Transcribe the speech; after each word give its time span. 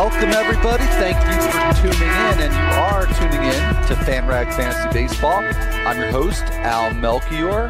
Welcome, 0.00 0.30
everybody. 0.30 0.84
Thank 0.84 1.16
you 1.26 1.50
for 1.50 1.82
tuning 1.82 2.08
in, 2.08 2.40
and 2.40 2.54
you 2.54 2.78
are 2.78 3.04
tuning 3.16 3.42
in 3.42 3.86
to 3.88 3.94
FanRag 4.06 4.54
Fantasy 4.54 4.88
Baseball. 4.92 5.42
I'm 5.42 5.98
your 5.98 6.12
host, 6.12 6.44
Al 6.44 6.94
Melchior, 6.94 7.68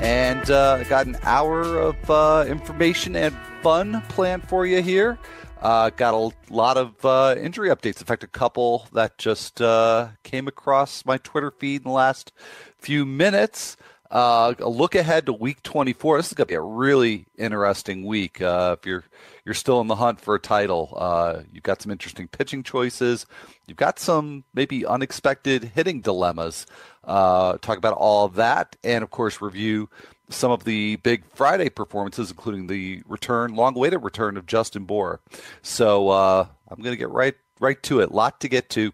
and 0.00 0.50
uh, 0.50 0.82
got 0.88 1.06
an 1.06 1.16
hour 1.22 1.78
of 1.78 2.10
uh, 2.10 2.44
information 2.48 3.14
and 3.14 3.36
fun 3.62 4.02
planned 4.08 4.48
for 4.48 4.66
you 4.66 4.82
here. 4.82 5.16
Uh, 5.60 5.90
got 5.90 6.12
a 6.12 6.52
lot 6.52 6.76
of 6.76 7.04
uh, 7.04 7.36
injury 7.38 7.68
updates. 7.68 8.00
In 8.00 8.06
fact, 8.06 8.24
a 8.24 8.26
couple 8.26 8.88
that 8.92 9.16
just 9.16 9.62
uh, 9.62 10.08
came 10.24 10.48
across 10.48 11.06
my 11.06 11.18
Twitter 11.18 11.52
feed 11.52 11.82
in 11.82 11.84
the 11.84 11.90
last 11.90 12.32
few 12.78 13.06
minutes. 13.06 13.76
Uh, 14.10 14.54
a 14.58 14.68
look 14.68 14.96
ahead 14.96 15.26
to 15.26 15.32
week 15.32 15.62
24. 15.62 16.16
This 16.16 16.26
is 16.26 16.32
going 16.32 16.48
to 16.48 16.50
be 16.50 16.56
a 16.56 16.60
really 16.60 17.26
interesting 17.38 18.04
week. 18.04 18.38
If 18.40 18.84
you're 18.84 19.04
you're 19.44 19.54
still 19.54 19.80
in 19.80 19.86
the 19.86 19.96
hunt 19.96 20.20
for 20.20 20.34
a 20.34 20.40
title, 20.40 20.94
uh, 20.96 21.40
you've 21.52 21.62
got 21.62 21.82
some 21.82 21.90
interesting 21.92 22.28
pitching 22.28 22.62
choices. 22.62 23.26
You've 23.66 23.76
got 23.76 23.98
some 23.98 24.44
maybe 24.52 24.84
unexpected 24.84 25.64
hitting 25.74 26.00
dilemmas. 26.00 26.66
Uh, 27.04 27.56
talk 27.58 27.78
about 27.78 27.94
all 27.94 28.28
that, 28.28 28.76
and 28.84 29.02
of 29.02 29.10
course, 29.10 29.40
review 29.40 29.88
some 30.28 30.50
of 30.50 30.64
the 30.64 30.96
big 30.96 31.24
Friday 31.34 31.68
performances, 31.68 32.30
including 32.30 32.66
the 32.66 33.02
return, 33.06 33.54
long-awaited 33.54 34.02
return 34.02 34.36
of 34.36 34.46
Justin 34.46 34.84
Bour. 34.84 35.20
So 35.62 36.08
uh, 36.08 36.46
I'm 36.68 36.82
going 36.82 36.92
to 36.92 36.98
get 36.98 37.10
right 37.10 37.34
right 37.58 37.82
to 37.84 38.00
it. 38.00 38.12
Lot 38.12 38.40
to 38.40 38.48
get 38.48 38.70
to. 38.70 38.92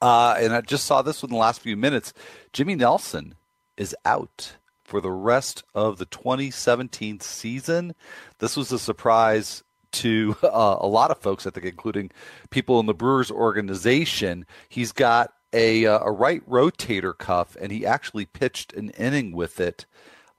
Uh, 0.00 0.36
and 0.38 0.52
I 0.52 0.60
just 0.60 0.84
saw 0.84 1.02
this 1.02 1.22
in 1.22 1.30
the 1.30 1.36
last 1.36 1.60
few 1.60 1.76
minutes. 1.76 2.12
Jimmy 2.52 2.74
Nelson 2.74 3.34
is 3.76 3.94
out 4.04 4.56
for 4.86 5.00
the 5.00 5.10
rest 5.10 5.64
of 5.74 5.98
the 5.98 6.06
2017 6.06 7.20
season. 7.20 7.94
This 8.38 8.56
was 8.56 8.70
a 8.72 8.78
surprise 8.78 9.62
to 9.92 10.36
uh, 10.42 10.76
a 10.80 10.86
lot 10.86 11.10
of 11.10 11.18
folks, 11.18 11.46
I 11.46 11.50
think, 11.50 11.66
including 11.66 12.10
people 12.50 12.80
in 12.80 12.86
the 12.86 12.94
Brewers 12.94 13.30
organization. 13.30 14.46
He's 14.68 14.92
got 14.92 15.32
a, 15.52 15.86
uh, 15.86 16.00
a 16.02 16.12
right 16.12 16.46
rotator 16.48 17.16
cuff, 17.16 17.56
and 17.60 17.72
he 17.72 17.84
actually 17.84 18.26
pitched 18.26 18.72
an 18.74 18.90
inning 18.90 19.32
with 19.32 19.60
it 19.60 19.86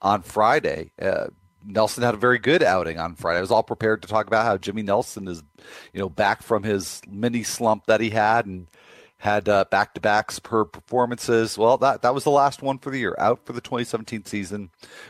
on 0.02 0.22
Friday. 0.22 0.92
Uh, 1.02 1.28
Nelson 1.66 2.04
had 2.04 2.14
a 2.14 2.17
very 2.17 2.39
good 2.39 2.64
outing 2.64 2.98
on 2.98 3.16
Friday. 3.16 3.39
I 3.39 3.42
was 3.42 3.52
all 3.52 3.64
prepared 3.64 4.02
to 4.02 4.08
talk 4.08 4.28
about 4.28 4.45
how 4.45 4.58
Jimmy 4.58 4.84
Nelson 4.84 5.28
is, 5.28 5.44
you 5.92 6.00
know, 6.00 6.09
back 6.09 6.42
from 6.42 6.64
his 6.64 7.02
mini 7.09 7.44
slump 7.44 7.88
that 7.88 8.00
he 8.00 8.11
had 8.11 8.45
and 8.45 8.70
had 9.18 9.50
uh, 9.50 9.66
back-to-backs 9.72 10.40
per 10.40 10.66
performances. 10.66 11.58
Well, 11.58 11.78
that 11.80 12.02
that 12.04 12.14
was 12.14 12.23
the 12.23 12.32
last 12.32 12.62
one 12.62 12.78
for 12.78 12.92
the 12.92 13.00
year, 13.00 13.16
out 13.18 13.46
for 13.46 13.54
the 13.54 13.62
2017 13.62 14.26
season 14.26 14.70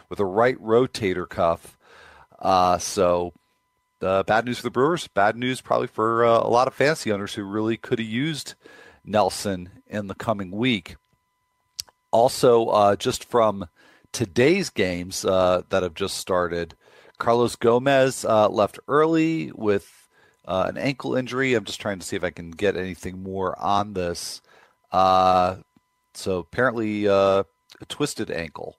with 0.09 0.19
a 0.19 0.25
right 0.25 0.57
rotator 0.61 1.27
cuff. 1.27 1.77
Uh, 2.39 2.77
so, 2.77 3.33
uh, 4.01 4.23
bad 4.23 4.45
news 4.45 4.57
for 4.57 4.63
the 4.63 4.71
Brewers. 4.71 5.07
Bad 5.07 5.35
news 5.35 5.59
probably 5.59 5.87
for 5.87 6.25
uh, 6.25 6.39
a 6.39 6.49
lot 6.49 6.67
of 6.67 6.73
fantasy 6.73 7.11
owners 7.11 7.33
who 7.33 7.43
really 7.43 7.77
could 7.77 7.99
have 7.99 8.07
used 8.07 8.55
Nelson 9.03 9.69
in 9.87 10.07
the 10.07 10.15
coming 10.15 10.51
week. 10.51 10.95
Also, 12.11 12.67
uh, 12.67 12.95
just 12.95 13.25
from 13.25 13.67
today's 14.13 14.69
games 14.69 15.25
uh, 15.25 15.63
that 15.69 15.83
have 15.83 15.93
just 15.95 16.15
started, 16.17 16.75
Carlos 17.17 17.55
Gomez 17.55 18.23
left 18.23 18.79
early 18.87 19.51
with 19.53 19.96
uh, 20.47 20.65
an 20.67 20.77
ankle 20.77 21.15
injury. 21.15 21.53
I'm 21.53 21.65
just 21.65 21.81
trying 21.81 21.99
to 21.99 22.05
see 22.05 22.15
if 22.15 22.23
I 22.23 22.29
can 22.29 22.51
get 22.51 22.77
anything 22.77 23.21
more 23.21 23.59
on 23.61 23.93
this. 23.93 24.41
Uh, 24.91 25.57
so 26.13 26.39
apparently, 26.39 27.07
uh, 27.07 27.43
a 27.81 27.85
twisted 27.89 28.31
ankle 28.31 28.77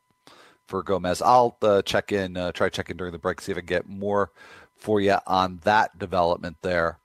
for 0.67 0.83
Gomez. 0.83 1.21
I'll 1.23 1.57
uh, 1.63 1.83
check 1.83 2.11
in, 2.11 2.37
uh, 2.37 2.53
try 2.53 2.69
check 2.71 2.91
in 2.91 2.97
during 2.97 3.13
the 3.13 3.19
break, 3.19 3.41
see 3.41 3.53
if 3.53 3.59
I 3.59 3.61
get 3.61 3.89
more 3.89 4.33
for 4.77 5.01
you 5.01 5.17
on 5.27 5.61
that 5.65 5.99
development 5.99 6.57
there. 6.63 6.99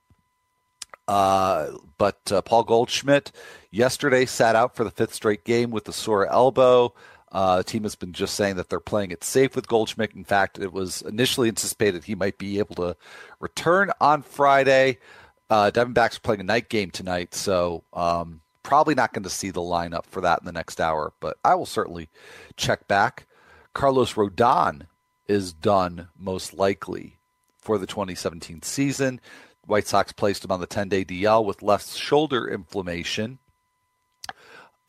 Uh, 1.06 1.72
but 1.98 2.24
Paul 2.46 2.64
Goldschmidt 2.64 3.34
yesterday 3.72 4.26
sat 4.26 4.56
out 4.56 4.76
for 4.76 4.86
the 4.86 4.92
fifth 4.92 5.14
straight 5.14 5.44
game 5.44 5.70
with 5.70 5.84
the 5.84 5.92
sore 5.92 6.26
elbow. 6.28 6.94
Uh, 7.34 7.58
the 7.58 7.64
team 7.64 7.84
has 7.84 7.96
been 7.96 8.14
just 8.14 8.36
saying 8.36 8.56
that 8.56 8.70
they're 8.70 8.80
playing 8.80 9.12
it 9.12 9.24
safe 9.24 9.56
with 9.56 9.68
Goldschmidt. 9.68 10.14
In 10.14 10.24
fact, 10.24 10.60
it 10.60 10.72
was 10.72 11.02
initially 11.02 11.48
anticipated 11.48 12.04
he 12.04 12.16
might 12.16 12.38
be 12.38 12.60
able 12.60 12.76
to 12.76 12.96
return 13.40 13.92
on 14.00 14.22
Friday. 14.22 15.00
Uh, 15.50 15.72
Diamondbacks 15.74 16.18
are 16.18 16.22
playing 16.22 16.42
a 16.42 16.46
night 16.46 16.70
game 16.70 16.92
tonight, 16.92 17.34
so 17.34 17.84
um, 17.94 18.42
probably 18.62 18.96
not 18.96 19.14
going 19.14 19.24
to 19.24 19.30
see 19.30 19.50
the 19.50 19.62
lineup 19.62 20.06
for 20.06 20.22
that 20.22 20.40
in 20.40 20.46
the 20.46 20.52
next 20.52 20.80
hour, 20.80 21.14
but 21.20 21.38
I 21.44 21.56
will 21.56 21.66
certainly 21.66 22.10
check 22.56 22.88
back. 22.88 23.28
Carlos 23.74 24.14
Rodon 24.14 24.88
is 25.28 25.54
done 25.54 26.10
most 26.18 26.54
likely 26.54 27.20
for 27.58 27.78
the 27.78 27.88
2017 27.88 28.62
season. 28.62 29.20
White 29.66 29.88
Sox 29.88 30.12
placed 30.12 30.44
him 30.44 30.52
on 30.52 30.60
the 30.60 30.68
10 30.68 30.90
day 30.90 31.06
DL 31.06 31.44
with 31.44 31.62
left 31.62 31.96
shoulder 31.96 32.48
inflammation. 32.48 33.40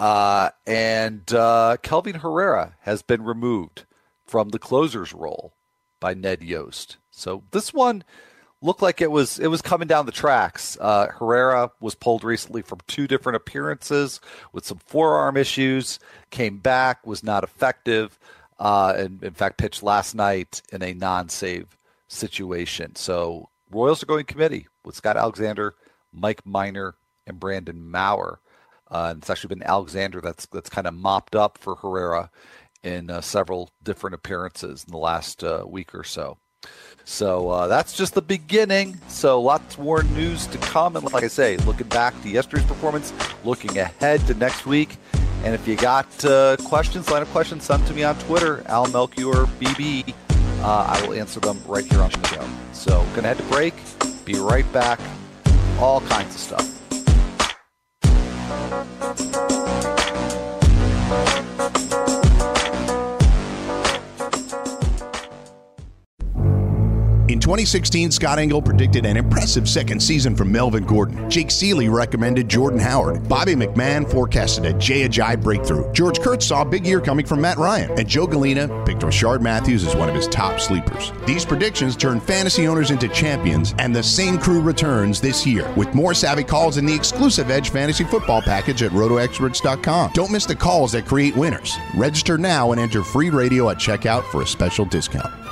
Uh, 0.01 0.51
and 0.67 1.33
uh, 1.33 1.77
Kelvin 1.83 2.17
Herrera 2.17 2.75
has 2.81 3.03
been 3.03 3.23
removed 3.23 3.85
from 4.27 4.49
the 4.51 4.59
closer's 4.59 5.13
role 5.13 5.55
by 6.01 6.15
Ned 6.15 6.43
Yost. 6.43 6.97
So 7.11 7.45
this 7.53 7.73
one 7.73 8.05
looked 8.61 8.83
like 8.83 9.01
it 9.01 9.11
was 9.11 9.39
it 9.39 9.47
was 9.49 9.63
coming 9.63 9.87
down 9.87 10.07
the 10.07 10.13
tracks. 10.13 10.77
Uh, 10.81 11.07
Herrera 11.07 11.71
was 11.81 11.95
pulled 11.95 12.25
recently 12.25 12.63
from 12.63 12.81
two 12.87 13.07
different 13.07 13.37
appearances 13.37 14.21
with 14.53 14.67
some 14.67 14.79
forearm 14.79 15.37
issues. 15.37 15.99
Came 16.31 16.59
back, 16.59 17.07
was 17.07 17.23
not 17.23 17.45
effective, 17.45 18.19
uh, 18.59 18.95
and 18.97 19.23
in 19.23 19.35
fact 19.35 19.59
pitched 19.59 19.83
last 19.83 20.15
night 20.15 20.63
in 20.73 20.83
a 20.83 20.95
non-save 20.95 21.77
situation. 22.09 22.97
So 22.97 23.51
Royals 23.71 24.03
are 24.03 24.07
going 24.07 24.25
committee 24.25 24.69
with 24.85 24.97
Scott 24.97 25.17
Alexander, 25.17 25.75
Mike 26.13 26.45
Minor, 26.47 26.95
and 27.27 27.41
Brandon 27.41 27.91
Maurer. 27.91 28.41
Uh, 28.95 29.13
it's 29.19 29.29
actually 29.29 29.49
been 29.49 29.63
Alexander 29.65 30.21
that's 30.21 30.47
that's 30.47 30.71
kind 30.71 30.87
of 30.87 30.95
mopped 30.95 31.35
up 31.35 31.59
for 31.59 31.75
Herrera 31.75 32.31
in 32.85 33.11
uh, 33.11 33.21
several 33.21 33.71
different 33.83 34.15
appearances 34.15 34.85
in 34.85 34.93
the 34.93 34.99
last 34.99 35.43
uh, 35.43 35.65
week 35.67 35.97
or 35.97 36.05
so. 36.05 36.39
So 37.05 37.49
uh, 37.49 37.67
that's 37.67 37.97
just 37.97 38.15
the 38.15 38.23
beginning. 38.23 38.97
So 39.09 39.41
lots 39.43 39.77
more 39.79 40.05
news 40.05 40.47
to 40.47 40.59
come. 40.59 40.95
And 40.95 41.13
like 41.13 41.25
I 41.25 41.29
say, 41.29 41.57
looking 41.59 41.89
back 41.89 42.15
to 42.23 42.29
yesterday's 42.29 42.67
performance, 42.69 43.13
looking 43.45 43.77
ahead 43.77 44.25
to 44.29 44.35
next 44.35 44.65
week. 44.65 44.97
And 45.43 45.57
if 45.57 45.67
you 45.67 45.75
got 45.75 46.25
uh, 46.25 46.57
questions, 46.65 47.11
line 47.11 47.23
of 47.23 47.29
questions, 47.31 47.65
send 47.65 47.85
to 47.89 47.95
me 47.95 48.05
on 48.05 48.17
Twitter, 48.21 48.63
Al 48.67 48.87
Melchior 48.87 49.45
BB. 49.59 50.15
Uh, 50.63 50.97
I 50.97 51.05
will 51.05 51.15
answer 51.15 51.41
them 51.41 51.61
right 51.67 51.85
here 51.85 52.01
on 52.01 52.11
the 52.13 52.29
show. 52.29 52.49
So 52.73 53.05
gonna 53.17 53.27
head 53.27 53.39
to 53.39 53.43
break. 53.45 53.75
Be 54.25 54.37
right 54.37 54.71
back. 54.73 55.01
All 55.81 56.01
kinds 56.03 56.37
of 56.37 56.41
stuff. 56.41 56.74
Thank 58.57 59.51
you. 59.51 59.54
In 67.27 67.41
2016, 67.41 68.11
Scott 68.11 68.39
Engel 68.39 68.61
predicted 68.61 69.07
an 69.07 69.17
impressive 69.17 69.67
second 69.67 70.03
season 70.03 70.37
from 70.37 70.53
Melvin 70.53 70.85
Gordon. 70.85 71.31
Jake 71.31 71.49
Ciely 71.49 71.91
recommended 71.91 72.51
Jordan 72.51 72.79
Howard. 72.79 73.27
Bobby 73.27 73.55
McMahon 73.55 74.07
forecasted 74.11 74.67
a 74.67 74.75
Jay 74.75 75.09
Ajayi 75.09 75.43
breakthrough. 75.43 75.91
George 75.95 76.21
Kurtz 76.21 76.45
saw 76.45 76.61
a 76.61 76.65
big 76.67 76.87
year 76.87 77.01
coming 77.01 77.25
from 77.25 77.41
Matt 77.41 77.57
Ryan. 77.57 77.99
And 77.99 78.07
Joe 78.07 78.27
Galena 78.27 78.69
picked 78.85 79.01
Rishard 79.01 79.41
Matthews 79.41 79.87
as 79.87 79.97
one 79.97 80.11
of 80.11 80.15
his 80.15 80.29
top 80.29 80.61
sleepers. 80.61 81.13
These 81.25 81.47
predictions 81.47 81.97
turned 81.97 82.23
fantasy 82.23 82.69
owners 82.69 82.91
into 82.91 83.09
champions, 83.09 83.75
and 83.79 83.97
the 83.97 84.03
same 84.03 84.37
crew 84.37 84.61
returns 84.61 85.19
this 85.19 85.47
year 85.47 85.73
with 85.79 85.95
more 85.95 86.13
savvy 86.13 86.45
calls 86.45 86.77
in 86.77 86.85
the 86.85 86.95
exclusive 86.95 87.51
Edge 87.51 87.71
Fantasy 87.71 88.05
Football 88.05 88.43
package 88.43 88.83
at 88.83 88.93
RotoExperts.com. 88.93 90.11
Don't 90.13 90.31
miss 90.31 90.45
the 90.45 90.55
calls 90.55 90.93
that 90.93 91.07
create 91.07 91.35
winners. 91.35 91.75
Register 91.97 92.37
now 92.37 92.73
and 92.73 92.81
enter 92.81 93.03
free 93.03 93.31
radio 93.31 93.71
at 93.71 93.79
checkout 93.79 94.25
for 94.25 94.43
a 94.43 94.47
special 94.47 94.85
discount. 94.85 95.44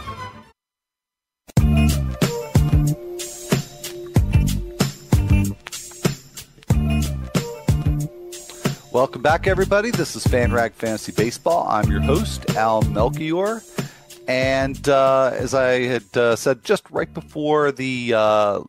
Welcome 8.93 9.23
back, 9.23 9.47
everybody. 9.47 9.91
This 9.91 10.17
is 10.17 10.25
FanRag 10.25 10.75
Fantasy 10.75 11.13
Baseball. 11.13 11.67
I'm 11.67 11.91
your 11.91 12.03
host, 12.03 12.51
Al 12.57 12.83
Melchior. 12.83 13.63
And 14.29 14.87
uh, 14.87 15.31
as 15.33 15.55
I 15.55 15.85
had 15.85 16.15
uh, 16.15 16.37
said 16.37 16.63
just 16.63 16.85
right 16.91 17.13
before 17.13 17.73
the 17.73 18.13
uh, 18.15 18.61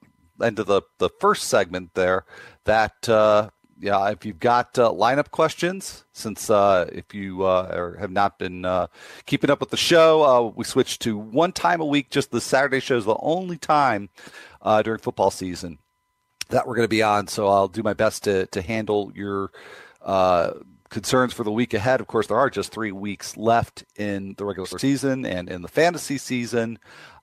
end 0.42 0.60
of 0.60 0.68
the, 0.68 0.81
the 1.00 1.10
first 1.20 1.50
segment 1.50 1.94
there, 1.94 2.24
that 2.64 3.10
uh, 3.10 3.50
yeah, 3.81 4.12
if 4.12 4.25
you've 4.25 4.40
got 4.40 4.80
uh, 4.80 4.90
lineup 4.92 5.30
questions, 5.31 6.06
since 6.14 6.50
uh, 6.50 6.90
if 6.94 7.14
you 7.14 7.42
have 7.42 8.12
not 8.12 8.40
been 8.40 8.66
keeping 9.25 9.50
up 9.50 9.60
with 9.60 9.72
the 9.72 9.78
show, 9.78 10.54
we 10.56 10.64
switched 10.64 11.02
to 11.02 11.18
one 11.18 11.52
time 11.52 11.81
a 11.81 11.86
week. 11.86 12.10
Just 12.10 12.31
the 12.31 12.40
Saturday 12.40 12.80
show 12.80 12.96
is 12.96 13.04
the 13.04 13.18
only 13.20 13.58
time 13.58 14.08
during 14.84 15.00
football 15.02 15.31
season 15.31 15.80
that 16.48 16.66
we're 16.66 16.75
going 16.75 16.86
to 16.86 16.90
be 16.90 17.04
on. 17.04 17.28
So 17.28 17.50
I'll 17.50 17.68
do 17.68 17.84
my 17.84 17.94
best 17.94 18.24
to 18.24 18.46
to 18.48 18.62
handle 18.62 19.12
your 19.14 19.52
concerns 20.90 21.34
for 21.34 21.44
the 21.44 21.52
week 21.52 21.74
ahead. 21.74 22.00
Of 22.00 22.08
course, 22.08 22.28
there 22.28 22.38
are 22.38 22.50
just 22.50 22.72
three 22.72 22.92
weeks 22.92 23.36
left 23.36 23.84
in 23.98 24.36
the 24.38 24.46
regular 24.46 24.68
season 24.80 25.26
and 25.26 25.50
in 25.50 25.62
the 25.62 25.68
fantasy 25.68 26.18
season. 26.18 26.80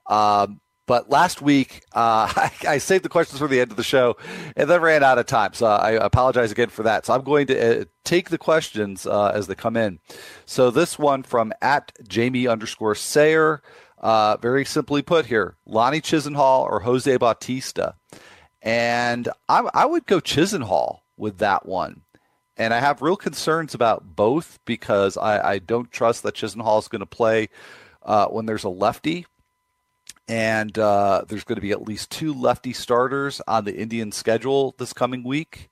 Um, 0.07 0.61
but 0.91 1.09
last 1.09 1.41
week, 1.41 1.85
uh, 1.95 2.27
I, 2.37 2.51
I, 2.69 2.79
saved 2.79 3.05
the 3.05 3.09
questions 3.09 3.39
for 3.39 3.47
the 3.47 3.61
end 3.61 3.71
of 3.71 3.77
the 3.77 3.85
show 3.85 4.17
and 4.57 4.69
then 4.69 4.81
ran 4.81 5.05
out 5.05 5.19
of 5.19 5.27
time. 5.27 5.53
So 5.53 5.67
I 5.67 5.93
apologize 5.93 6.51
again 6.51 6.69
for 6.69 6.83
that. 6.83 7.07
So 7.07 7.15
I'm 7.15 7.23
going 7.23 7.47
to 7.47 7.83
uh, 7.83 7.85
take 8.05 8.31
the 8.31 8.39
questions 8.39 9.07
uh, 9.07 9.31
as 9.33 9.47
they 9.47 9.55
come 9.55 9.77
in. 9.77 10.01
So 10.47 10.73
this 10.73 10.99
one 10.99 11.23
from 11.23 11.53
at 11.63 11.93
Jamie 12.09 12.49
underscore 12.49 12.97
Sayer, 12.97 13.63
uh, 13.99 14.37
very 14.39 14.65
simply 14.65 15.01
put 15.01 15.27
here 15.27 15.57
Lonnie 15.65 16.01
Chisenhall 16.01 16.65
or 16.65 16.81
Jose 16.81 17.17
Bautista. 17.19 17.95
And 18.61 19.29
I, 19.49 19.71
I 19.73 19.87
would 19.87 20.07
go 20.07 20.21
Chisenhall 20.21 21.03
with 21.17 21.39
that 21.39 21.67
one. 21.67 22.03
And 22.61 22.75
I 22.75 22.79
have 22.81 23.01
real 23.01 23.17
concerns 23.17 23.73
about 23.73 24.15
both 24.15 24.59
because 24.67 25.17
I, 25.17 25.53
I 25.53 25.59
don't 25.61 25.91
trust 25.91 26.25
that 26.25 26.35
Chisenhall 26.35 26.79
is 26.79 26.89
going 26.89 27.01
to 27.01 27.07
play 27.07 27.49
uh, 28.03 28.27
when 28.27 28.45
there's 28.45 28.65
a 28.65 28.69
lefty 28.69 29.25
and 30.29 30.79
uh, 30.79 31.25
there's 31.27 31.45
going 31.45 31.57
to 31.57 31.63
be 31.63 31.71
at 31.71 31.81
least 31.81 32.11
two 32.11 32.35
lefty 32.35 32.75
starters 32.75 33.41
on 33.49 33.65
the 33.65 33.75
Indian 33.75 34.13
schedule 34.13 34.75
this 34.77 34.93
coming 34.93 35.25
week. 35.25 35.71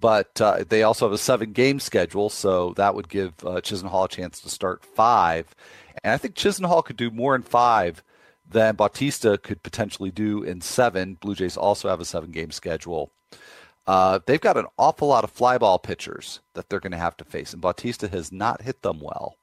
But 0.00 0.40
uh, 0.40 0.64
they 0.66 0.84
also 0.84 1.04
have 1.04 1.12
a 1.12 1.18
seven 1.18 1.52
game 1.52 1.78
schedule, 1.78 2.30
so 2.30 2.72
that 2.78 2.94
would 2.94 3.10
give 3.10 3.34
uh, 3.44 3.60
Chisenhall 3.60 4.06
a 4.06 4.08
chance 4.08 4.40
to 4.40 4.48
start 4.48 4.86
five. 4.86 5.54
And 6.02 6.14
I 6.14 6.16
think 6.16 6.34
Chisenhall 6.34 6.82
could 6.82 6.96
do 6.96 7.10
more 7.10 7.36
in 7.36 7.42
five 7.42 8.02
than 8.48 8.74
Bautista 8.74 9.36
could 9.36 9.62
potentially 9.62 10.10
do 10.10 10.42
in 10.42 10.62
seven. 10.62 11.18
Blue 11.20 11.34
Jays 11.34 11.58
also 11.58 11.90
have 11.90 12.00
a 12.00 12.06
seven 12.06 12.30
game 12.30 12.52
schedule. 12.52 13.12
Uh, 13.86 14.20
they've 14.26 14.40
got 14.40 14.56
an 14.56 14.66
awful 14.78 15.08
lot 15.08 15.24
of 15.24 15.34
flyball 15.34 15.82
pitchers 15.82 16.40
that 16.54 16.68
they're 16.68 16.80
going 16.80 16.92
to 16.92 16.98
have 16.98 17.16
to 17.16 17.24
face, 17.24 17.52
and 17.52 17.60
Bautista 17.60 18.08
has 18.08 18.30
not 18.30 18.62
hit 18.62 18.82
them 18.82 19.00
well. 19.00 19.36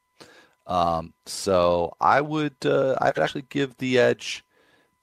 Um, 0.65 1.13
so 1.25 1.95
I 1.99 2.21
would 2.21 2.55
uh, 2.63 2.95
I'd 3.01 3.17
actually 3.17 3.45
give 3.49 3.77
the 3.77 3.97
edge 3.97 4.43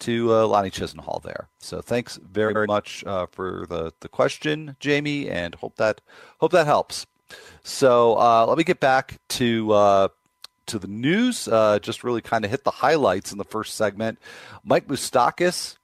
to 0.00 0.32
uh, 0.34 0.46
Lonnie 0.46 0.70
Chisenhall 0.70 1.22
there. 1.22 1.48
So 1.58 1.80
thanks 1.80 2.18
very, 2.22 2.52
very 2.52 2.66
much 2.66 3.04
uh, 3.04 3.26
for 3.26 3.66
the, 3.68 3.92
the 4.00 4.08
question, 4.08 4.76
Jamie, 4.78 5.28
and 5.28 5.54
hope 5.54 5.76
that 5.76 6.00
hope 6.38 6.52
that 6.52 6.66
helps. 6.66 7.06
So 7.62 8.18
uh, 8.18 8.46
let 8.46 8.58
me 8.58 8.64
get 8.64 8.80
back 8.80 9.18
to 9.30 9.72
uh, 9.72 10.08
to 10.66 10.78
the 10.78 10.86
news. 10.86 11.48
Uh, 11.48 11.78
just 11.78 12.04
really 12.04 12.20
kind 12.20 12.44
of 12.44 12.50
hit 12.50 12.64
the 12.64 12.70
highlights 12.70 13.32
in 13.32 13.38
the 13.38 13.44
first 13.44 13.74
segment. 13.74 14.18
Mike 14.64 14.86
Moustakas 14.86 15.76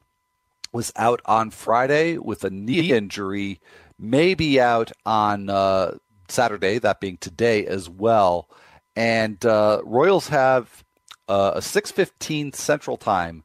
was 0.72 0.92
out 0.96 1.20
on 1.26 1.50
Friday 1.50 2.18
with 2.18 2.44
a 2.44 2.50
knee 2.50 2.92
injury, 2.92 3.60
maybe 3.98 4.60
out 4.60 4.90
on 5.04 5.50
uh, 5.50 5.96
Saturday, 6.28 6.78
that 6.78 7.00
being 7.00 7.18
today 7.18 7.66
as 7.66 7.88
well. 7.88 8.48
And 8.96 9.38
Royals 9.44 10.28
have 10.28 10.84
a 11.28 11.60
6:15 11.60 12.54
Central 12.54 12.96
Time 12.96 13.44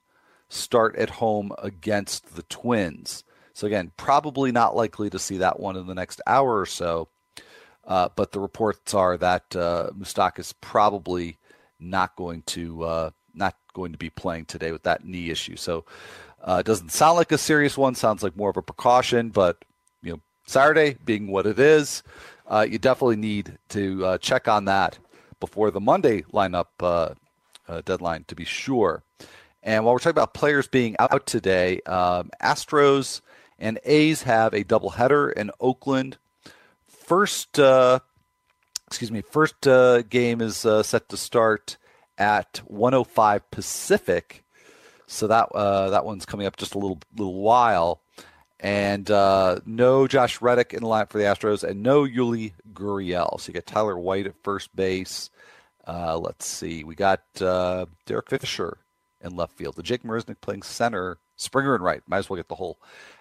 start 0.50 0.96
at 0.96 1.10
home 1.10 1.52
against 1.58 2.36
the 2.36 2.44
Twins. 2.44 3.24
So 3.54 3.68
again, 3.68 3.92
probably 3.98 4.52
not 4.52 4.76
likely 4.76 5.10
to 5.10 5.20
see 5.20 5.38
that 5.38 5.60
one 5.60 5.76
in 5.76 5.88
the 5.88 5.96
next 5.96 6.22
hour 6.28 6.60
or 6.60 6.66
so. 6.66 7.10
Uh, 7.86 8.10
but 8.16 8.32
the 8.32 8.40
reports 8.40 8.94
are 8.94 9.18
that 9.18 9.56
uh, 9.56 9.90
Mustak 9.98 10.40
is 10.40 10.54
probably 10.54 11.38
not 11.80 12.16
going 12.16 12.44
to 12.44 12.84
uh, 12.84 13.10
not 13.34 13.56
going 13.74 13.94
to 13.94 13.98
be 13.98 14.10
playing 14.10 14.46
today 14.46 14.72
with 14.72 14.84
that 14.84 15.06
knee 15.06 15.30
issue. 15.30 15.56
So 15.56 15.86
uh, 16.42 16.58
it 16.60 16.66
doesn't 16.66 16.92
sound 16.92 17.18
like 17.18 17.32
a 17.32 17.38
serious 17.38 17.78
one. 17.78 17.96
Sounds 17.96 18.24
like 18.24 18.36
more 18.36 18.50
of 18.50 18.58
a 18.58 18.62
precaution. 18.62 19.30
But 19.30 19.58
you 20.02 20.14
know, 20.14 20.22
Saturday 20.46 20.98
being 21.04 21.28
what 21.28 21.46
it 21.46 21.60
is, 21.60 22.04
uh, 22.48 22.66
you 22.70 22.78
definitely 22.78 23.18
need 23.18 23.58
to 23.70 24.06
uh, 24.06 24.18
check 24.18 24.48
on 24.48 24.66
that 24.66 24.98
before 25.40 25.72
the 25.72 25.82
Monday 25.82 26.22
lineup 26.34 26.68
uh, 26.80 27.82
deadline 27.82 28.26
to 28.28 28.36
be 28.36 28.46
sure. 28.46 29.04
And 29.64 29.84
while 29.84 29.94
we're 29.94 30.00
talking 30.00 30.12
about 30.12 30.34
players 30.34 30.68
being 30.68 30.96
out 30.98 31.26
today, 31.26 31.82
um, 31.82 32.32
Astros 32.42 33.22
and 33.60 33.80
A's 33.84 34.24
have 34.24 34.54
a 34.54 34.64
doubleheader 34.64 35.34
in 35.34 35.52
Oakland. 35.60 36.18
First, 36.88 37.60
uh, 37.60 38.00
excuse 38.88 39.12
me, 39.12 39.22
first 39.22 39.68
uh, 39.68 40.04
game 40.04 40.42
is 40.42 40.66
uh, 40.66 40.84
set 40.84 41.10
to 41.10 41.18
start 41.18 41.78
at 42.18 42.62
105 42.66 43.52
Pacific. 43.52 44.44
So 45.08 45.28
that 45.28 45.50
uh, 45.54 45.90
that 45.90 46.06
one's 46.06 46.26
coming 46.26 46.46
up 46.46 46.58
just 46.58 46.76
a 46.76 46.80
little 46.80 47.00
little 47.16 47.42
while. 47.42 48.02
And 48.60 49.10
uh, 49.12 49.60
no 49.66 50.08
Josh 50.08 50.42
Reddick 50.42 50.74
in 50.74 50.82
the 50.82 50.90
lineup 50.90 51.12
for 51.12 51.20
the 51.20 51.26
Astros, 51.26 51.64
and 51.64 51.84
no 51.84 52.04
Yuli 52.04 52.54
Gurriel. 52.74 53.40
So 53.40 53.50
you 53.50 53.54
got 53.54 53.66
Tyler 53.68 53.98
White 53.98 54.26
at 54.26 54.44
first 54.44 54.76
base. 54.76 55.30
Uh, 55.88 56.18
let's 56.18 56.46
see, 56.46 56.84
we 56.84 56.96
got 56.96 57.22
Derek 57.36 58.30
Fisher 58.30 58.80
in 59.22 59.36
left 59.36 59.54
field. 59.54 59.76
The 59.76 59.84
Jake 59.84 60.04
Marisnick 60.04 60.42
playing 60.42 60.64
center, 60.64 61.18
Springer 61.36 61.76
and 61.76 61.84
right. 61.84 62.02
Might 62.08 62.18
as 62.18 62.30
well 62.30 62.38
get 62.38 62.50
the 62.50 62.56
whole 62.56 62.80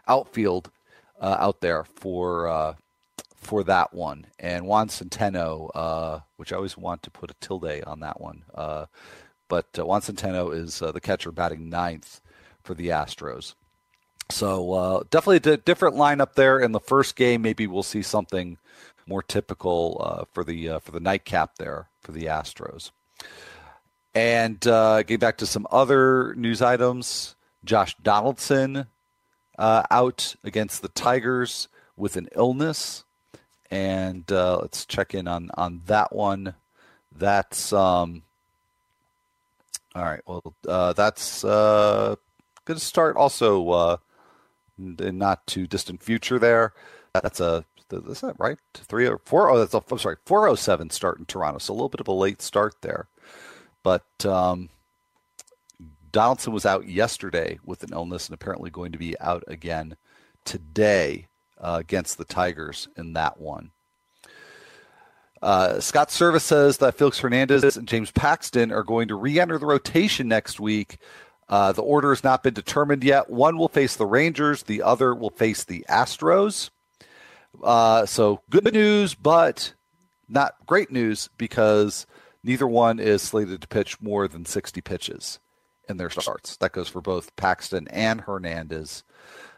outfield 0.08 0.70
uh, 1.20 1.36
out 1.38 1.60
there 1.60 1.84
for 1.84 2.48
uh, 2.48 2.74
for 3.36 3.62
that 3.64 3.92
one. 3.94 4.26
And 4.38 4.66
Juan 4.66 4.88
Centeno, 4.88 5.70
uh, 5.74 6.20
which 6.36 6.52
I 6.52 6.56
always 6.56 6.76
want 6.76 7.02
to 7.02 7.10
put 7.10 7.30
a 7.30 7.34
tilde 7.34 7.84
on 7.86 8.00
that 8.00 8.20
one, 8.20 8.44
uh, 8.54 8.86
but 9.48 9.66
uh, 9.78 9.86
Juan 9.86 10.00
Centeno 10.00 10.54
is 10.54 10.82
uh, 10.82 10.92
the 10.92 11.00
catcher 11.00 11.32
batting 11.32 11.68
ninth 11.68 12.20
for 12.62 12.74
the 12.74 12.88
Astros. 12.88 13.54
So 14.28 15.06
definitely 15.10 15.52
a 15.52 15.56
different 15.56 15.94
lineup 15.94 16.34
there 16.34 16.58
in 16.58 16.72
the 16.72 16.80
first 16.80 17.14
game. 17.14 17.42
Maybe 17.42 17.68
we'll 17.68 17.84
see 17.84 18.02
something 18.02 18.58
more 19.06 19.22
typical 19.22 20.26
for 20.32 20.42
the 20.42 20.80
for 20.82 20.90
the 20.90 20.98
nightcap 20.98 21.58
there 21.58 21.88
for 22.00 22.10
the 22.10 22.24
Astros. 22.24 22.90
And 24.16 24.66
uh, 24.66 25.02
getting 25.02 25.18
back 25.18 25.36
to 25.38 25.46
some 25.46 25.66
other 25.70 26.34
news 26.36 26.62
items, 26.62 27.36
Josh 27.66 27.94
Donaldson 28.02 28.86
uh, 29.58 29.82
out 29.90 30.36
against 30.42 30.80
the 30.80 30.88
Tigers 30.88 31.68
with 31.98 32.16
an 32.16 32.28
illness, 32.34 33.04
and 33.70 34.30
uh, 34.32 34.58
let's 34.62 34.86
check 34.86 35.14
in 35.14 35.28
on 35.28 35.50
on 35.54 35.82
that 35.84 36.14
one. 36.14 36.54
That's 37.14 37.74
um, 37.74 38.22
all 39.94 40.04
right. 40.04 40.20
Well, 40.26 40.54
uh, 40.68 40.92
that's 40.92 41.44
uh, 41.44 42.16
going 42.64 42.78
to 42.78 42.84
start 42.84 43.16
also 43.16 43.68
uh, 43.70 43.96
in 44.78 45.18
not 45.18 45.46
too 45.46 45.66
distant 45.66 46.02
future. 46.02 46.38
There, 46.38 46.74
that's 47.14 47.40
a 47.40 47.64
is 47.92 48.20
that 48.20 48.34
right? 48.38 48.58
Three 48.74 49.06
or 49.06 49.18
four? 49.24 49.48
Oh, 49.50 49.58
that's 49.58 49.74
a, 49.74 49.82
I'm 49.90 49.98
sorry, 49.98 50.16
four 50.26 50.48
oh 50.48 50.54
seven 50.54 50.90
start 50.90 51.18
in 51.18 51.24
Toronto. 51.24 51.58
So 51.58 51.72
a 51.72 51.74
little 51.74 51.88
bit 51.88 52.00
of 52.00 52.08
a 52.08 52.12
late 52.12 52.42
start 52.42 52.74
there. 52.82 53.08
But 53.82 54.26
um, 54.26 54.70
Donaldson 56.10 56.52
was 56.52 56.66
out 56.66 56.88
yesterday 56.88 57.58
with 57.64 57.82
an 57.84 57.90
illness 57.92 58.26
and 58.26 58.34
apparently 58.34 58.70
going 58.70 58.92
to 58.92 58.98
be 58.98 59.18
out 59.20 59.44
again 59.46 59.96
today 60.44 61.28
uh, 61.58 61.76
against 61.80 62.18
the 62.18 62.24
Tigers 62.24 62.88
in 62.96 63.12
that 63.12 63.40
one. 63.40 63.70
Uh, 65.46 65.80
Scott 65.80 66.08
Servais 66.08 66.40
says 66.40 66.78
that 66.78 66.98
Felix 66.98 67.20
Hernandez 67.20 67.76
and 67.76 67.86
James 67.86 68.10
Paxton 68.10 68.72
are 68.72 68.82
going 68.82 69.08
to 69.08 69.14
re 69.14 69.38
enter 69.38 69.58
the 69.58 69.66
rotation 69.66 70.26
next 70.26 70.58
week. 70.58 70.98
Uh, 71.48 71.70
the 71.70 71.82
order 71.82 72.10
has 72.10 72.24
not 72.24 72.42
been 72.42 72.54
determined 72.54 73.04
yet. 73.04 73.30
One 73.30 73.56
will 73.56 73.68
face 73.68 73.94
the 73.94 74.06
Rangers, 74.06 74.64
the 74.64 74.82
other 74.82 75.14
will 75.14 75.30
face 75.30 75.62
the 75.62 75.84
Astros. 75.88 76.70
Uh, 77.62 78.04
so 78.06 78.42
good 78.50 78.72
news, 78.72 79.14
but 79.14 79.74
not 80.28 80.54
great 80.66 80.90
news 80.90 81.30
because 81.38 82.06
Neither 82.46 82.68
one 82.68 83.00
is 83.00 83.22
slated 83.22 83.60
to 83.60 83.66
pitch 83.66 84.00
more 84.00 84.28
than 84.28 84.44
60 84.44 84.80
pitches 84.80 85.40
in 85.88 85.96
their 85.96 86.10
starts. 86.10 86.56
That 86.58 86.70
goes 86.70 86.88
for 86.88 87.00
both 87.00 87.34
Paxton 87.34 87.88
and 87.88 88.20
Hernandez. 88.20 89.02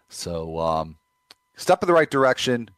So, 0.09 0.59
um, 0.59 0.97
step 1.55 1.83
in 1.83 1.87
the 1.87 1.93
right 1.93 2.11
direction. 2.11 2.71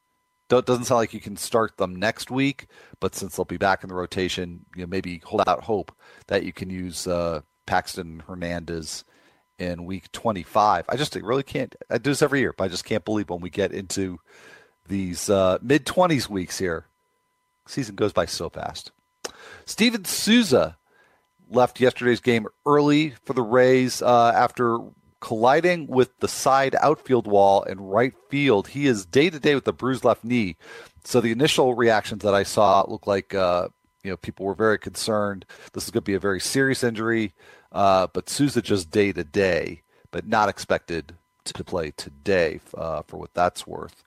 Doesn't 0.50 0.85
sound 0.85 0.99
like 0.99 1.14
you 1.14 1.21
can 1.21 1.37
start 1.37 1.76
them 1.76 1.95
next 1.95 2.30
week, 2.30 2.66
but 2.99 3.14
since 3.14 3.37
they'll 3.37 3.45
be 3.45 3.57
back 3.57 3.83
in 3.85 3.88
the 3.88 3.95
rotation, 3.95 4.66
you 4.75 4.83
know, 4.83 4.88
maybe 4.88 5.23
hold 5.25 5.42
out 5.47 5.62
hope 5.62 5.92
that 6.26 6.42
you 6.45 6.52
can 6.52 6.69
use 6.69 7.07
uh, 7.07 7.40
Paxton 7.66 8.23
Hernandez 8.26 9.04
in 9.61 9.85
week 9.85 10.11
25. 10.11 10.87
I 10.88 10.97
just 10.97 11.14
really 11.14 11.45
can't. 11.45 11.75
I 11.88 11.99
do 11.99 12.11
this 12.11 12.23
every 12.23 12.40
year, 12.40 12.52
but 12.57 12.64
I 12.64 12.69
just 12.69 12.85
can't 12.85 13.04
believe 13.04 13.30
when 13.30 13.40
we 13.40 13.50
get 13.50 13.73
into 13.73 14.19
these 14.88 15.30
uh, 15.30 15.59
mid 15.62 15.87
20s 15.87 16.28
weeks 16.28 16.59
here. 16.59 16.87
Season 17.69 17.95
goes 17.95 18.12
by 18.12 18.26
so 18.26 18.49
fast. 18.49 18.90
Steven 19.66 20.04
Souza 20.04 20.78
left 21.49 21.80
yesterday's 21.80 22.21
game 22.21 22.47
early 22.66 23.14
for 23.25 23.35
the 23.35 23.42
Rays 23.42 24.02
uh, 24.02 24.33
after 24.35 24.78
colliding 25.20 25.86
with 25.86 26.18
the 26.20 26.28
side 26.28 26.74
outfield 26.80 27.26
wall 27.26 27.62
in 27.62 27.80
right 27.80 28.14
field. 28.28 28.68
He 28.68 28.86
is 28.86 29.06
day 29.06 29.30
to 29.30 29.38
day 29.38 29.54
with 29.54 29.68
a 29.68 29.72
bruised 29.72 30.04
left 30.04 30.24
knee. 30.24 30.56
So 31.04 31.20
the 31.20 31.32
initial 31.32 31.74
reactions 31.74 32.22
that 32.22 32.34
I 32.34 32.42
saw 32.42 32.84
looked 32.88 33.06
like 33.06 33.34
uh, 33.34 33.68
you 34.02 34.10
know 34.10 34.16
people 34.16 34.46
were 34.46 34.54
very 34.54 34.78
concerned. 34.78 35.44
This 35.72 35.84
is 35.84 35.90
going 35.90 36.02
to 36.02 36.10
be 36.10 36.14
a 36.14 36.20
very 36.20 36.40
serious 36.40 36.82
injury, 36.82 37.32
uh, 37.72 38.08
but 38.12 38.28
Souza 38.28 38.62
just 38.62 38.90
day 38.90 39.12
to 39.12 39.24
day, 39.24 39.82
but 40.10 40.26
not 40.26 40.48
expected 40.48 41.14
to 41.44 41.64
play 41.64 41.92
today 41.92 42.60
uh, 42.76 43.02
for 43.02 43.18
what 43.18 43.34
that's 43.34 43.66
worth. 43.66 44.04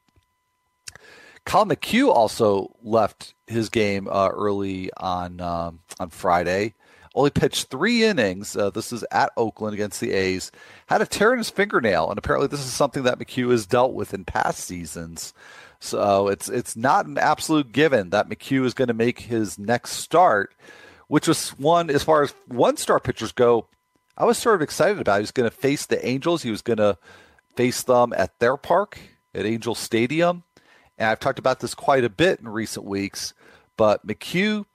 Collin 1.46 1.70
McHugh 1.70 2.10
also 2.10 2.76
left 2.84 3.34
his 3.48 3.70
game 3.70 4.08
uh, 4.10 4.30
early 4.30 4.92
on 4.98 5.42
um, 5.42 5.80
on 6.00 6.10
Friday. 6.10 6.74
Only 7.16 7.30
pitched 7.30 7.68
three 7.68 8.04
innings. 8.04 8.58
Uh, 8.58 8.72
this 8.72 8.92
is 8.92 9.06
at 9.12 9.32
Oakland 9.38 9.76
against 9.76 10.02
the 10.02 10.12
A's. 10.14 10.52
Had 10.88 11.02
a 11.02 11.06
tear 11.06 11.32
in 11.32 11.38
his 11.38 11.52
fingernail, 11.52 12.10
and 12.10 12.18
apparently 12.18 12.48
this 12.48 12.62
is 12.62 12.74
something 12.74 13.04
that 13.04 13.20
McHugh 13.20 13.52
has 13.52 13.68
dealt 13.68 13.94
with 13.94 14.14
in 14.14 14.26
past 14.26 14.60
seasons. 14.60 15.34
So 15.80 16.28
it's 16.28 16.50
it's 16.50 16.76
not 16.76 17.06
an 17.06 17.18
absolute 17.18 17.72
given 17.72 18.10
that 18.10 18.30
McHugh 18.30 18.66
is 18.66 18.74
going 18.74 18.88
to 18.88 18.94
make 18.94 19.20
his 19.20 19.60
next 19.60 19.92
start, 19.92 20.56
which 21.08 21.28
was 21.28 21.50
one 21.52 21.90
as 21.90 22.04
far 22.04 22.24
as 22.24 22.34
one 22.48 22.78
star 22.78 23.00
pitchers 23.00 23.32
go. 23.32 23.68
I 24.18 24.26
was 24.26 24.38
sort 24.38 24.56
of 24.56 24.62
excited 24.62 25.00
about. 25.00 25.18
He 25.18 25.22
was 25.22 25.32
going 25.32 25.50
to 25.50 25.56
face 25.56 25.86
the 25.86 26.04
Angels. 26.06 26.42
He 26.42 26.52
was 26.52 26.62
going 26.62 26.78
to 26.78 26.98
face 27.56 27.84
them 27.84 28.14
at 28.16 28.40
their 28.40 28.58
park 28.58 28.98
at 29.36 29.46
Angel 29.46 29.76
Stadium. 29.76 30.44
And 30.98 31.10
I've 31.10 31.20
talked 31.20 31.40
about 31.40 31.60
this 31.60 31.76
quite 31.76 32.04
a 32.04 32.10
bit 32.10 32.40
in 32.40 32.48
recent 32.48 32.86
weeks, 32.86 33.34
but 33.78 34.06
McHugh 34.06 34.66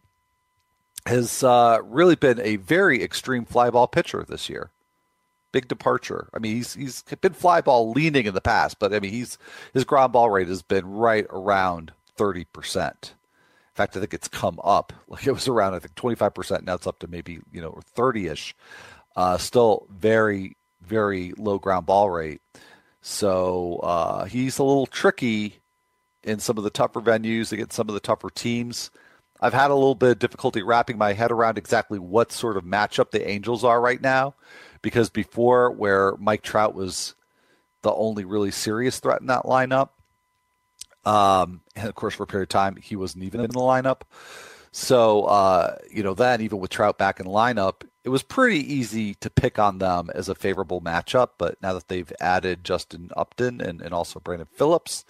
has 1.08 1.42
uh, 1.42 1.80
really 1.84 2.16
been 2.16 2.38
a 2.40 2.56
very 2.56 3.02
extreme 3.02 3.44
fly 3.44 3.70
ball 3.70 3.88
pitcher 3.88 4.24
this 4.28 4.48
year. 4.48 4.70
Big 5.50 5.66
departure. 5.66 6.28
I 6.34 6.38
mean, 6.38 6.56
he's 6.56 6.74
he's 6.74 7.02
been 7.20 7.32
fly 7.32 7.62
ball 7.62 7.90
leaning 7.90 8.26
in 8.26 8.34
the 8.34 8.40
past, 8.40 8.78
but 8.78 8.92
I 8.92 9.00
mean, 9.00 9.10
he's 9.10 9.38
his 9.72 9.84
ground 9.84 10.12
ball 10.12 10.28
rate 10.28 10.48
has 10.48 10.62
been 10.62 10.86
right 10.86 11.26
around 11.30 11.92
thirty 12.16 12.44
percent. 12.44 13.14
In 13.72 13.74
fact, 13.74 13.96
I 13.96 14.00
think 14.00 14.12
it's 14.12 14.28
come 14.28 14.60
up. 14.62 14.92
Like 15.08 15.26
it 15.26 15.32
was 15.32 15.48
around, 15.48 15.74
I 15.74 15.78
think 15.78 15.94
twenty 15.94 16.16
five 16.16 16.34
percent. 16.34 16.64
Now 16.64 16.74
it's 16.74 16.86
up 16.86 16.98
to 16.98 17.08
maybe 17.08 17.40
you 17.50 17.62
know 17.62 17.80
thirty 17.94 18.28
ish. 18.28 18.54
Uh, 19.16 19.38
still 19.38 19.86
very 19.90 20.56
very 20.82 21.32
low 21.38 21.58
ground 21.58 21.86
ball 21.86 22.10
rate. 22.10 22.42
So 23.00 23.76
uh, 23.82 24.24
he's 24.26 24.58
a 24.58 24.64
little 24.64 24.86
tricky 24.86 25.60
in 26.22 26.40
some 26.40 26.58
of 26.58 26.64
the 26.64 26.70
tougher 26.70 27.00
venues 27.00 27.52
against 27.52 27.72
some 27.74 27.88
of 27.88 27.94
the 27.94 28.00
tougher 28.00 28.28
teams. 28.28 28.90
I've 29.40 29.54
had 29.54 29.70
a 29.70 29.74
little 29.74 29.94
bit 29.94 30.10
of 30.10 30.18
difficulty 30.18 30.62
wrapping 30.62 30.98
my 30.98 31.12
head 31.12 31.30
around 31.30 31.58
exactly 31.58 31.98
what 31.98 32.32
sort 32.32 32.56
of 32.56 32.64
matchup 32.64 33.10
the 33.10 33.28
Angels 33.28 33.64
are 33.64 33.80
right 33.80 34.00
now, 34.00 34.34
because 34.82 35.10
before, 35.10 35.70
where 35.70 36.16
Mike 36.16 36.42
Trout 36.42 36.74
was 36.74 37.14
the 37.82 37.92
only 37.92 38.24
really 38.24 38.50
serious 38.50 38.98
threat 38.98 39.20
in 39.20 39.28
that 39.28 39.44
lineup, 39.44 39.90
um, 41.04 41.60
and 41.76 41.88
of 41.88 41.94
course 41.94 42.14
for 42.14 42.24
a 42.24 42.26
period 42.26 42.44
of 42.44 42.48
time 42.48 42.76
he 42.76 42.96
wasn't 42.96 43.24
even 43.24 43.40
in 43.40 43.50
the 43.50 43.60
lineup. 43.60 44.02
So 44.72 45.24
uh, 45.24 45.76
you 45.90 46.02
know, 46.02 46.14
then 46.14 46.40
even 46.40 46.58
with 46.58 46.70
Trout 46.70 46.98
back 46.98 47.20
in 47.20 47.26
lineup, 47.26 47.82
it 48.02 48.08
was 48.08 48.22
pretty 48.22 48.60
easy 48.72 49.14
to 49.14 49.30
pick 49.30 49.58
on 49.58 49.78
them 49.78 50.10
as 50.14 50.28
a 50.28 50.34
favorable 50.34 50.80
matchup. 50.80 51.30
But 51.38 51.60
now 51.62 51.74
that 51.74 51.88
they've 51.88 52.12
added 52.20 52.64
Justin 52.64 53.10
Upton 53.16 53.60
and, 53.60 53.80
and 53.80 53.94
also 53.94 54.18
Brandon 54.18 54.48
Phillips, 54.52 55.04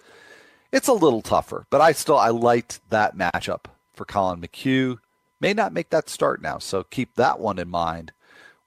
it's 0.71 0.87
a 0.87 0.93
little 0.93 1.23
tougher, 1.23 1.65
but 1.71 1.81
I 1.81 1.93
still 1.93 2.17
I 2.17 2.29
liked 2.29 2.87
that 2.91 3.17
matchup 3.17 3.65
for 3.99 4.05
Collin 4.05 4.39
McHugh. 4.39 4.97
May 5.41 5.53
not 5.53 5.73
make 5.73 5.89
that 5.89 6.07
start 6.07 6.41
now, 6.41 6.57
so 6.57 6.83
keep 6.83 7.15
that 7.15 7.37
one 7.37 7.59
in 7.59 7.67
mind 7.67 8.13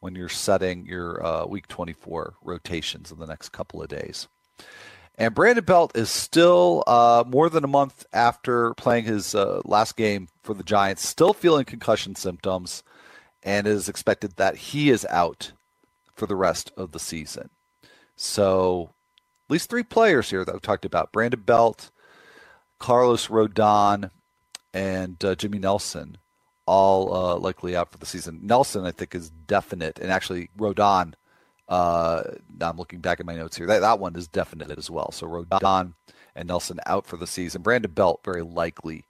when 0.01 0.15
you're 0.15 0.29
setting 0.29 0.85
your 0.85 1.25
uh, 1.25 1.47
Week 1.47 1.67
24 1.69 2.35
rotations 2.43 3.11
in 3.11 3.19
the 3.19 3.27
next 3.27 3.49
couple 3.49 3.81
of 3.83 3.89
days. 3.89 4.29
And 5.17 5.35
Brandon 5.35 5.65
Belt 5.65 5.97
is 5.97 6.11
still 6.11 6.85
uh, 6.87 7.25
more 7.27 7.49
than 7.49 7.65
a 7.65 7.69
month 7.69 8.05
after 8.13 8.75
playing 8.75 9.05
his 9.05 9.35
uh, 9.35 9.63
last 9.65 9.97
game 9.97 10.29
for 10.43 10.53
the 10.53 10.63
Giants, 10.63 11.09
still 11.09 11.33
feeling 11.33 11.65
concussion 11.65 12.15
symptoms, 12.15 12.83
and 13.43 13.67
it 13.67 13.71
is 13.71 13.89
expected 13.89 14.37
that 14.37 14.57
he 14.57 14.91
is 14.91 15.07
out 15.09 15.53
for 16.15 16.27
the 16.27 16.37
rest 16.37 16.71
of 16.77 16.93
the 16.93 17.01
season. 17.01 17.49
So 18.17 18.91
at 19.49 19.51
least 19.51 19.71
three 19.71 19.83
players 19.83 20.29
here 20.29 20.45
that 20.45 20.55
we 20.55 20.61
talked 20.61 20.85
about 20.85 21.11
Brandon 21.11 21.41
Belt, 21.41 21.91
Carlos 22.79 23.29
Rodon, 23.29 24.11
and 24.73 25.23
uh, 25.25 25.35
Jimmy 25.35 25.59
Nelson, 25.59 26.19
all 26.67 27.15
uh, 27.15 27.37
likely 27.37 27.77
out 27.77 27.91
for 27.93 27.99
the 27.99 28.07
season. 28.07 28.41
Nelson, 28.43 28.85
I 28.85 28.93
think, 28.93 29.15
is 29.15 29.31
definite. 29.31 29.99
And 29.99 30.11
actually, 30.11 30.51
Rodon, 30.57 31.15
uh, 31.69 32.23
I'm 32.61 32.77
looking 32.77 33.01
back 33.01 33.21
at 33.21 33.27
my 33.27 33.35
notes 33.35 33.57
here, 33.57 33.67
that, 33.67 33.81
that 33.81 33.99
one 33.99 34.17
is 34.17 34.29
definite 34.29 34.77
as 34.79 34.91
well. 34.91 35.11
So 35.13 35.27
Rodon 35.27 35.95
and 36.35 36.49
Nelson 36.49 36.81
out 36.87 37.07
for 37.07 37.17
the 37.17 37.27
season. 37.27 37.63
Brandon 37.63 37.91
Belt, 37.91 38.21
very 38.25 38.43
likely 38.43 39.05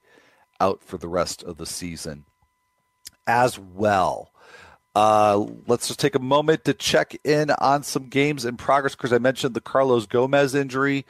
out 0.59 0.83
for 0.83 0.97
the 0.97 1.07
rest 1.07 1.43
of 1.43 1.57
the 1.57 1.65
season 1.65 2.25
as 3.27 3.57
well. 3.57 4.31
Uh, 4.95 5.47
let's 5.65 5.87
just 5.87 5.99
take 5.99 6.13
a 6.13 6.19
moment 6.19 6.65
to 6.65 6.73
check 6.73 7.19
in 7.23 7.49
on 7.51 7.81
some 7.81 8.09
games 8.09 8.45
in 8.45 8.57
progress 8.57 8.93
because 8.95 9.11
I 9.11 9.17
mentioned 9.17 9.55
the 9.55 9.61
Carlos 9.61 10.05
Gomez 10.05 10.53
injury, 10.53 11.05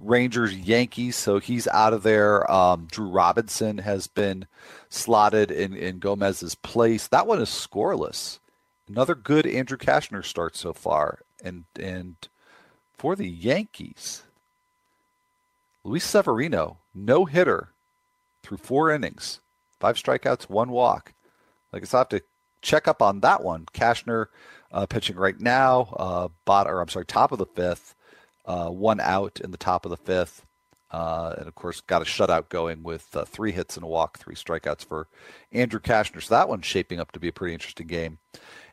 Rangers 0.00 0.56
Yankees, 0.56 1.14
so 1.14 1.38
he's 1.38 1.68
out 1.68 1.92
of 1.92 2.02
there. 2.02 2.50
Um, 2.50 2.88
Drew 2.90 3.08
Robinson 3.08 3.78
has 3.78 4.08
been 4.08 4.46
slotted 4.88 5.52
in, 5.52 5.74
in 5.74 6.00
Gomez's 6.00 6.56
place. 6.56 7.06
That 7.06 7.28
one 7.28 7.40
is 7.40 7.48
scoreless. 7.48 8.40
Another 8.88 9.14
good 9.14 9.46
Andrew 9.46 9.78
Cashner 9.78 10.24
start 10.24 10.56
so 10.56 10.72
far, 10.72 11.20
and 11.44 11.64
and 11.78 12.16
for 12.96 13.14
the 13.14 13.28
Yankees, 13.28 14.24
Luis 15.84 16.04
Severino, 16.04 16.78
no 16.94 17.26
hitter 17.26 17.68
through 18.42 18.56
four 18.56 18.90
innings, 18.90 19.40
five 19.78 19.96
strikeouts, 19.96 20.48
one 20.48 20.70
walk. 20.70 21.12
Like 21.72 21.84
I 21.94 21.98
have 21.98 22.08
to 22.08 22.22
check 22.62 22.88
up 22.88 23.02
on 23.02 23.20
that 23.20 23.42
one. 23.42 23.66
Cashner 23.72 24.26
uh, 24.72 24.86
pitching 24.86 25.16
right 25.16 25.38
now, 25.38 25.94
uh, 25.96 26.28
bot 26.44 26.66
or 26.66 26.80
I'm 26.80 26.88
sorry, 26.88 27.06
top 27.06 27.32
of 27.32 27.38
the 27.38 27.46
fifth, 27.46 27.94
uh, 28.44 28.68
one 28.68 29.00
out 29.00 29.40
in 29.42 29.50
the 29.50 29.56
top 29.56 29.84
of 29.84 29.90
the 29.90 29.96
fifth, 29.96 30.44
uh, 30.90 31.34
and 31.38 31.48
of 31.48 31.54
course 31.54 31.80
got 31.80 32.02
a 32.02 32.04
shutout 32.04 32.48
going 32.48 32.82
with 32.82 33.14
uh, 33.16 33.24
three 33.24 33.52
hits 33.52 33.76
and 33.76 33.84
a 33.84 33.88
walk, 33.88 34.18
three 34.18 34.34
strikeouts 34.34 34.84
for 34.84 35.08
Andrew 35.52 35.80
Cashner. 35.80 36.22
So 36.22 36.34
that 36.34 36.48
one's 36.48 36.66
shaping 36.66 37.00
up 37.00 37.12
to 37.12 37.20
be 37.20 37.28
a 37.28 37.32
pretty 37.32 37.54
interesting 37.54 37.86
game. 37.86 38.18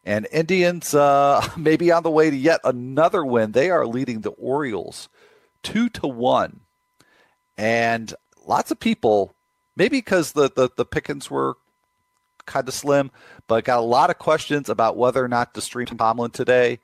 And 0.04 0.28
Indians 0.32 0.94
uh, 0.94 1.48
maybe 1.58 1.92
on 1.92 2.04
the 2.04 2.12
way 2.12 2.30
to 2.30 2.36
yet 2.36 2.62
another 2.64 3.26
win. 3.26 3.52
They 3.52 3.70
are 3.70 3.88
leading 3.88 4.22
the 4.22 4.32
Orioles 4.32 5.10
two 5.64 5.90
to 5.90 6.08
one, 6.08 6.62
and 7.58 8.14
lots 8.46 8.70
of 8.70 8.80
people 8.80 9.34
maybe 9.76 9.98
because 9.98 10.34
the, 10.34 10.50
the 10.56 10.70
the 10.76 10.86
pickings 10.86 11.30
were 11.30 11.58
kind 12.46 12.68
of 12.68 12.74
slim, 12.74 13.12
but 13.48 13.66
got 13.66 13.80
a 13.80 13.82
lot 13.82 14.10
of 14.10 14.18
questions 14.18 14.70
about 14.70 14.98
whether 14.98 15.24
or 15.24 15.28
not 15.28 15.54
to 15.54 15.62
stream 15.62 15.88
Tomlin 15.88 16.32
today. 16.32 16.80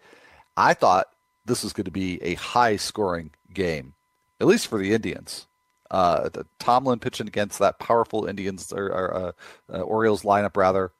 I 0.58 0.74
thought 0.74 1.08
this 1.46 1.63
was 1.63 1.74
going 1.74 1.86
to 1.86 1.91
be 1.91 2.22
a 2.22 2.36
high 2.36 2.75
scoring 2.75 3.32
game, 3.53 3.94
at 4.39 4.48
least 4.48 4.68
for 4.68 4.80
the 4.80 4.94
Indians. 4.94 5.48
Uh, 5.89 6.30
the 6.30 6.46
Tomlin 6.58 7.00
pitching 7.00 7.27
against 7.27 7.60
that 7.60 7.80
powerful 7.80 8.25
Indians 8.25 8.72
or, 8.72 8.86
or 8.86 9.13
uh, 9.13 9.32
uh, 9.74 9.82
Orioles 9.82 10.24
lineup 10.24 10.56
rather 10.56 10.94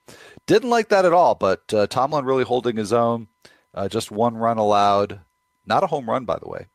didn't 0.48 0.70
like 0.70 0.89
that 0.89 1.06
at 1.06 1.13
all. 1.13 1.34
But 1.34 1.74
uh, 1.74 1.88
Tomlin 1.88 2.25
really 2.25 2.44
holding 2.44 2.75
his 2.75 2.91
own. 2.91 3.27
Uh, 3.74 3.88
just 3.88 4.12
one 4.12 4.36
run 4.36 4.58
allowed, 4.58 5.22
not 5.65 5.84
a 5.84 5.88
home 5.88 6.10
run 6.10 6.25
by 6.25 6.38
the 6.39 6.50
way. 6.50 6.68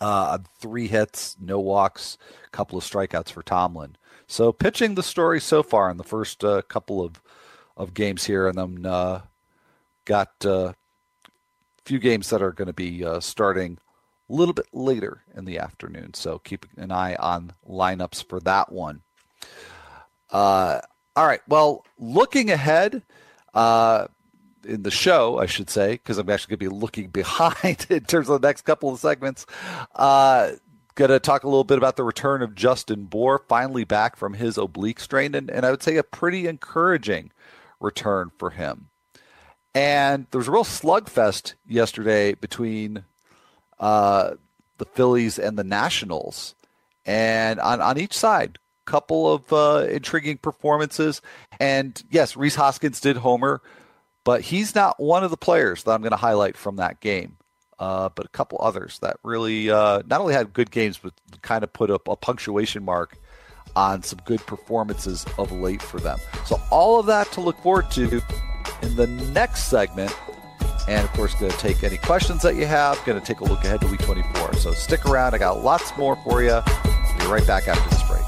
Uh, 0.00 0.38
three 0.60 0.86
hits, 0.86 1.36
no 1.40 1.58
walks, 1.58 2.18
couple 2.52 2.78
of 2.78 2.84
strikeouts 2.84 3.32
for 3.32 3.42
Tomlin. 3.42 3.96
So 4.28 4.52
pitching 4.52 4.94
the 4.94 5.02
story 5.02 5.40
so 5.40 5.62
far 5.62 5.90
in 5.90 5.96
the 5.96 6.04
first 6.04 6.44
uh, 6.44 6.62
couple 6.62 7.02
of 7.02 7.20
of 7.76 7.94
games 7.94 8.24
here, 8.24 8.48
and 8.48 8.58
then 8.58 8.86
uh, 8.86 9.22
got 10.04 10.32
a 10.44 10.52
uh, 10.52 10.72
few 11.84 11.98
games 11.98 12.28
that 12.30 12.42
are 12.42 12.52
going 12.52 12.66
to 12.66 12.74
be 12.74 13.04
uh, 13.04 13.20
starting 13.20 13.78
a 14.28 14.32
little 14.34 14.52
bit 14.52 14.66
later 14.72 15.22
in 15.34 15.46
the 15.46 15.58
afternoon. 15.58 16.12
So 16.12 16.38
keep 16.40 16.66
an 16.76 16.92
eye 16.92 17.14
on 17.14 17.52
lineups 17.66 18.28
for 18.28 18.40
that 18.40 18.70
one. 18.70 19.00
Uh, 20.30 20.80
all 21.16 21.26
right. 21.26 21.40
Well, 21.48 21.84
looking 21.98 22.50
ahead 22.50 23.02
uh, 23.54 24.08
in 24.66 24.82
the 24.82 24.90
show, 24.90 25.38
I 25.38 25.46
should 25.46 25.70
say, 25.70 25.92
because 25.92 26.18
I'm 26.18 26.28
actually 26.28 26.56
going 26.56 26.70
to 26.70 26.74
be 26.74 26.80
looking 26.80 27.08
behind 27.10 27.86
in 27.88 28.04
terms 28.04 28.28
of 28.28 28.40
the 28.40 28.46
next 28.46 28.62
couple 28.62 28.92
of 28.92 29.00
segments. 29.00 29.46
Going 30.98 31.10
to 31.10 31.20
talk 31.20 31.44
a 31.44 31.48
little 31.48 31.62
bit 31.62 31.78
about 31.78 31.94
the 31.94 32.02
return 32.02 32.42
of 32.42 32.56
Justin 32.56 33.04
Bour, 33.04 33.40
finally 33.46 33.84
back 33.84 34.16
from 34.16 34.34
his 34.34 34.58
oblique 34.58 34.98
strain, 34.98 35.32
and, 35.36 35.48
and 35.48 35.64
I 35.64 35.70
would 35.70 35.80
say 35.80 35.96
a 35.96 36.02
pretty 36.02 36.48
encouraging 36.48 37.30
return 37.78 38.32
for 38.36 38.50
him. 38.50 38.88
And 39.72 40.26
there 40.32 40.40
was 40.40 40.48
a 40.48 40.50
real 40.50 40.64
slugfest 40.64 41.54
yesterday 41.68 42.34
between 42.34 43.04
uh, 43.78 44.32
the 44.78 44.86
Phillies 44.86 45.38
and 45.38 45.56
the 45.56 45.62
Nationals, 45.62 46.56
and 47.06 47.60
on, 47.60 47.80
on 47.80 47.96
each 47.96 48.18
side, 48.18 48.58
couple 48.84 49.32
of 49.32 49.52
uh, 49.52 49.86
intriguing 49.88 50.38
performances. 50.38 51.22
And 51.60 52.02
yes, 52.10 52.36
Rhys 52.36 52.56
Hoskins 52.56 53.00
did 53.00 53.18
homer, 53.18 53.62
but 54.24 54.40
he's 54.40 54.74
not 54.74 54.98
one 54.98 55.22
of 55.22 55.30
the 55.30 55.36
players 55.36 55.84
that 55.84 55.92
I'm 55.92 56.02
going 56.02 56.10
to 56.10 56.16
highlight 56.16 56.56
from 56.56 56.74
that 56.76 56.98
game. 56.98 57.37
Uh, 57.78 58.08
but 58.14 58.26
a 58.26 58.28
couple 58.28 58.58
others 58.60 58.98
that 59.00 59.16
really 59.22 59.70
uh, 59.70 60.02
not 60.06 60.20
only 60.20 60.34
had 60.34 60.52
good 60.52 60.70
games, 60.70 60.98
but 60.98 61.12
kind 61.42 61.62
of 61.64 61.72
put 61.72 61.90
up 61.90 62.08
a 62.08 62.16
punctuation 62.16 62.84
mark 62.84 63.16
on 63.76 64.02
some 64.02 64.18
good 64.24 64.40
performances 64.46 65.24
of 65.38 65.52
late 65.52 65.82
for 65.82 66.00
them. 66.00 66.18
So 66.46 66.60
all 66.70 66.98
of 66.98 67.06
that 67.06 67.30
to 67.32 67.40
look 67.40 67.58
forward 67.58 67.90
to 67.92 68.20
in 68.82 68.96
the 68.96 69.06
next 69.06 69.64
segment. 69.64 70.14
And 70.88 71.04
of 71.04 71.12
course, 71.12 71.34
going 71.34 71.52
to 71.52 71.58
take 71.58 71.84
any 71.84 71.98
questions 71.98 72.42
that 72.42 72.56
you 72.56 72.64
have. 72.64 73.02
Going 73.04 73.20
to 73.20 73.26
take 73.26 73.40
a 73.40 73.44
look 73.44 73.62
ahead 73.62 73.80
to 73.82 73.86
week 73.88 74.00
24. 74.00 74.54
So 74.54 74.72
stick 74.72 75.04
around. 75.04 75.34
I 75.34 75.38
got 75.38 75.62
lots 75.62 75.94
more 75.98 76.16
for 76.24 76.42
you. 76.42 76.60
Be 77.18 77.26
right 77.26 77.46
back 77.46 77.68
after 77.68 77.90
this 77.90 78.02
break. 78.08 78.27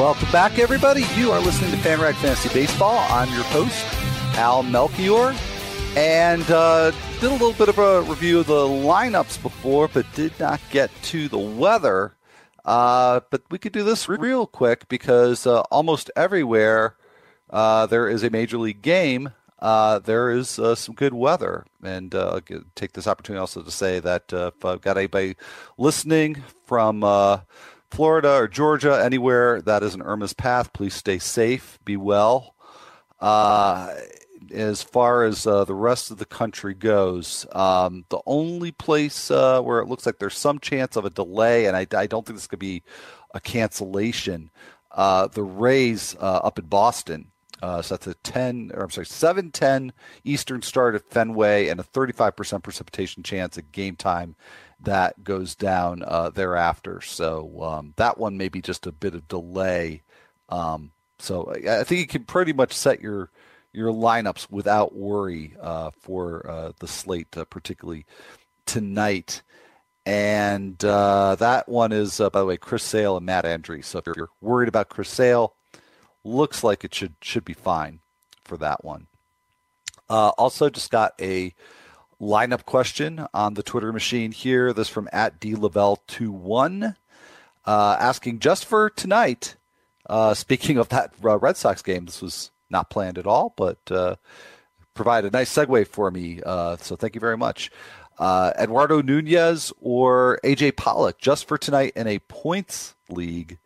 Welcome 0.00 0.32
back, 0.32 0.58
everybody. 0.58 1.04
You 1.14 1.30
are 1.30 1.40
listening 1.40 1.72
to 1.72 1.76
FanRag 1.76 2.14
Fantasy 2.14 2.48
Baseball. 2.54 3.00
I'm 3.10 3.30
your 3.34 3.44
host, 3.44 3.84
Al 4.38 4.62
Melchior, 4.62 5.34
and 5.94 6.50
uh, 6.50 6.90
did 7.20 7.24
a 7.24 7.32
little 7.32 7.52
bit 7.52 7.68
of 7.68 7.78
a 7.78 8.00
review 8.00 8.38
of 8.38 8.46
the 8.46 8.54
lineups 8.54 9.42
before, 9.42 9.88
but 9.88 10.10
did 10.14 10.32
not 10.40 10.58
get 10.70 10.90
to 11.02 11.28
the 11.28 11.36
weather. 11.36 12.16
Uh, 12.64 13.20
but 13.28 13.42
we 13.50 13.58
could 13.58 13.72
do 13.72 13.84
this 13.84 14.08
real 14.08 14.46
quick 14.46 14.88
because 14.88 15.46
uh, 15.46 15.60
almost 15.70 16.10
everywhere 16.16 16.96
uh, 17.50 17.84
there 17.84 18.08
is 18.08 18.22
a 18.22 18.30
major 18.30 18.56
league 18.56 18.80
game. 18.80 19.34
Uh, 19.58 19.98
there 19.98 20.30
is 20.30 20.58
uh, 20.58 20.74
some 20.74 20.94
good 20.94 21.12
weather, 21.12 21.66
and 21.82 22.14
I'll 22.14 22.40
take 22.74 22.94
this 22.94 23.06
opportunity 23.06 23.38
also 23.38 23.60
to 23.60 23.70
say 23.70 24.00
that 24.00 24.32
if 24.32 24.64
I've 24.64 24.80
got 24.80 24.96
anybody 24.96 25.36
listening 25.76 26.42
from 26.64 27.04
Florida 27.90 28.34
or 28.34 28.48
Georgia, 28.48 29.02
anywhere 29.02 29.60
that 29.62 29.82
is 29.82 29.94
an 29.94 30.02
Irma's 30.02 30.32
path, 30.32 30.72
please 30.72 30.94
stay 30.94 31.18
safe, 31.18 31.78
be 31.84 31.96
well. 31.96 32.54
Uh, 33.20 33.94
as 34.52 34.82
far 34.82 35.24
as 35.24 35.46
uh, 35.46 35.64
the 35.64 35.74
rest 35.74 36.10
of 36.10 36.18
the 36.18 36.24
country 36.24 36.74
goes, 36.74 37.46
um, 37.52 38.04
the 38.08 38.20
only 38.26 38.72
place 38.72 39.30
uh, 39.30 39.60
where 39.60 39.80
it 39.80 39.88
looks 39.88 40.06
like 40.06 40.18
there's 40.18 40.36
some 40.36 40.58
chance 40.58 40.96
of 40.96 41.04
a 41.04 41.10
delay, 41.10 41.66
and 41.66 41.76
I, 41.76 41.86
I 41.94 42.06
don't 42.06 42.24
think 42.26 42.38
this 42.38 42.46
could 42.46 42.58
be 42.58 42.82
a 43.34 43.40
cancellation, 43.40 44.50
uh, 44.92 45.28
the 45.28 45.42
Rays 45.42 46.16
uh, 46.20 46.40
up 46.42 46.58
in 46.58 46.66
Boston. 46.66 47.30
Uh, 47.62 47.82
so 47.82 47.94
that's 47.94 48.06
a 48.06 48.14
10, 48.14 48.72
or 48.74 48.84
I'm 48.84 48.90
sorry, 48.90 49.06
7:10 49.06 49.90
Eastern 50.24 50.62
start 50.62 50.94
at 50.94 51.10
Fenway, 51.10 51.68
and 51.68 51.78
a 51.78 51.82
35% 51.82 52.62
precipitation 52.62 53.22
chance 53.22 53.58
at 53.58 53.70
game 53.70 53.96
time 53.96 54.34
that 54.82 55.22
goes 55.22 55.54
down 55.54 56.02
uh, 56.06 56.30
thereafter. 56.30 57.00
So 57.00 57.62
um, 57.62 57.94
that 57.96 58.18
one 58.18 58.36
may 58.36 58.48
be 58.48 58.62
just 58.62 58.86
a 58.86 58.92
bit 58.92 59.14
of 59.14 59.28
delay. 59.28 60.02
Um, 60.48 60.92
so 61.18 61.52
I, 61.52 61.80
I, 61.80 61.84
think 61.84 62.00
you 62.00 62.06
can 62.06 62.24
pretty 62.24 62.52
much 62.52 62.72
set 62.72 63.00
your 63.00 63.30
your 63.72 63.92
lineups 63.92 64.50
without 64.50 64.96
worry 64.96 65.54
uh, 65.60 65.90
for 66.00 66.48
uh, 66.50 66.72
the 66.80 66.88
slate, 66.88 67.36
uh, 67.36 67.44
particularly 67.44 68.04
tonight. 68.66 69.42
And 70.04 70.82
uh, 70.84 71.36
that 71.36 71.68
one 71.68 71.92
is, 71.92 72.18
uh, 72.18 72.30
by 72.30 72.40
the 72.40 72.46
way, 72.46 72.56
Chris 72.56 72.82
Sale 72.82 73.18
and 73.18 73.26
Matt 73.26 73.44
Andriese. 73.44 73.84
So 73.84 73.98
if 73.98 74.06
you're 74.16 74.30
worried 74.40 74.68
about 74.68 74.88
Chris 74.88 75.08
Sale, 75.08 75.54
looks 76.24 76.64
like 76.64 76.84
it 76.84 76.94
should 76.94 77.14
should 77.20 77.44
be 77.44 77.52
fine 77.52 78.00
for 78.44 78.56
that 78.56 78.84
one. 78.84 79.06
also, 80.08 80.70
just 80.70 80.90
got 80.90 81.12
a 81.20 81.54
lineup 82.20 82.64
question 82.64 83.26
on 83.32 83.54
the 83.54 83.62
Twitter 83.62 83.92
machine 83.92 84.32
here. 84.32 84.72
This 84.72 84.88
from 84.88 85.08
at 85.12 85.40
D 85.40 85.54
Lavelle 85.54 86.02
21 86.06 86.96
uh, 87.64 87.96
asking 87.98 88.40
just 88.40 88.64
for 88.64 88.90
tonight. 88.90 89.56
Uh, 90.08 90.34
speaking 90.34 90.76
of 90.76 90.88
that 90.88 91.14
uh, 91.24 91.38
Red 91.38 91.56
Sox 91.56 91.82
game, 91.82 92.06
this 92.06 92.20
was 92.20 92.50
not 92.68 92.90
planned 92.90 93.18
at 93.18 93.26
all, 93.26 93.54
but 93.56 93.78
uh, 93.90 94.16
provide 94.94 95.24
a 95.24 95.30
nice 95.30 95.54
segue 95.54 95.86
for 95.88 96.10
me. 96.10 96.40
Uh, 96.44 96.76
so 96.76 96.96
thank 96.96 97.14
you 97.14 97.20
very 97.20 97.36
much. 97.36 97.70
Uh, 98.18 98.52
Eduardo 98.58 99.00
Nunez 99.00 99.72
or 99.80 100.38
AJ 100.44 100.76
Pollock 100.76 101.18
just 101.18 101.48
for 101.48 101.56
tonight 101.56 101.92
in 101.96 102.06
a 102.06 102.18
points 102.18 102.94
league. 103.08 103.58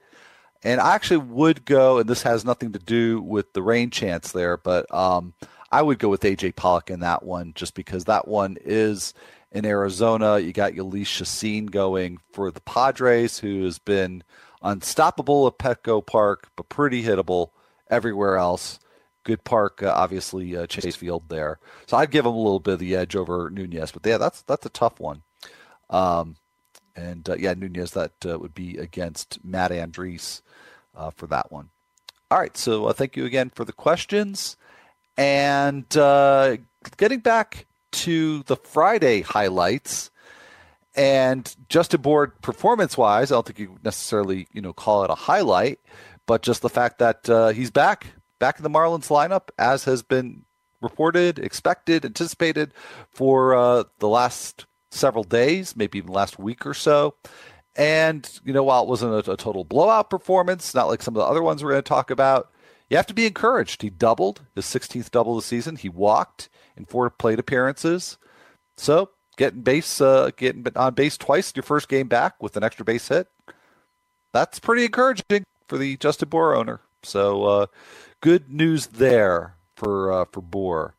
And 0.63 0.81
I 0.81 0.95
actually 0.95 1.19
would 1.19 1.65
go, 1.65 1.99
and 1.99 2.09
this 2.09 2.23
has 2.23 2.45
nothing 2.45 2.73
to 2.73 2.79
do 2.79 3.21
with 3.21 3.53
the 3.53 3.63
rain 3.63 3.91
chance 3.91 4.33
there, 4.33 4.57
but 4.57 4.93
um, 4.95 5.35
I 5.75 5.83
would 5.83 5.99
go 5.99 6.09
with 6.09 6.21
AJ 6.21 6.55
Pollock 6.55 6.89
in 6.89 7.01
that 7.01 7.25
one 7.25 7.51
just 7.57 7.75
because 7.75 8.05
that 8.05 8.29
one 8.29 8.59
is 8.65 9.13
in 9.51 9.67
Arizona. 9.67 10.39
You 10.39 10.53
got 10.53 10.75
Jhoulys 10.75 11.07
Chacin 11.07 11.67
going 11.67 12.19
for 12.33 12.53
the 12.53 12.61
Padres, 12.61 13.41
who 13.41 13.65
has 13.65 13.81
been 13.81 14.23
unstoppable 14.63 15.49
at 15.49 15.59
Petco 15.59 16.07
Park, 16.07 16.49
but 16.55 16.69
pretty 16.69 17.03
hittable 17.03 17.49
everywhere 17.91 18.37
else. 18.37 18.79
Good 19.25 19.43
park, 19.43 19.83
uh, 19.83 19.93
obviously 19.93 20.57
uh, 20.57 20.69
Chase 20.69 20.95
Field 20.95 21.25
there. 21.29 21.59
So 21.87 21.97
I'd 21.97 22.13
give 22.13 22.25
him 22.25 22.35
a 22.35 22.39
little 22.39 22.61
bit 22.61 22.75
of 22.75 22.79
the 22.79 22.95
edge 22.95 23.17
over 23.17 23.51
Nunez, 23.51 23.91
but 23.91 24.07
yeah, 24.07 24.19
that's 24.19 24.43
that's 24.43 24.67
a 24.67 24.71
tough 24.71 25.01
one. 25.01 25.23
Um, 25.91 26.37
and 26.95 27.29
uh, 27.29 27.35
yeah, 27.37 27.55
Nunez 27.55 27.91
that 27.93 28.13
uh, 28.25 28.39
would 28.39 28.55
be 28.55 28.79
against 28.79 29.45
Matt 29.45 29.73
Andriese 29.73 30.41
uh, 30.95 31.11
for 31.11 31.27
that 31.27 31.51
one. 31.51 31.71
All 32.31 32.39
right, 32.39 32.57
so 32.57 32.87
uh, 32.87 32.93
thank 32.93 33.17
you 33.17 33.25
again 33.25 33.51
for 33.53 33.65
the 33.65 33.73
questions. 33.73 34.57
And 35.17 35.97
uh, 35.97 36.57
getting 36.97 37.21
back 37.21 37.67
to 37.93 38.43
the 38.45 38.57
Friday 38.57 39.23
highlights, 39.23 40.11
and 40.97 41.55
Justin 41.69 42.01
Bour 42.01 42.29
performance 42.43 42.97
wise, 42.97 43.31
I 43.33 43.37
don't 43.37 43.47
think 43.47 43.59
you 43.59 43.79
necessarily 43.85 44.47
you 44.53 44.61
know 44.61 44.73
call 44.73 45.05
it 45.05 45.11
a 45.11 45.15
highlight, 45.15 45.81
but 46.27 46.43
just 46.43 46.63
the 46.63 46.69
fact 46.69 46.99
that 46.99 47.29
uh, 47.29 47.49
he's 47.49 47.71
back, 47.71 48.07
back 48.39 48.59
in 48.59 48.63
the 48.63 48.71
Marlins 48.71 49.09
lineup, 49.09 49.49
as 49.59 49.85
has 49.85 50.03
been 50.03 50.45
reported, 50.81 51.39
expected, 51.39 52.05
anticipated 52.05 52.73
for 53.11 53.55
uh, 53.55 53.85
the 53.99 54.09
last 54.09 54.67
several 54.91 55.25
days, 55.25 55.77
maybe 55.77 55.99
even 55.99 56.13
last 56.13 56.39
week 56.39 56.67
or 56.67 56.75
so. 56.75 57.15
And 57.77 58.29
you 58.45 58.53
know, 58.53 58.63
while 58.63 58.85
it 58.85 58.89
wasn't 58.89 59.27
a, 59.27 59.33
a 59.33 59.37
total 59.37 59.65
blowout 59.65 60.11
performance, 60.11 60.75
not 60.75 60.87
like 60.89 61.03
some 61.03 61.17
of 61.17 61.21
the 61.21 61.27
other 61.27 61.43
ones 61.43 61.63
we're 61.63 61.71
going 61.71 61.83
to 61.83 61.89
talk 61.89 62.11
about, 62.11 62.51
you 62.91 62.97
have 62.97 63.07
to 63.07 63.15
be 63.15 63.27
encouraged. 63.27 63.83
He 63.83 63.91
doubled 63.91 64.43
his 64.55 64.67
16th 64.67 65.11
double 65.11 65.37
of 65.37 65.43
the 65.43 65.47
season. 65.47 65.77
He 65.77 65.89
walked 65.89 66.49
in 66.77 66.85
four 66.85 67.09
plate 67.11 67.39
appearances. 67.39 68.19
So 68.77 69.11
getting 69.37 69.63
base, 69.63 70.01
uh, 70.01 70.31
getting 70.37 70.67
on 70.77 70.95
base 70.95 71.17
twice 71.17 71.53
your 71.55 71.63
first 71.63 71.89
game 71.89 72.09
back 72.09 72.43
with 72.43 72.57
an 72.57 72.65
extra 72.65 72.85
base 72.85 73.09
hit. 73.09 73.29
That's 74.33 74.59
pretty 74.59 74.85
encouraging 74.85 75.45
for 75.69 75.79
the 75.79 75.97
Justin 75.97 76.29
Bour 76.29 76.55
owner. 76.55 76.81
So 77.03 77.45
uh, 77.45 77.67
good 78.21 78.51
news 78.51 78.89
there 78.89 79.57
for 79.77 80.13
uh, 80.13 80.25
for 80.31 80.43
Bour. 80.43 80.95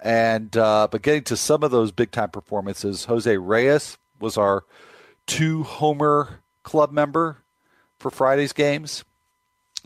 And 0.00 0.56
uh, 0.56 0.88
but 0.90 1.02
getting 1.02 1.24
to 1.24 1.36
some 1.36 1.62
of 1.62 1.70
those 1.70 1.92
big 1.92 2.10
time 2.10 2.30
performances, 2.30 3.04
Jose 3.04 3.36
Reyes 3.36 3.98
was 4.18 4.36
our 4.36 4.64
two 5.26 5.62
homer 5.62 6.40
club 6.62 6.90
member 6.90 7.38
for 7.98 8.10
Friday's 8.10 8.52
games 8.52 9.04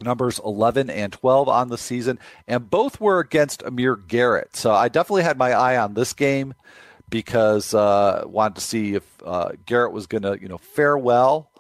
numbers 0.01 0.41
11 0.45 0.91
and 0.91 1.13
12 1.13 1.49
on 1.49 1.69
the 1.69 1.79
season, 1.79 2.19
and 2.47 2.69
both 2.69 3.01
were 3.01 3.21
against 3.21 3.63
Amir 3.63 3.97
Garrett. 3.97 4.57
So 4.57 4.73
I 4.73 4.89
definitely 4.89 5.23
had 5.23 5.39
my 5.39 5.53
eye 5.53 5.77
on 5.77 5.95
this 5.95 6.13
game 6.13 6.55
because 7.09 7.75
uh, 7.75 8.25
wanted 8.27 8.57
to 8.57 8.61
see 8.61 8.95
if 8.95 9.05
uh, 9.25 9.51
Garrett 9.67 9.93
was 9.93 10.07
going 10.07 10.23
to, 10.23 10.39
you 10.41 10.49
know, 10.49 10.59
fare 10.59 10.99
well 10.99 11.51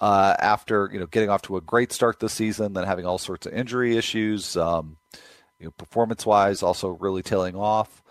uh, 0.00 0.34
after 0.38 0.88
you 0.92 0.98
know 0.98 1.06
getting 1.06 1.30
off 1.30 1.42
to 1.42 1.56
a 1.56 1.60
great 1.60 1.92
start 1.92 2.20
this 2.20 2.32
season, 2.32 2.72
then 2.72 2.84
having 2.84 3.06
all 3.06 3.18
sorts 3.18 3.46
of 3.46 3.52
injury 3.52 3.96
issues, 3.96 4.56
um, 4.56 4.96
you 5.58 5.66
know, 5.66 5.70
performance 5.72 6.24
wise, 6.24 6.62
also 6.62 6.88
really 6.88 7.22
tailing 7.22 7.56
off. 7.56 8.02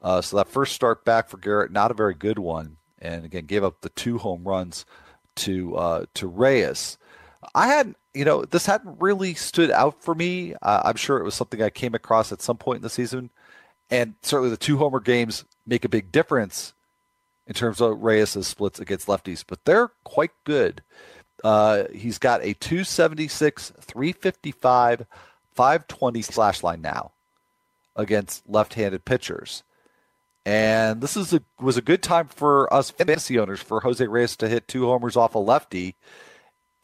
Uh, 0.00 0.20
so 0.20 0.36
that 0.36 0.48
first 0.48 0.74
start 0.74 1.04
back 1.04 1.28
for 1.28 1.38
Garrett, 1.38 1.72
not 1.72 1.90
a 1.90 1.94
very 1.94 2.14
good 2.14 2.38
one, 2.38 2.76
and 2.98 3.24
again 3.24 3.46
gave 3.46 3.64
up 3.64 3.80
the 3.80 3.88
two 3.90 4.18
home 4.18 4.44
runs 4.46 4.84
to 5.36 5.76
uh, 5.76 6.04
to 6.14 6.26
Reyes. 6.26 6.98
I 7.54 7.68
had 7.68 7.94
you 8.18 8.24
know, 8.24 8.44
this 8.44 8.66
hadn't 8.66 9.00
really 9.00 9.34
stood 9.34 9.70
out 9.70 10.02
for 10.02 10.12
me. 10.12 10.52
Uh, 10.60 10.82
I'm 10.84 10.96
sure 10.96 11.18
it 11.18 11.24
was 11.24 11.36
something 11.36 11.62
I 11.62 11.70
came 11.70 11.94
across 11.94 12.32
at 12.32 12.42
some 12.42 12.56
point 12.56 12.78
in 12.78 12.82
the 12.82 12.90
season, 12.90 13.30
and 13.90 14.14
certainly 14.22 14.50
the 14.50 14.56
two 14.56 14.76
homer 14.76 14.98
games 14.98 15.44
make 15.64 15.84
a 15.84 15.88
big 15.88 16.10
difference 16.10 16.74
in 17.46 17.54
terms 17.54 17.80
of 17.80 18.02
Reyes' 18.02 18.44
splits 18.44 18.80
against 18.80 19.06
lefties, 19.06 19.44
but 19.46 19.64
they're 19.64 19.92
quite 20.02 20.32
good. 20.42 20.82
Uh, 21.44 21.84
he's 21.94 22.18
got 22.18 22.42
a 22.42 22.54
276, 22.54 23.72
355, 23.80 25.06
520 25.54 26.22
slash 26.22 26.64
line 26.64 26.82
now 26.82 27.12
against 27.94 28.48
left-handed 28.48 29.04
pitchers. 29.04 29.62
And 30.44 31.00
this 31.00 31.16
is 31.16 31.32
a, 31.32 31.40
was 31.60 31.76
a 31.76 31.82
good 31.82 32.02
time 32.02 32.26
for 32.26 32.72
us 32.74 32.90
fantasy 32.90 33.38
owners 33.38 33.60
for 33.60 33.80
Jose 33.80 34.04
Reyes 34.04 34.34
to 34.38 34.48
hit 34.48 34.66
two 34.66 34.86
homers 34.86 35.16
off 35.16 35.36
a 35.36 35.38
lefty 35.38 35.94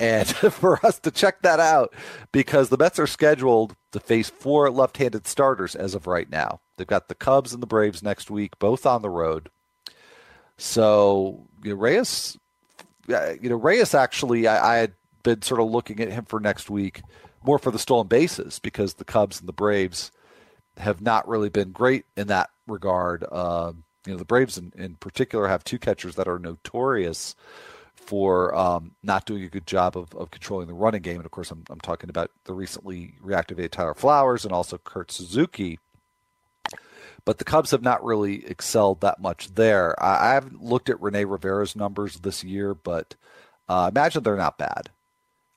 and 0.01 0.29
for 0.53 0.85
us 0.85 0.99
to 1.01 1.11
check 1.11 1.43
that 1.43 1.61
out 1.61 1.95
because 2.33 2.69
the 2.69 2.79
Mets 2.79 2.99
are 2.99 3.07
scheduled 3.07 3.75
to 3.93 4.01
face 4.01 4.31
four 4.31 4.71
left-handed 4.71 5.27
starters 5.27 5.75
as 5.75 5.95
of 5.95 6.07
right 6.07 6.29
now. 6.31 6.61
They've 6.77 6.87
got 6.87 7.09
the 7.09 7.15
Cubs 7.15 7.53
and 7.53 7.63
the 7.63 7.67
Braves 7.67 8.03
next 8.03 8.31
week, 8.31 8.59
both 8.59 8.87
on 8.87 9.03
the 9.03 9.11
road. 9.11 9.51
So 10.57 11.47
you 11.63 11.71
know, 11.71 11.81
Reyes, 11.81 12.39
you 13.09 13.49
know 13.49 13.57
Reyes 13.57 13.95
actually, 13.95 14.47
I, 14.47 14.75
I, 14.75 14.77
had 14.77 14.93
been 15.23 15.43
sort 15.43 15.61
of 15.61 15.71
looking 15.71 16.01
at 16.01 16.13
him 16.13 16.25
for 16.25 16.39
next 16.39 16.71
week 16.71 17.03
more 17.45 17.59
for 17.59 17.71
the 17.71 17.79
stolen 17.79 18.07
bases 18.07 18.59
because 18.59 18.95
the 18.95 19.05
Cubs 19.05 19.39
and 19.39 19.49
the 19.49 19.53
Braves 19.53 20.11
have 20.77 21.01
not 21.01 21.29
really 21.29 21.51
been 21.51 21.73
great 21.73 22.05
in 22.17 22.29
that 22.29 22.51
regard. 22.67 23.25
Uh, 23.31 23.73
you 24.07 24.13
know, 24.13 24.19
the 24.19 24.25
Braves 24.25 24.59
in, 24.59 24.73
in 24.77 24.97
particular 24.97 25.49
have 25.49 25.63
two 25.63 25.79
catchers 25.79 26.17
that 26.17 26.29
are 26.29 26.39
notorious 26.39 27.37
for 28.07 28.55
um, 28.55 28.93
not 29.03 29.27
doing 29.27 29.45
a 29.45 29.49
good 29.49 29.67
job 29.67 29.97
of, 29.97 30.15
of 30.15 30.31
controlling 30.31 30.67
the 30.67 30.75
running 30.75 31.03
game. 31.03 31.17
And 31.17 31.25
of 31.25 31.31
course, 31.31 31.51
I'm, 31.51 31.65
I'm 31.71 31.81
talking 31.81 32.11
about 32.11 32.31
the 32.45 32.53
recently 32.53 33.15
reactivated 33.25 33.71
Tyler 33.71 33.95
Flowers 33.95 34.45
and 34.45 34.53
also 34.53 34.79
Kurt 34.79 35.11
Suzuki. 35.11 35.79
But 37.25 37.39
the 37.39 37.45
Cubs 37.45 37.71
have 37.71 37.83
not 37.83 38.05
really 38.05 38.45
excelled 38.47 39.01
that 39.01 39.21
much 39.21 39.55
there. 39.55 40.01
I, 40.03 40.31
I 40.31 40.35
haven't 40.35 40.63
looked 40.63 40.91
at 40.91 41.01
Rene 41.01 41.25
Rivera's 41.25 41.75
numbers 41.75 42.21
this 42.21 42.45
year, 42.45 42.75
but 42.75 43.15
uh, 43.69 43.91
imagine 43.91 44.23
they're 44.23 44.37
not 44.37 44.59
bad. 44.59 44.91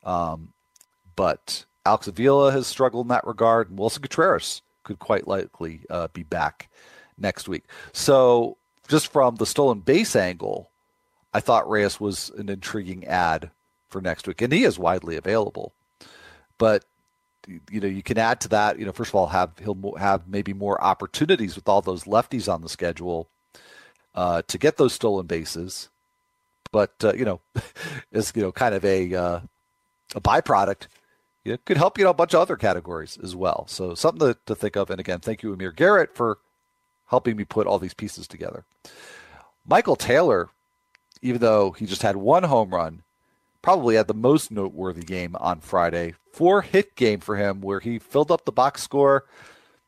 Um, 0.04 0.54
but 1.16 1.66
Alex 1.86 2.08
Avila 2.08 2.52
has 2.54 2.68
struggled 2.68 3.06
in 3.06 3.10
that 3.10 3.28
regard, 3.28 3.70
and 3.70 3.78
Willson 3.78 4.02
Contreras 4.02 4.62
could 4.84 5.00
quite 5.00 5.28
likely 5.28 5.82
uh, 5.90 6.08
be 6.14 6.24
back 6.24 6.70
next 7.18 7.50
week. 7.50 7.66
So, 7.92 8.58
just 8.88 9.12
from 9.12 9.36
the 9.36 9.46
stolen 9.46 9.82
base 9.82 10.16
angle, 10.16 10.72
I 11.38 11.40
thought 11.40 11.70
Reyes 11.70 12.00
was 12.00 12.32
an 12.36 12.50
intriguing 12.50 13.06
ad 13.06 13.52
for 13.90 14.02
next 14.02 14.28
week, 14.28 14.42
and 14.42 14.52
he 14.52 14.64
is 14.64 14.80
widely 14.80 15.18
available. 15.18 15.72
But 16.58 16.84
you 17.70 17.80
know, 17.80 17.88
you 17.88 18.02
can 18.02 18.18
add 18.18 18.42
to 18.42 18.48
that. 18.48 18.80
You 18.80 18.88
know, 18.88 18.92
first 18.92 19.12
of 19.12 19.16
all, 19.16 19.28
have 19.28 19.52
he'll 19.60 19.94
have 20.00 20.28
maybe 20.28 20.52
more 20.52 20.84
opportunities 20.84 21.56
with 21.56 21.70
all 21.70 21.84
those 21.84 22.06
lefties 22.06 22.52
on 22.52 22.62
the 22.62 22.70
schedule 22.70 23.30
uh, 24.16 24.42
to 24.48 24.58
get 24.58 24.78
those 24.78 24.94
stolen 24.94 25.28
bases. 25.28 25.90
But 26.72 26.96
uh, 27.04 27.14
you 27.14 27.24
know, 27.24 27.40
as 28.12 28.34
you 28.36 28.42
know, 28.42 28.52
kind 28.52 28.74
of 28.74 28.84
a 28.84 29.14
uh, 29.14 29.40
a 30.16 30.22
byproduct, 30.22 30.88
it 31.46 31.64
could 31.66 31.78
help 31.78 32.00
you 32.00 32.04
know 32.06 32.10
a 32.10 32.16
bunch 32.16 32.34
of 32.34 32.42
other 32.42 32.58
categories 32.58 33.20
as 33.22 33.36
well. 33.36 33.68
So 33.70 33.94
something 33.94 34.34
to, 34.34 34.40
to 34.48 34.56
think 34.56 34.76
of. 34.76 34.90
And 34.90 35.00
again, 35.00 35.20
thank 35.20 35.44
you, 35.44 35.54
Amir 35.54 35.72
Garrett, 35.72 36.16
for 36.16 36.40
helping 37.06 37.38
me 37.38 37.44
put 37.44 37.68
all 37.68 37.78
these 37.78 37.94
pieces 37.94 38.28
together. 38.28 38.66
Michael 39.68 39.96
Taylor 39.96 40.50
even 41.22 41.42
though 41.42 41.72
he 41.72 41.86
just 41.86 42.02
had 42.02 42.16
one 42.16 42.44
home 42.44 42.74
run, 42.74 43.04
probably 43.62 43.96
had 43.96 44.08
the 44.08 44.14
most 44.14 44.52
noteworthy 44.52 45.04
game 45.04 45.36
on 45.40 45.60
Friday. 45.60 46.14
Four 46.32 46.62
hit 46.62 46.96
game 46.96 47.20
for 47.20 47.36
him 47.36 47.62
where 47.62 47.80
he 47.80 48.00
filled 48.00 48.32
up 48.32 48.46
the 48.46 48.52
box 48.52 48.84
score 48.84 49.26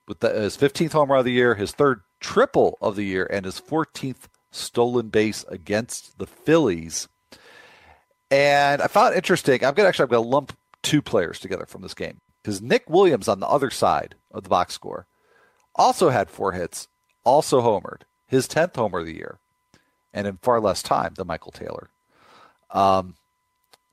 with 0.08 0.20
the, 0.20 0.30
his 0.30 0.58
15th 0.58 0.92
home 0.92 1.10
run 1.10 1.20
of 1.20 1.26
the 1.26 1.32
year, 1.32 1.56
his 1.56 1.72
third 1.72 2.02
triple 2.20 2.78
of 2.82 2.96
the 2.96 3.04
year, 3.04 3.28
and 3.32 3.46
his 3.46 3.62
14th 3.62 4.28
stolen 4.52 5.10
base 5.10 5.46
against 5.48 6.18
the 6.18 6.26
Phillies. 6.28 7.08
And 8.32 8.82
I 8.82 8.88
found 8.88 9.14
it 9.14 9.18
interesting. 9.18 9.64
I'm 9.64 9.74
gonna 9.74 9.90
actually 9.90 10.04
I'm 10.04 10.10
gonna 10.10 10.28
lump 10.28 10.58
two 10.84 11.02
players 11.02 11.40
together 11.40 11.66
from 11.66 11.82
this 11.82 11.94
game 11.94 12.20
because 12.44 12.62
Nick 12.62 12.90
Williams 12.90 13.28
on 13.28 13.40
the 13.40 13.48
other 13.48 13.70
side 13.70 14.16
of 14.32 14.44
the 14.44 14.50
box 14.50 14.74
score 14.74 15.08
also 15.76 16.10
had 16.10 16.30
four 16.30 16.52
hits, 16.52 16.88
also 17.24 17.62
homered, 17.62 18.02
his 18.28 18.48
10th 18.48 18.76
homer 18.76 19.00
of 19.00 19.06
the 19.06 19.16
year 19.16 19.40
and 20.14 20.28
in 20.28 20.38
far 20.38 20.60
less 20.60 20.82
time 20.82 21.14
than 21.16 21.28
Michael 21.28 21.52
Taylor. 21.52 21.90
Um, 22.72 23.16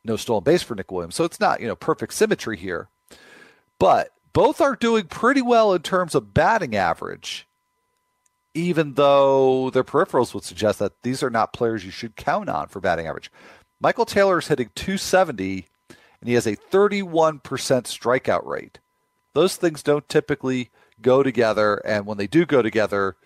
no 0.04 0.16
stolen 0.16 0.44
base 0.44 0.62
for 0.62 0.74
Nick 0.74 0.90
Williams. 0.90 1.14
So 1.14 1.24
it's 1.24 1.40
not, 1.40 1.60
you 1.60 1.66
know, 1.66 1.76
perfect 1.76 2.14
symmetry 2.14 2.56
here. 2.56 2.88
But 3.78 4.10
both 4.32 4.60
are 4.60 4.76
doing 4.76 5.06
pretty 5.06 5.42
well 5.42 5.72
in 5.72 5.82
terms 5.82 6.14
of 6.14 6.34
batting 6.34 6.76
average, 6.76 7.46
even 8.54 8.94
though 8.94 9.70
their 9.70 9.84
peripherals 9.84 10.34
would 10.34 10.44
suggest 10.44 10.78
that 10.78 11.02
these 11.02 11.22
are 11.22 11.30
not 11.30 11.52
players 11.52 11.84
you 11.84 11.90
should 11.90 12.16
count 12.16 12.48
on 12.48 12.68
for 12.68 12.80
batting 12.80 13.06
average. 13.06 13.30
Michael 13.80 14.06
Taylor 14.06 14.38
is 14.38 14.48
hitting 14.48 14.70
270 14.74 15.66
and 16.20 16.28
he 16.28 16.34
has 16.34 16.46
a 16.46 16.56
31% 16.56 17.40
strikeout 17.40 18.46
rate. 18.46 18.78
Those 19.34 19.56
things 19.56 19.82
don't 19.82 20.08
typically 20.08 20.70
go 21.02 21.22
together, 21.22 21.76
and 21.84 22.06
when 22.06 22.16
they 22.16 22.26
do 22.26 22.46
go 22.46 22.62
together, 22.62 23.16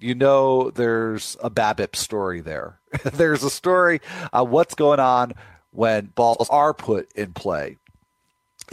you 0.00 0.14
know 0.14 0.70
there's 0.70 1.36
a 1.42 1.50
BABIP 1.50 1.96
story 1.96 2.40
there. 2.40 2.80
there's 3.04 3.42
a 3.42 3.50
story 3.50 4.00
of 4.32 4.48
what's 4.48 4.74
going 4.74 5.00
on 5.00 5.32
when 5.70 6.06
balls 6.06 6.48
are 6.50 6.74
put 6.74 7.12
in 7.12 7.32
play. 7.32 7.76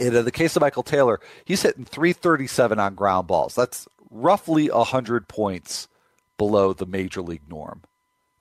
And 0.00 0.14
in 0.14 0.24
the 0.24 0.32
case 0.32 0.56
of 0.56 0.60
Michael 0.60 0.82
Taylor, 0.82 1.20
he's 1.44 1.62
hitting 1.62 1.84
337 1.84 2.78
on 2.78 2.94
ground 2.94 3.26
balls. 3.26 3.54
That's 3.54 3.88
roughly 4.10 4.70
100 4.70 5.28
points 5.28 5.88
below 6.36 6.72
the 6.72 6.86
major 6.86 7.20
league 7.20 7.48
norm. 7.48 7.82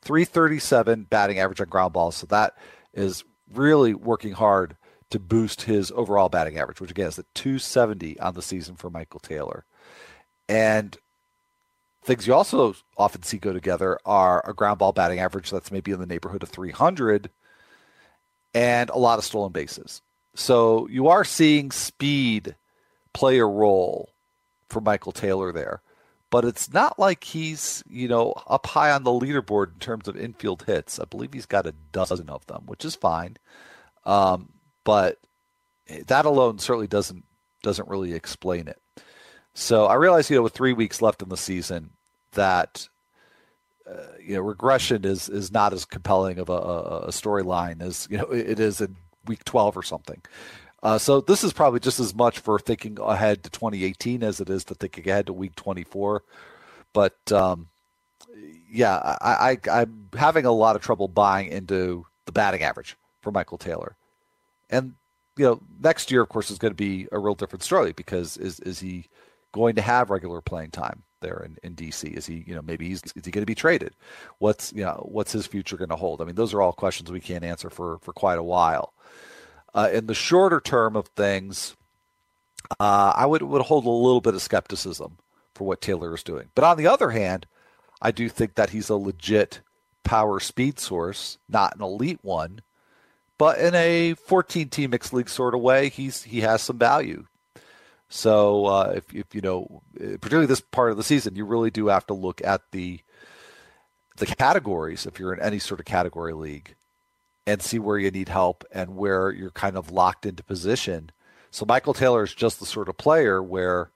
337 0.02 1.08
batting 1.10 1.40
average 1.40 1.60
on 1.60 1.68
ground 1.68 1.94
balls. 1.94 2.16
So 2.16 2.28
that 2.28 2.56
is 2.94 3.24
really 3.52 3.94
working 3.94 4.34
hard 4.34 4.78
to 5.10 5.20
boost 5.20 5.64
his 5.64 5.92
overall 5.92 6.30
batting 6.30 6.58
average, 6.58 6.82
which 6.82 6.92
again 6.92 7.08
is 7.08 7.20
at 7.20 7.26
270 7.34 8.20
on 8.20 8.34
the 8.34 8.42
season 8.42 8.76
for 8.76 8.90
Michael 8.90 9.20
Taylor. 9.20 9.66
And 10.50 10.98
Things 12.08 12.26
you 12.26 12.34
also 12.34 12.74
often 12.98 13.22
see 13.24 13.38
go 13.38 13.52
together 13.52 14.00
are 14.06 14.42
a 14.50 14.54
ground 14.54 14.80
ball 14.80 14.94
batting 14.94 15.20
average 15.20 15.52
that's 15.52 15.74
maybe 15.74 15.92
in 15.92 16.00
the 16.00 16.06
neighborhood 16.06 16.42
of 16.42 16.48
300 16.48 17.30
and 18.54 18.90
a 18.90 18.98
lot 18.98 19.20
of 19.20 19.26
stolen 19.26 19.52
bases. 19.52 20.02
So 20.34 20.88
you 20.88 21.10
are 21.10 21.26
seeing 21.26 21.70
speed 21.70 22.56
play 23.14 23.40
a 23.40 23.46
role 23.46 24.14
for 24.70 24.80
Michael 24.80 25.12
Taylor 25.12 25.52
there. 25.52 25.82
But 26.30 26.46
it's 26.46 26.72
not 26.72 26.98
like 26.98 27.26
he's, 27.26 27.84
you 27.90 28.08
know, 28.08 28.36
up 28.48 28.68
high 28.68 28.92
on 28.92 29.04
the 29.04 29.12
leaderboard 29.12 29.74
in 29.74 29.80
terms 29.80 30.08
of 30.08 30.16
infield 30.16 30.64
hits. 30.64 31.02
I 31.02 31.04
believe 31.04 31.34
he's 31.34 31.46
got 31.46 31.68
a 31.68 31.76
dozen 31.92 32.30
of 32.30 32.46
them, 32.48 32.64
which 32.68 32.86
is 32.86 32.96
fine. 32.96 33.36
Um, 34.06 34.54
but 34.86 35.18
that 36.08 36.26
alone 36.26 36.60
certainly 36.60 36.88
doesn't 36.88 37.26
doesn't 37.64 37.90
really 37.90 38.14
explain 38.14 38.70
it. 38.70 38.82
So 39.54 39.88
I 39.88 39.96
realize, 39.96 40.30
you 40.30 40.38
know, 40.38 40.44
with 40.44 40.54
three 40.54 40.72
weeks 40.72 41.02
left 41.02 41.22
in 41.22 41.28
the 41.28 41.36
season, 41.36 41.90
that 42.38 42.88
uh, 43.90 44.14
you 44.22 44.36
know 44.36 44.42
regression 44.42 45.04
is 45.04 45.28
is 45.28 45.52
not 45.52 45.74
as 45.74 45.86
compelling 45.86 46.40
of 46.40 46.50
a, 46.50 46.54
a 46.54 47.10
storyline 47.10 47.82
as 47.82 48.08
you 48.10 48.18
know 48.18 48.26
it 48.26 48.60
is 48.60 48.80
in 48.82 48.96
week 49.28 49.44
12 49.44 49.78
or 49.78 49.84
something. 49.84 50.22
Uh, 50.84 50.98
so 50.98 51.22
this 51.22 51.44
is 51.44 51.54
probably 51.54 51.80
just 51.80 52.00
as 52.00 52.16
much 52.16 52.40
for 52.40 52.60
thinking 52.60 52.98
ahead 53.02 53.44
to 53.44 53.50
2018 53.50 54.24
as 54.24 54.40
it 54.40 54.50
is 54.50 54.64
to 54.64 54.76
thinking 54.76 55.10
ahead 55.10 55.26
to 55.26 55.34
week 55.34 55.56
24. 55.56 56.24
But 56.94 57.32
um, 57.32 57.68
yeah, 58.72 59.18
I, 59.22 59.58
I, 59.66 59.82
I'm 59.82 60.10
having 60.14 60.46
a 60.46 60.52
lot 60.52 60.76
of 60.76 60.82
trouble 60.82 61.08
buying 61.08 61.48
into 61.48 62.06
the 62.26 62.32
batting 62.32 62.64
average 62.64 62.96
for 63.22 63.32
Michael 63.32 63.58
Taylor, 63.58 63.96
and 64.70 64.94
you 65.38 65.46
know 65.46 65.62
next 65.82 66.12
year, 66.12 66.22
of 66.22 66.30
course, 66.30 66.52
is 66.52 66.58
going 66.58 66.72
to 66.72 66.76
be 66.76 67.08
a 67.12 67.20
real 67.20 67.36
different 67.36 67.64
story 67.64 67.94
because 67.94 68.38
is 68.38 68.60
is 68.62 68.80
he 68.80 69.08
going 69.52 69.76
to 69.76 69.82
have 69.82 70.10
regular 70.10 70.42
playing 70.42 70.72
time? 70.72 71.04
There 71.22 71.46
in, 71.46 71.58
in 71.64 71.76
DC? 71.76 72.12
Is 72.12 72.26
he, 72.26 72.44
you 72.48 72.56
know, 72.56 72.62
maybe 72.62 72.88
he's 72.88 73.02
is 73.16 73.26
he 73.26 73.32
going 73.32 73.42
to 73.42 73.46
be 73.46 73.56
traded? 73.56 73.94
What's 74.40 74.74
you 74.74 74.84
know 74.84 75.08
what's 75.10 75.32
his 75.32 75.48
future 75.48 75.78
going 75.78 75.90
to 75.90 75.96
hold? 75.96 76.22
I 76.22 76.26
mean, 76.26 76.36
those 76.36 76.54
are 76.54 76.62
all 76.62 76.74
questions 76.74 77.12
we 77.12 77.20
can't 77.20 77.44
answer 77.44 77.70
for 77.70 78.00
for 78.00 78.14
quite 78.14 78.40
a 78.40 78.44
while. 78.44 78.94
Uh, 79.74 79.90
in 79.94 80.08
the 80.08 80.16
shorter 80.16 80.60
term 80.60 80.96
of 80.96 81.08
things, 81.10 81.76
uh, 82.80 83.14
I 83.16 83.26
would 83.26 83.42
would 83.44 83.64
hold 83.64 83.86
a 83.86 83.90
little 83.90 84.22
bit 84.22 84.36
of 84.36 84.42
skepticism 84.42 85.18
for 85.54 85.68
what 85.68 85.82
Taylor 85.82 86.14
is 86.16 86.24
doing. 86.24 86.50
But 86.56 86.64
on 86.64 86.78
the 86.78 86.88
other 86.88 87.10
hand, 87.12 87.48
I 88.02 88.12
do 88.12 88.30
think 88.30 88.56
that 88.56 88.70
he's 88.72 88.90
a 88.90 88.96
legit 88.96 89.62
power 90.04 90.40
speed 90.40 90.80
source, 90.80 91.38
not 91.50 91.76
an 91.76 91.82
elite 91.82 92.20
one, 92.22 92.62
but 93.38 93.60
in 93.60 93.76
a 93.76 94.14
14 94.16 94.70
team 94.70 94.92
mixed 94.92 95.14
league 95.14 95.30
sort 95.30 95.54
of 95.54 95.62
way, 95.62 95.90
he's 95.90 96.24
he 96.24 96.42
has 96.42 96.62
some 96.62 96.78
value. 96.78 97.26
So 98.10 98.66
uh, 98.66 98.94
if, 98.96 99.14
if 99.14 99.36
you 99.36 99.42
know, 99.42 99.82
particularly 99.96 100.46
this 100.46 100.62
part 100.62 100.92
of 100.92 100.98
the 100.98 101.04
season, 101.04 101.36
you 101.36 101.46
really 101.46 101.72
do 101.72 101.88
have 101.88 102.06
to 102.08 102.14
look 102.14 102.42
at 102.44 102.62
the 102.72 103.02
the 104.18 104.26
categories 104.26 105.06
if 105.06 105.20
you're 105.20 105.34
in 105.34 105.40
any 105.40 105.60
sort 105.60 105.80
of 105.80 105.86
category 105.86 106.34
league 106.34 106.74
and 107.46 107.62
see 107.62 107.78
where 107.78 108.00
you 108.00 108.10
need 108.10 108.30
help 108.30 108.64
and 108.72 108.96
where 108.96 109.30
you're 109.30 109.52
kind 109.52 109.78
of 109.78 109.92
locked 109.92 110.26
into 110.26 110.44
position. 110.44 111.12
So 111.52 111.66
Michael 111.68 111.94
Taylor 111.94 112.24
is 112.24 112.34
just 112.34 112.60
the 112.60 112.66
sort 112.66 112.90
of 112.90 112.98
player 112.98 113.44
where 113.44 113.92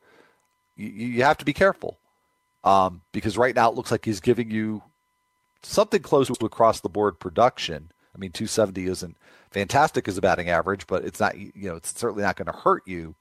you, 0.75 0.87
you 0.87 1.23
have 1.23 1.37
to 1.39 1.45
be 1.45 1.53
careful 1.53 1.97
um, 2.63 3.01
because 3.11 3.37
right 3.37 3.55
now 3.55 3.69
it 3.69 3.75
looks 3.75 3.91
like 3.91 4.05
he's 4.05 4.19
giving 4.19 4.51
you 4.51 4.83
something 5.63 6.01
close 6.01 6.27
to 6.27 6.45
across 6.45 6.79
the 6.79 6.89
board 6.89 7.19
production. 7.19 7.91
I 8.15 8.19
mean, 8.19 8.31
270 8.31 8.85
isn't 8.85 9.17
fantastic 9.49 10.07
as 10.07 10.17
a 10.17 10.21
batting 10.21 10.49
average, 10.49 10.87
but 10.87 11.03
it's 11.03 11.19
not 11.19 11.37
you 11.37 11.69
know 11.69 11.75
it's 11.75 11.97
certainly 11.97 12.23
not 12.23 12.35
going 12.35 12.47
to 12.47 12.51
hurt 12.51 12.83
you. 12.85 13.15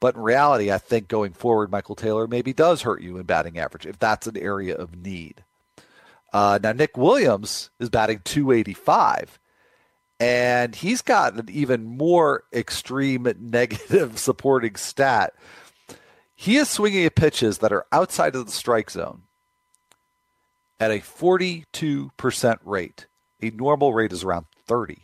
But 0.00 0.14
in 0.14 0.20
reality, 0.20 0.70
I 0.70 0.78
think 0.78 1.08
going 1.08 1.32
forward, 1.32 1.70
Michael 1.70 1.96
Taylor 1.96 2.26
maybe 2.26 2.52
does 2.52 2.82
hurt 2.82 3.02
you 3.02 3.16
in 3.18 3.24
batting 3.24 3.58
average 3.58 3.86
if 3.86 3.98
that's 3.98 4.26
an 4.26 4.36
area 4.36 4.76
of 4.76 4.96
need. 4.96 5.42
Uh, 6.32 6.58
now, 6.62 6.72
Nick 6.72 6.96
Williams 6.96 7.70
is 7.80 7.88
batting 7.88 8.20
285, 8.24 9.38
and 10.20 10.74
he's 10.74 11.02
got 11.02 11.34
an 11.34 11.48
even 11.50 11.84
more 11.84 12.44
extreme 12.52 13.32
negative 13.40 14.18
supporting 14.18 14.76
stat. 14.76 15.34
He 16.34 16.56
is 16.56 16.68
swinging 16.68 17.04
at 17.04 17.16
pitches 17.16 17.58
that 17.58 17.72
are 17.72 17.86
outside 17.90 18.36
of 18.36 18.46
the 18.46 18.52
strike 18.52 18.90
zone 18.90 19.22
at 20.78 20.90
a 20.90 21.00
42% 21.00 22.58
rate. 22.64 23.06
A 23.42 23.50
normal 23.50 23.92
rate 23.92 24.12
is 24.12 24.22
around 24.22 24.46
30. 24.66 24.98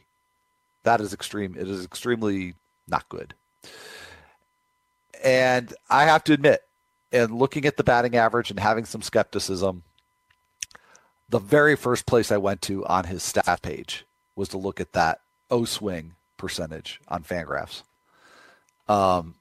That 0.84 1.00
is 1.00 1.12
extreme. 1.12 1.56
It 1.58 1.68
is 1.68 1.84
extremely 1.84 2.54
not 2.86 3.08
good. 3.08 3.34
And 5.24 5.72
I 5.88 6.04
have 6.04 6.22
to 6.24 6.34
admit, 6.34 6.60
and 7.10 7.36
looking 7.36 7.64
at 7.64 7.76
the 7.76 7.82
batting 7.82 8.14
average 8.14 8.50
and 8.50 8.60
having 8.60 8.84
some 8.84 9.02
skepticism, 9.02 9.82
the 11.28 11.38
very 11.38 11.74
first 11.76 12.06
place 12.06 12.30
I 12.30 12.36
went 12.36 12.60
to 12.62 12.84
on 12.86 13.04
his 13.04 13.22
stat 13.22 13.62
page 13.62 14.04
was 14.36 14.50
to 14.50 14.58
look 14.58 14.80
at 14.80 14.92
that 14.92 15.20
O 15.50 15.64
swing 15.64 16.12
percentage 16.36 17.00
on 17.08 17.24
Fangraphs. 17.24 17.82
Um, 18.86 19.36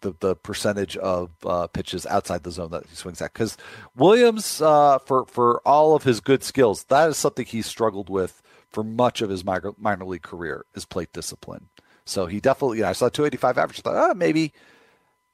the 0.00 0.14
the 0.20 0.36
percentage 0.36 0.96
of 0.96 1.30
uh, 1.44 1.66
pitches 1.66 2.06
outside 2.06 2.44
the 2.44 2.52
zone 2.52 2.70
that 2.70 2.86
he 2.86 2.94
swings 2.94 3.20
at. 3.20 3.32
Because 3.32 3.56
Williams, 3.96 4.62
uh, 4.62 4.98
for 4.98 5.26
for 5.26 5.60
all 5.66 5.96
of 5.96 6.04
his 6.04 6.20
good 6.20 6.44
skills, 6.44 6.84
that 6.84 7.08
is 7.08 7.16
something 7.16 7.44
he 7.44 7.62
struggled 7.62 8.08
with 8.08 8.40
for 8.70 8.84
much 8.84 9.22
of 9.22 9.30
his 9.30 9.44
minor, 9.44 9.72
minor 9.76 10.04
league 10.04 10.22
career 10.22 10.64
is 10.74 10.84
plate 10.84 11.12
discipline. 11.12 11.68
So 12.04 12.26
he 12.26 12.40
definitely, 12.40 12.78
you 12.78 12.82
know, 12.84 12.90
I 12.90 12.92
saw 12.92 13.08
285 13.08 13.58
average. 13.58 13.80
Thought, 13.80 14.10
oh, 14.10 14.14
maybe, 14.14 14.52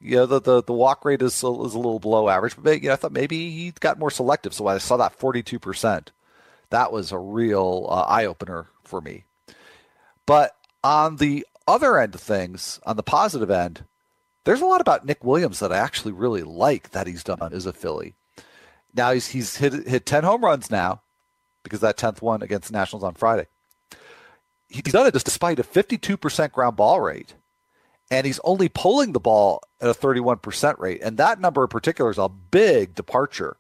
you 0.05 0.17
know, 0.17 0.27
the, 0.27 0.41
the, 0.41 0.63
the 0.63 0.73
walk 0.73 1.05
rate 1.05 1.23
is, 1.23 1.33
is 1.33 1.43
a 1.43 1.49
little 1.49 1.99
below 1.99 2.29
average, 2.29 2.55
but 2.59 2.83
you 2.83 2.89
know, 2.89 2.93
I 2.93 2.97
thought 2.97 3.13
maybe 3.13 3.51
he 3.51 3.73
got 3.81 3.99
more 3.99 4.11
selective. 4.11 4.53
So 4.53 4.65
when 4.65 4.75
I 4.75 4.79
saw 4.79 4.99
that 4.99 5.19
42%, 5.19 6.09
that 6.69 6.93
was 6.93 7.11
a 7.11 7.19
real 7.19 7.87
uh, 7.89 8.03
eye 8.03 8.27
opener 8.27 8.67
for 8.83 9.01
me. 9.01 9.25
But 10.27 10.55
on 10.83 11.17
the 11.17 11.47
other 11.67 11.99
end 11.99 12.15
of 12.15 12.21
things, 12.21 12.81
on 12.85 12.97
the 12.97 13.03
positive 13.03 13.51
end, 13.51 13.85
there's 14.45 14.61
a 14.61 14.67
lot 14.67 14.83
about 14.83 15.07
Nick 15.07 15.25
Williams 15.25 15.61
that 15.61 15.73
I 15.73 15.79
actually 15.79 16.13
really 16.13 16.43
like 16.43 16.91
that 16.91 17.07
he's 17.07 17.25
done 17.25 17.41
as 17.41 17.65
a 17.65 17.73
Philly. 17.73 18.15
Now 18.95 19.13
he's 19.13 19.29
he's 19.29 19.57
hit 19.57 19.89
hit 19.89 20.05
10 20.05 20.23
home 20.23 20.45
runs 20.45 20.71
now 20.71 21.01
because 21.63 21.81
that 21.81 21.97
10th 21.97 22.21
one 22.21 22.43
against 22.43 22.71
the 22.71 22.79
Nationals 22.79 23.03
on 23.03 23.15
Friday. 23.15 23.47
He's 24.69 24.83
done 24.83 25.07
it 25.07 25.15
just 25.15 25.25
despite 25.25 25.59
a 25.59 25.63
52% 25.63 26.53
ground 26.53 26.77
ball 26.77 27.01
rate. 27.01 27.35
And 28.11 28.27
he's 28.27 28.41
only 28.45 28.69
pulling 28.69 29.13
the 29.13 29.21
ball 29.21 29.63
at 29.81 29.89
a 29.89 29.95
31% 29.95 30.79
rate. 30.79 31.01
And 31.03 31.17
that 31.17 31.41
number 31.41 31.63
in 31.63 31.69
particular 31.69 32.11
is 32.11 32.19
a 32.19 32.29
big 32.29 32.95
departure 32.95 33.57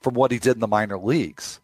from 0.00 0.14
what 0.14 0.30
he 0.30 0.38
did 0.38 0.54
in 0.54 0.60
the 0.60 0.68
minor 0.68 0.98
leagues. 0.98 1.60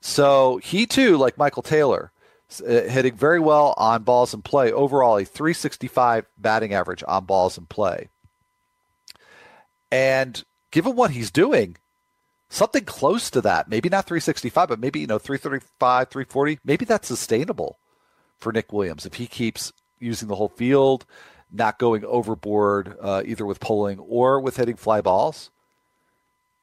So 0.00 0.58
he 0.58 0.86
too, 0.86 1.16
like 1.16 1.36
Michael 1.36 1.62
Taylor, 1.62 2.12
uh, 2.60 2.82
hitting 2.88 3.14
very 3.14 3.38
well 3.38 3.74
on 3.76 4.02
balls 4.02 4.34
in 4.34 4.42
play. 4.42 4.72
Overall, 4.72 5.18
a 5.18 5.24
365 5.24 6.26
batting 6.38 6.72
average 6.74 7.04
on 7.06 7.24
balls 7.24 7.58
in 7.58 7.66
play. 7.66 8.08
And 9.90 10.42
given 10.70 10.96
what 10.96 11.10
he's 11.10 11.30
doing, 11.30 11.76
something 12.48 12.84
close 12.84 13.30
to 13.30 13.40
that, 13.42 13.68
maybe 13.68 13.88
not 13.88 14.06
365, 14.06 14.68
but 14.68 14.80
maybe, 14.80 15.00
you 15.00 15.06
know, 15.06 15.18
335, 15.18 16.08
340, 16.08 16.58
maybe 16.64 16.84
that's 16.84 17.08
sustainable 17.08 17.78
for 18.38 18.52
Nick 18.52 18.72
Williams 18.72 19.06
if 19.06 19.14
he 19.14 19.26
keeps 19.26 19.72
using 19.98 20.28
the 20.28 20.36
whole 20.36 20.48
field, 20.48 21.04
not 21.52 21.78
going 21.78 22.04
overboard 22.04 22.96
uh, 23.00 23.22
either 23.24 23.44
with 23.44 23.60
pulling 23.60 23.98
or 23.98 24.40
with 24.40 24.56
hitting 24.56 24.76
fly 24.76 25.00
balls. 25.00 25.50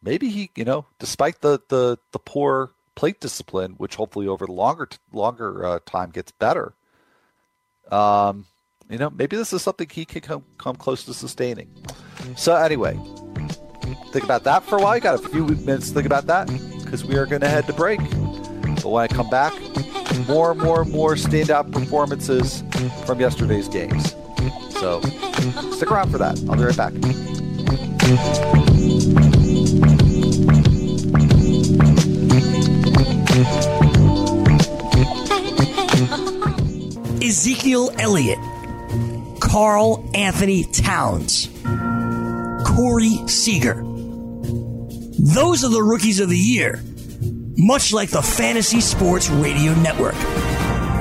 Maybe 0.02 0.30
he, 0.30 0.52
you 0.56 0.65
know, 0.65 0.86
despite 1.00 1.41
the 1.41 1.60
the 1.69 1.97
the 2.12 2.19
poor 2.19 2.71
plate 2.95 3.19
discipline, 3.19 3.73
which 3.73 3.95
hopefully 3.95 4.28
over 4.28 4.45
the 4.45 4.52
longer 4.52 4.89
longer 5.12 5.65
uh, 5.65 5.80
time 5.86 6.12
gets 6.12 6.32
better. 6.32 6.73
Um, 7.91 8.45
you 8.89 8.97
know, 8.97 9.10
maybe 9.10 9.36
this 9.36 9.54
is 9.54 9.62
something 9.62 9.88
he 9.89 10.06
can 10.06 10.21
come 10.21 10.43
come 10.58 10.76
close 10.76 11.04
to 11.06 11.13
sustaining. 11.13 11.69
So 12.36 12.56
anyway, 12.56 13.00
think 14.12 14.23
about 14.23 14.43
that 14.45 14.63
for 14.63 14.78
a 14.78 14.82
while. 14.82 14.95
You 14.95 15.02
got 15.02 15.23
a 15.23 15.30
few 15.30 15.45
minutes 15.45 15.89
to 15.89 15.95
think 15.95 16.06
about 16.06 16.28
that 16.28 16.47
because 16.84 17.04
we 17.04 17.17
are 17.17 17.26
going 17.26 17.41
to 17.41 17.50
head 17.50 17.65
to 17.67 17.73
break. 17.73 18.00
But 18.78 18.89
when 18.89 19.04
I 19.04 19.08
come 19.08 19.30
back, 19.30 19.54
more, 20.28 20.54
more, 20.56 20.86
more 20.86 21.15
standout 21.15 21.71
performances 21.71 22.63
from 23.06 23.19
yesterday's 23.19 23.67
games. 23.67 24.15
So 24.79 25.01
stick 25.71 25.91
around 25.91 26.11
for 26.11 26.19
that. 26.19 26.39
I'll 26.47 26.55
be 26.55 26.63
right 26.63 26.77
back. 26.77 26.93
Ezekiel 37.23 37.91
Elliott, 37.97 38.39
Karl 39.39 40.09
Anthony 40.13 40.63
Towns, 40.63 41.49
Corey 42.65 43.27
Seager. 43.27 43.83
Those 45.19 45.63
are 45.63 45.69
the 45.69 45.83
rookies 45.83 46.19
of 46.19 46.29
the 46.29 46.37
year, 46.37 46.81
much 47.57 47.91
like 47.91 48.09
the 48.09 48.21
Fantasy 48.21 48.79
Sports 48.79 49.29
Radio 49.29 49.73
Network. 49.73 50.15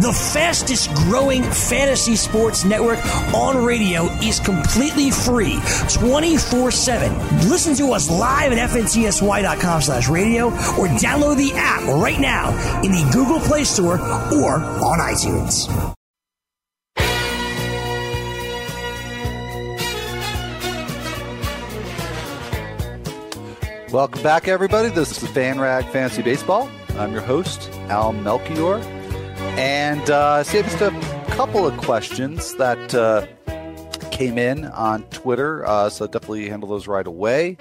The 0.00 0.12
fastest 0.12 0.92
growing 0.92 1.42
fantasy 1.42 2.16
sports 2.16 2.66
network 2.66 2.98
on 3.34 3.64
radio 3.64 4.04
is 4.20 4.38
completely 4.38 5.10
free 5.10 5.58
24 5.88 6.70
7. 6.70 7.48
Listen 7.48 7.74
to 7.76 7.94
us 7.94 8.10
live 8.10 8.52
at 8.52 8.58
fntsy.com 8.68 9.80
slash 9.80 10.08
radio 10.10 10.48
or 10.48 10.88
download 10.98 11.38
the 11.38 11.50
app 11.54 11.82
right 11.84 12.20
now 12.20 12.50
in 12.82 12.92
the 12.92 13.08
Google 13.10 13.40
Play 13.40 13.64
Store 13.64 13.98
or 13.98 14.56
on 14.56 14.98
iTunes. 14.98 15.66
Welcome 23.90 24.22
back, 24.22 24.46
everybody. 24.46 24.90
This 24.90 25.22
is 25.22 25.26
Fan 25.30 25.58
Rag 25.58 25.86
Fantasy 25.86 26.20
Baseball. 26.20 26.68
I'm 26.98 27.12
your 27.12 27.22
host, 27.22 27.70
Al 27.88 28.12
Melchior. 28.12 28.82
And 29.56 30.10
uh, 30.10 30.44
see, 30.44 30.60
just 30.60 30.82
a 30.82 30.90
couple 31.30 31.66
of 31.66 31.74
questions 31.78 32.54
that 32.56 32.94
uh, 32.94 33.26
came 34.10 34.36
in 34.36 34.66
on 34.66 35.02
Twitter, 35.04 35.64
uh, 35.66 35.88
so 35.88 36.06
definitely 36.06 36.50
handle 36.50 36.68
those 36.68 36.86
right 36.86 37.06
away. 37.06 37.56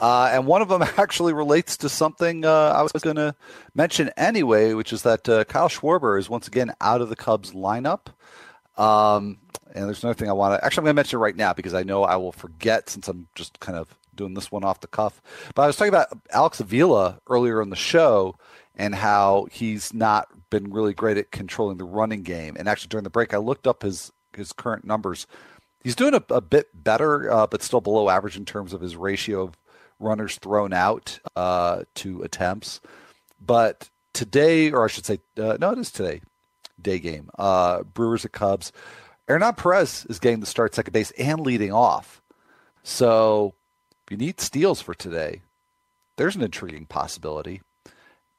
Uh, 0.00 0.30
and 0.32 0.46
one 0.46 0.62
of 0.62 0.68
them 0.68 0.82
actually 0.96 1.32
relates 1.32 1.76
to 1.78 1.88
something 1.88 2.44
uh, 2.44 2.72
I 2.76 2.82
was 2.82 2.92
going 2.92 3.16
to 3.16 3.34
mention 3.74 4.10
anyway, 4.16 4.74
which 4.74 4.92
is 4.92 5.02
that 5.02 5.28
uh, 5.28 5.42
Kyle 5.44 5.68
Schwarber 5.68 6.16
is 6.16 6.30
once 6.30 6.46
again 6.46 6.72
out 6.80 7.00
of 7.00 7.08
the 7.08 7.16
Cubs 7.16 7.50
lineup. 7.50 8.06
Um, 8.76 9.38
and 9.74 9.86
there's 9.86 10.04
another 10.04 10.16
thing 10.16 10.28
I 10.28 10.34
want 10.34 10.60
to 10.60 10.64
actually, 10.64 10.82
I'm 10.82 10.84
going 10.84 10.94
to 10.94 10.98
mention 10.98 11.18
right 11.18 11.36
now 11.36 11.52
because 11.52 11.74
I 11.74 11.82
know 11.82 12.04
I 12.04 12.16
will 12.16 12.32
forget 12.32 12.88
since 12.88 13.08
I'm 13.08 13.26
just 13.34 13.58
kind 13.58 13.76
of 13.76 13.96
doing 14.14 14.34
this 14.34 14.52
one 14.52 14.62
off 14.62 14.80
the 14.80 14.86
cuff. 14.86 15.20
But 15.54 15.62
I 15.62 15.66
was 15.66 15.76
talking 15.76 15.88
about 15.88 16.08
Alex 16.30 16.60
Avila 16.60 17.20
earlier 17.28 17.60
in 17.62 17.70
the 17.70 17.76
show 17.76 18.36
and 18.76 18.94
how 18.94 19.46
he's 19.50 19.92
not 19.92 20.28
been 20.50 20.72
really 20.72 20.94
great 20.94 21.16
at 21.16 21.30
controlling 21.30 21.78
the 21.78 21.84
running 21.84 22.22
game. 22.22 22.56
And 22.58 22.68
actually, 22.68 22.88
during 22.88 23.04
the 23.04 23.10
break, 23.10 23.34
I 23.34 23.38
looked 23.38 23.66
up 23.66 23.82
his 23.82 24.12
his 24.34 24.52
current 24.52 24.84
numbers. 24.84 25.26
He's 25.82 25.96
doing 25.96 26.14
a, 26.14 26.22
a 26.30 26.40
bit 26.40 26.68
better, 26.72 27.30
uh, 27.30 27.46
but 27.46 27.62
still 27.62 27.80
below 27.80 28.08
average 28.08 28.36
in 28.36 28.44
terms 28.44 28.72
of 28.72 28.80
his 28.80 28.96
ratio 28.96 29.42
of 29.42 29.58
runners 29.98 30.36
thrown 30.36 30.72
out 30.72 31.18
uh, 31.36 31.82
to 31.96 32.22
attempts. 32.22 32.80
But 33.40 33.90
today, 34.14 34.70
or 34.70 34.84
I 34.84 34.88
should 34.88 35.06
say, 35.06 35.18
uh, 35.36 35.58
no, 35.60 35.72
it 35.72 35.78
is 35.78 35.90
today, 35.90 36.22
day 36.80 36.98
game. 36.98 37.30
Uh, 37.38 37.82
Brewers 37.82 38.24
at 38.24 38.32
Cubs. 38.32 38.72
Hernan 39.28 39.54
Perez 39.54 40.06
is 40.08 40.18
getting 40.18 40.40
the 40.40 40.46
start 40.46 40.74
second 40.74 40.92
base 40.92 41.10
and 41.12 41.40
leading 41.40 41.72
off. 41.72 42.22
So 42.82 43.54
if 44.04 44.10
you 44.10 44.16
need 44.16 44.40
steals 44.40 44.80
for 44.80 44.94
today, 44.94 45.42
there's 46.16 46.36
an 46.36 46.42
intriguing 46.42 46.86
possibility 46.86 47.62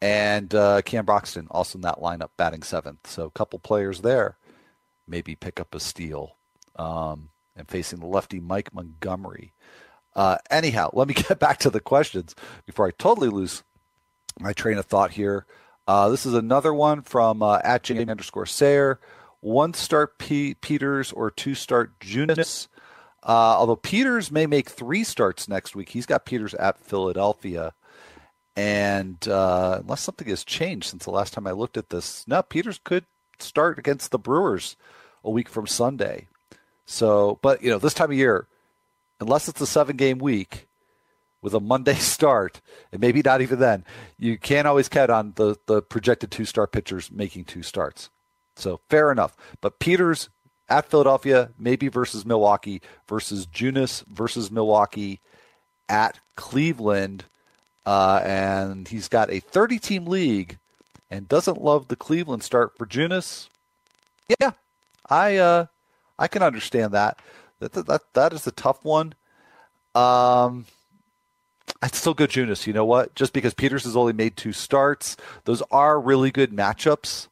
and 0.03 0.53
uh, 0.53 0.81
Keon 0.81 1.05
Broxton 1.05 1.47
also 1.49 1.77
in 1.77 1.81
that 1.81 1.99
lineup 1.99 2.29
batting 2.37 2.63
seventh. 2.63 3.07
So 3.07 3.25
a 3.25 3.31
couple 3.31 3.57
players 3.59 4.01
there, 4.01 4.37
maybe 5.07 5.35
pick 5.35 5.59
up 5.59 5.73
a 5.73 5.79
steal. 5.79 6.35
Um, 6.75 7.29
and 7.55 7.69
facing 7.69 7.99
the 7.99 8.07
lefty 8.07 8.39
Mike 8.39 8.73
Montgomery. 8.73 9.53
Uh, 10.15 10.37
anyhow, 10.49 10.89
let 10.93 11.07
me 11.07 11.13
get 11.13 11.39
back 11.39 11.59
to 11.59 11.69
the 11.69 11.79
questions 11.79 12.35
before 12.65 12.87
I 12.87 12.91
totally 12.91 13.29
lose 13.29 13.63
my 14.39 14.53
train 14.53 14.77
of 14.77 14.85
thought 14.85 15.11
here. 15.11 15.45
Uh, 15.87 16.09
this 16.09 16.25
is 16.25 16.33
another 16.33 16.73
one 16.73 17.01
from 17.01 17.43
uh, 17.43 17.59
at 17.63 17.89
underscore 17.91 18.45
Sayer. 18.45 18.99
One 19.41 19.73
start 19.73 20.17
P- 20.17 20.55
Peters 20.55 21.11
or 21.11 21.29
two 21.29 21.55
start 21.55 21.99
Junis. 21.99 22.67
Uh, 23.21 23.55
although 23.57 23.75
Peters 23.75 24.31
may 24.31 24.45
make 24.45 24.69
three 24.69 25.03
starts 25.03 25.47
next 25.47 25.75
week. 25.75 25.89
He's 25.89 26.05
got 26.05 26.25
Peters 26.25 26.53
at 26.55 26.77
Philadelphia. 26.77 27.73
And 28.55 29.27
uh, 29.27 29.79
unless 29.81 30.01
something 30.01 30.27
has 30.27 30.43
changed 30.43 30.87
since 30.87 31.05
the 31.05 31.11
last 31.11 31.33
time 31.33 31.47
I 31.47 31.51
looked 31.51 31.77
at 31.77 31.89
this, 31.89 32.27
no, 32.27 32.43
Peters 32.43 32.79
could 32.83 33.05
start 33.39 33.79
against 33.79 34.11
the 34.11 34.19
Brewers 34.19 34.75
a 35.23 35.31
week 35.31 35.49
from 35.49 35.65
Sunday. 35.65 36.27
So, 36.85 37.39
but, 37.41 37.63
you 37.63 37.69
know, 37.69 37.79
this 37.79 37.93
time 37.93 38.11
of 38.11 38.17
year, 38.17 38.47
unless 39.19 39.47
it's 39.47 39.61
a 39.61 39.65
seven 39.67 39.95
game 39.97 40.19
week, 40.19 40.67
with 41.43 41.53
a 41.53 41.59
Monday 41.59 41.93
start, 41.99 42.61
and 42.91 42.99
maybe 42.99 43.21
not 43.21 43.41
even 43.41 43.59
then, 43.59 43.85
you 44.17 44.37
can't 44.39 44.67
always 44.67 44.89
count 44.89 45.11
on 45.11 45.33
the, 45.35 45.57
the 45.67 45.83
projected 45.83 46.31
two 46.31 46.45
star 46.45 46.65
pitchers 46.65 47.11
making 47.11 47.45
two 47.45 47.61
starts. 47.61 48.09
So 48.55 48.79
fair 48.89 49.11
enough. 49.11 49.35
But 49.61 49.79
Peters 49.79 50.29
at 50.69 50.89
Philadelphia, 50.89 51.51
maybe 51.59 51.89
versus 51.89 52.25
Milwaukee, 52.25 52.81
versus 53.07 53.45
Junis 53.45 54.03
versus 54.07 54.49
Milwaukee 54.49 55.19
at 55.89 56.19
Cleveland. 56.35 57.25
Uh, 57.85 58.21
and 58.23 58.87
he's 58.87 59.07
got 59.07 59.29
a 59.29 59.39
30 59.39 59.79
team 59.79 60.05
league 60.05 60.57
and 61.09 61.27
doesn't 61.27 61.61
love 61.61 61.87
the 61.87 61.95
Cleveland 61.95 62.43
start 62.43 62.77
for 62.77 62.85
Junis. 62.85 63.49
Yeah, 64.39 64.51
I 65.09 65.37
uh, 65.37 65.65
I 66.17 66.27
can 66.27 66.41
understand 66.41 66.93
that. 66.93 67.19
That 67.59 67.73
that 67.73 68.01
that 68.13 68.33
is 68.33 68.47
a 68.47 68.51
tough 68.51 68.83
one. 68.83 69.13
Um, 69.95 70.65
I'd 71.81 71.95
still 71.95 72.13
go 72.13 72.25
Junis. 72.25 72.65
You 72.65 72.73
know 72.73 72.85
what? 72.85 73.13
Just 73.15 73.33
because 73.33 73.53
Peters 73.53 73.83
has 73.83 73.95
only 73.95 74.13
made 74.13 74.37
two 74.37 74.53
starts, 74.53 75.17
those 75.43 75.61
are 75.71 75.99
really 75.99 76.31
good 76.31 76.51
matchups. 76.51 77.27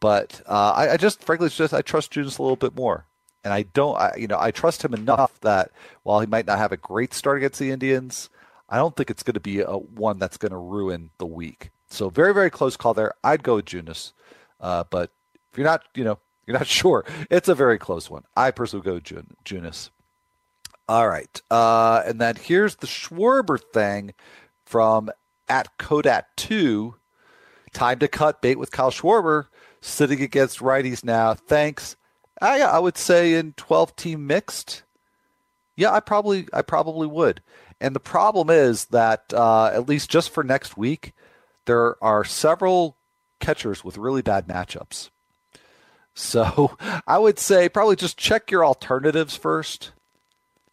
But 0.00 0.42
uh, 0.46 0.72
I, 0.74 0.92
I, 0.92 0.96
just, 0.96 1.22
frankly, 1.22 1.48
just 1.50 1.74
I 1.74 1.82
trust 1.82 2.12
Junis 2.12 2.38
a 2.38 2.42
little 2.42 2.56
bit 2.56 2.74
more, 2.74 3.04
and 3.44 3.52
I 3.52 3.62
don't, 3.62 3.96
I, 3.96 4.14
you 4.16 4.26
know, 4.26 4.38
I 4.40 4.50
trust 4.50 4.82
him 4.84 4.94
enough 4.94 5.38
that 5.42 5.70
while 6.02 6.20
he 6.20 6.26
might 6.26 6.46
not 6.46 6.58
have 6.58 6.72
a 6.72 6.78
great 6.78 7.12
start 7.12 7.36
against 7.36 7.58
the 7.58 7.70
Indians, 7.70 8.30
I 8.70 8.76
don't 8.76 8.96
think 8.96 9.10
it's 9.10 9.22
going 9.22 9.34
to 9.34 9.40
be 9.40 9.60
a 9.60 9.72
one 9.72 10.18
that's 10.18 10.36
going 10.36 10.52
to 10.52 10.58
ruin 10.58 11.10
the 11.18 11.26
week. 11.26 11.70
So 11.88 12.08
very, 12.08 12.32
very 12.32 12.50
close 12.50 12.76
call 12.76 12.94
there. 12.94 13.12
I'd 13.24 13.42
go 13.42 13.56
with 13.56 13.64
Junis, 13.64 14.12
uh, 14.60 14.84
but 14.90 15.10
if 15.50 15.58
you're 15.58 15.66
not, 15.66 15.82
you 15.94 16.04
know, 16.04 16.18
you're 16.46 16.56
not 16.56 16.66
sure, 16.68 17.04
it's 17.30 17.48
a 17.48 17.54
very 17.54 17.78
close 17.78 18.08
one. 18.08 18.22
I 18.36 18.50
personally 18.52 18.84
go 18.84 19.00
Jun- 19.00 19.36
Junis. 19.44 19.90
All 20.88 21.08
right. 21.08 21.40
Uh, 21.50 22.02
and 22.04 22.20
then 22.20 22.36
here's 22.36 22.76
the 22.76 22.86
Schwarber 22.86 23.60
thing 23.72 24.14
from 24.64 25.10
at 25.48 25.76
Kodat2. 25.78 26.94
Time 27.72 27.98
to 28.00 28.08
cut 28.08 28.42
bait 28.42 28.58
with 28.58 28.72
Kyle 28.72 28.90
Schwarber 28.90 29.46
sitting 29.80 30.20
against 30.20 30.58
righties 30.58 31.04
now. 31.04 31.34
Thanks. 31.34 31.96
I, 32.40 32.62
I 32.62 32.78
would 32.78 32.96
say 32.96 33.34
in 33.34 33.52
12 33.52 33.94
team 33.96 34.26
mixed. 34.26 34.82
Yeah, 35.76 35.92
I 35.92 36.00
probably 36.00 36.48
I 36.52 36.62
probably 36.62 37.06
would. 37.06 37.40
And 37.80 37.96
the 37.96 38.00
problem 38.00 38.50
is 38.50 38.86
that 38.86 39.32
uh, 39.32 39.66
at 39.66 39.88
least 39.88 40.10
just 40.10 40.30
for 40.30 40.44
next 40.44 40.76
week, 40.76 41.12
there 41.64 42.02
are 42.02 42.24
several 42.24 42.96
catchers 43.40 43.84
with 43.84 43.96
really 43.96 44.22
bad 44.22 44.46
matchups. 44.46 45.10
So 46.14 46.76
I 47.06 47.18
would 47.18 47.38
say 47.38 47.68
probably 47.68 47.96
just 47.96 48.18
check 48.18 48.50
your 48.50 48.64
alternatives 48.64 49.36
first 49.36 49.92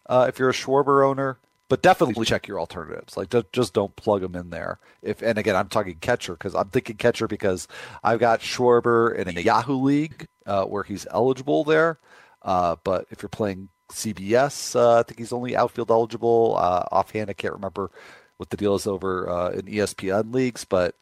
uh, 0.08 0.26
if 0.28 0.39
you're 0.39 0.50
a 0.50 0.54
Schwarber 0.54 1.06
owner, 1.06 1.39
but 1.70 1.82
definitely 1.82 2.26
check 2.26 2.48
your 2.48 2.60
alternatives. 2.60 3.15
Like 3.15 3.30
just, 3.30 3.52
just 3.54 3.74
don't 3.74 3.96
plug 3.96 4.22
them 4.22 4.36
in 4.36 4.50
there. 4.50 4.80
If 5.02 5.22
and 5.22 5.38
again, 5.38 5.56
I'm 5.56 5.70
talking 5.70 5.96
catcher 6.00 6.34
because 6.34 6.56
I'm 6.56 6.70
thinking 6.70 6.98
catcher 6.98 7.28
because 7.28 7.67
I've 8.04 8.20
got 8.20 8.41
Schwarber 8.41 9.15
in 9.15 9.38
a 9.38 9.41
Yahoo 9.41 9.78
league 9.78 10.28
uh, 10.46 10.65
where 10.65 10.84
he's 10.84 11.08
eligible 11.12 11.63
there. 11.63 12.00
Uh, 12.41 12.76
but 12.84 13.08
if 13.10 13.22
you're 13.22 13.30
playing 13.30 13.70
CBS, 13.91 14.76
uh, 14.76 15.00
I 15.00 15.04
think 15.04 15.19
he's 15.19 15.34
only 15.34 15.56
outfield 15.56 15.91
eligible. 15.91 16.56
Uh, 16.58 16.84
offhand, 16.91 17.30
I 17.30 17.34
can't 17.34 17.54
remember 17.54 17.91
what 18.38 18.50
the 18.50 18.58
deal 18.58 18.76
is 18.76 18.88
over 18.88 19.30
uh, 19.30 19.50
in 19.52 19.62
ESPN 19.62 20.34
leagues, 20.34 20.65
but 20.65 20.95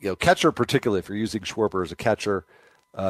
you 0.00 0.08
know, 0.08 0.16
catcher 0.16 0.52
particularly 0.52 1.00
if 1.00 1.08
you're 1.08 1.18
using 1.18 1.42
Schwarber 1.42 1.84
as 1.84 1.92
a 1.92 1.96
catcher. 1.96 2.44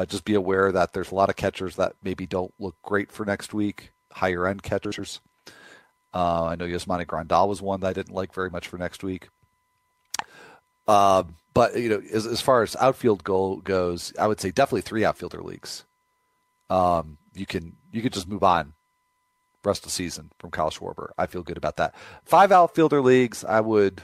just 0.07 0.25
be 0.25 0.33
aware 0.33 0.71
that 0.71 0.93
there's 0.93 1.11
a 1.11 1.15
lot 1.15 1.29
of 1.29 1.35
catchers 1.35 1.75
that 1.75 1.93
maybe 2.03 2.25
don't 2.25 2.53
look 2.59 2.75
great 2.83 3.11
for 3.11 3.25
next 3.25 3.53
week 3.53 3.91
higher 4.11 4.47
end 4.47 4.63
catchers. 4.63 5.21
Uh, 6.13 6.45
I 6.45 6.55
know 6.55 6.65
Yasmani 6.65 7.05
Grandal 7.05 7.47
was 7.47 7.61
one 7.61 7.81
that 7.81 7.87
I 7.87 7.93
didn't 7.93 8.15
like 8.15 8.33
very 8.33 8.49
much 8.49 8.67
for 8.67 8.77
next 8.77 9.03
week. 9.03 9.29
Uh, 10.87 11.23
but 11.53 11.77
you 11.79 11.89
know, 11.89 12.01
as, 12.11 12.25
as 12.25 12.41
far 12.41 12.63
as 12.63 12.75
outfield 12.77 13.23
goal 13.23 13.57
goes, 13.57 14.13
I 14.17 14.27
would 14.27 14.39
say 14.39 14.51
definitely 14.51 14.81
three 14.81 15.05
outfielder 15.05 15.41
leagues. 15.41 15.85
Um, 16.69 17.17
you 17.39 17.45
can 17.45 17.75
you 17.91 18.01
can 18.01 18.11
just 18.11 18.27
move 18.27 18.43
on 18.43 18.73
rest 19.63 19.81
of 19.81 19.85
the 19.85 19.91
season 19.91 20.31
from 20.39 20.51
Kyle 20.51 20.69
Schwarber. 20.69 21.09
I 21.17 21.25
feel 21.25 21.43
good 21.43 21.57
about 21.57 21.77
that. 21.77 21.93
Five 22.23 22.51
outfielder 22.51 23.01
leagues, 23.01 23.43
I 23.43 23.61
would. 23.61 24.01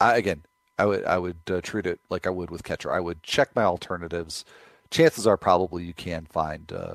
I, 0.00 0.16
again, 0.16 0.44
I 0.78 0.86
would 0.86 1.04
I 1.04 1.18
would 1.18 1.38
uh, 1.50 1.60
treat 1.60 1.86
it 1.86 2.00
like 2.08 2.26
I 2.26 2.30
would 2.30 2.50
with 2.50 2.62
catcher. 2.62 2.92
I 2.92 3.00
would 3.00 3.22
check 3.22 3.54
my 3.54 3.64
alternatives. 3.64 4.44
Chances 4.90 5.26
are 5.26 5.36
probably 5.36 5.84
you 5.84 5.92
can 5.92 6.26
find 6.26 6.72
uh, 6.72 6.94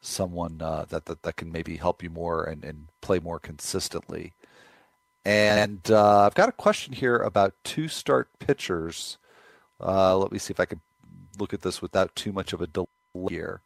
someone 0.00 0.60
uh, 0.60 0.84
that, 0.88 1.06
that 1.06 1.22
that 1.22 1.36
can 1.36 1.50
maybe 1.50 1.76
help 1.76 2.02
you 2.02 2.10
more 2.10 2.44
and, 2.44 2.64
and 2.64 2.88
play 3.00 3.18
more 3.18 3.38
consistently. 3.38 4.34
And 5.24 5.90
uh, 5.90 6.20
I've 6.20 6.34
got 6.34 6.48
a 6.48 6.52
question 6.52 6.92
here 6.92 7.16
about 7.16 7.54
two 7.64 7.88
start 7.88 8.28
pitchers. 8.38 9.18
Uh, 9.80 10.16
let 10.16 10.30
me 10.30 10.38
see 10.38 10.52
if 10.52 10.60
I 10.60 10.66
can 10.66 10.80
look 11.38 11.52
at 11.52 11.62
this 11.62 11.82
without 11.82 12.14
too 12.14 12.32
much 12.32 12.52
of 12.52 12.60
a 12.60 12.66
delay 12.66 12.86
here. 13.28 13.60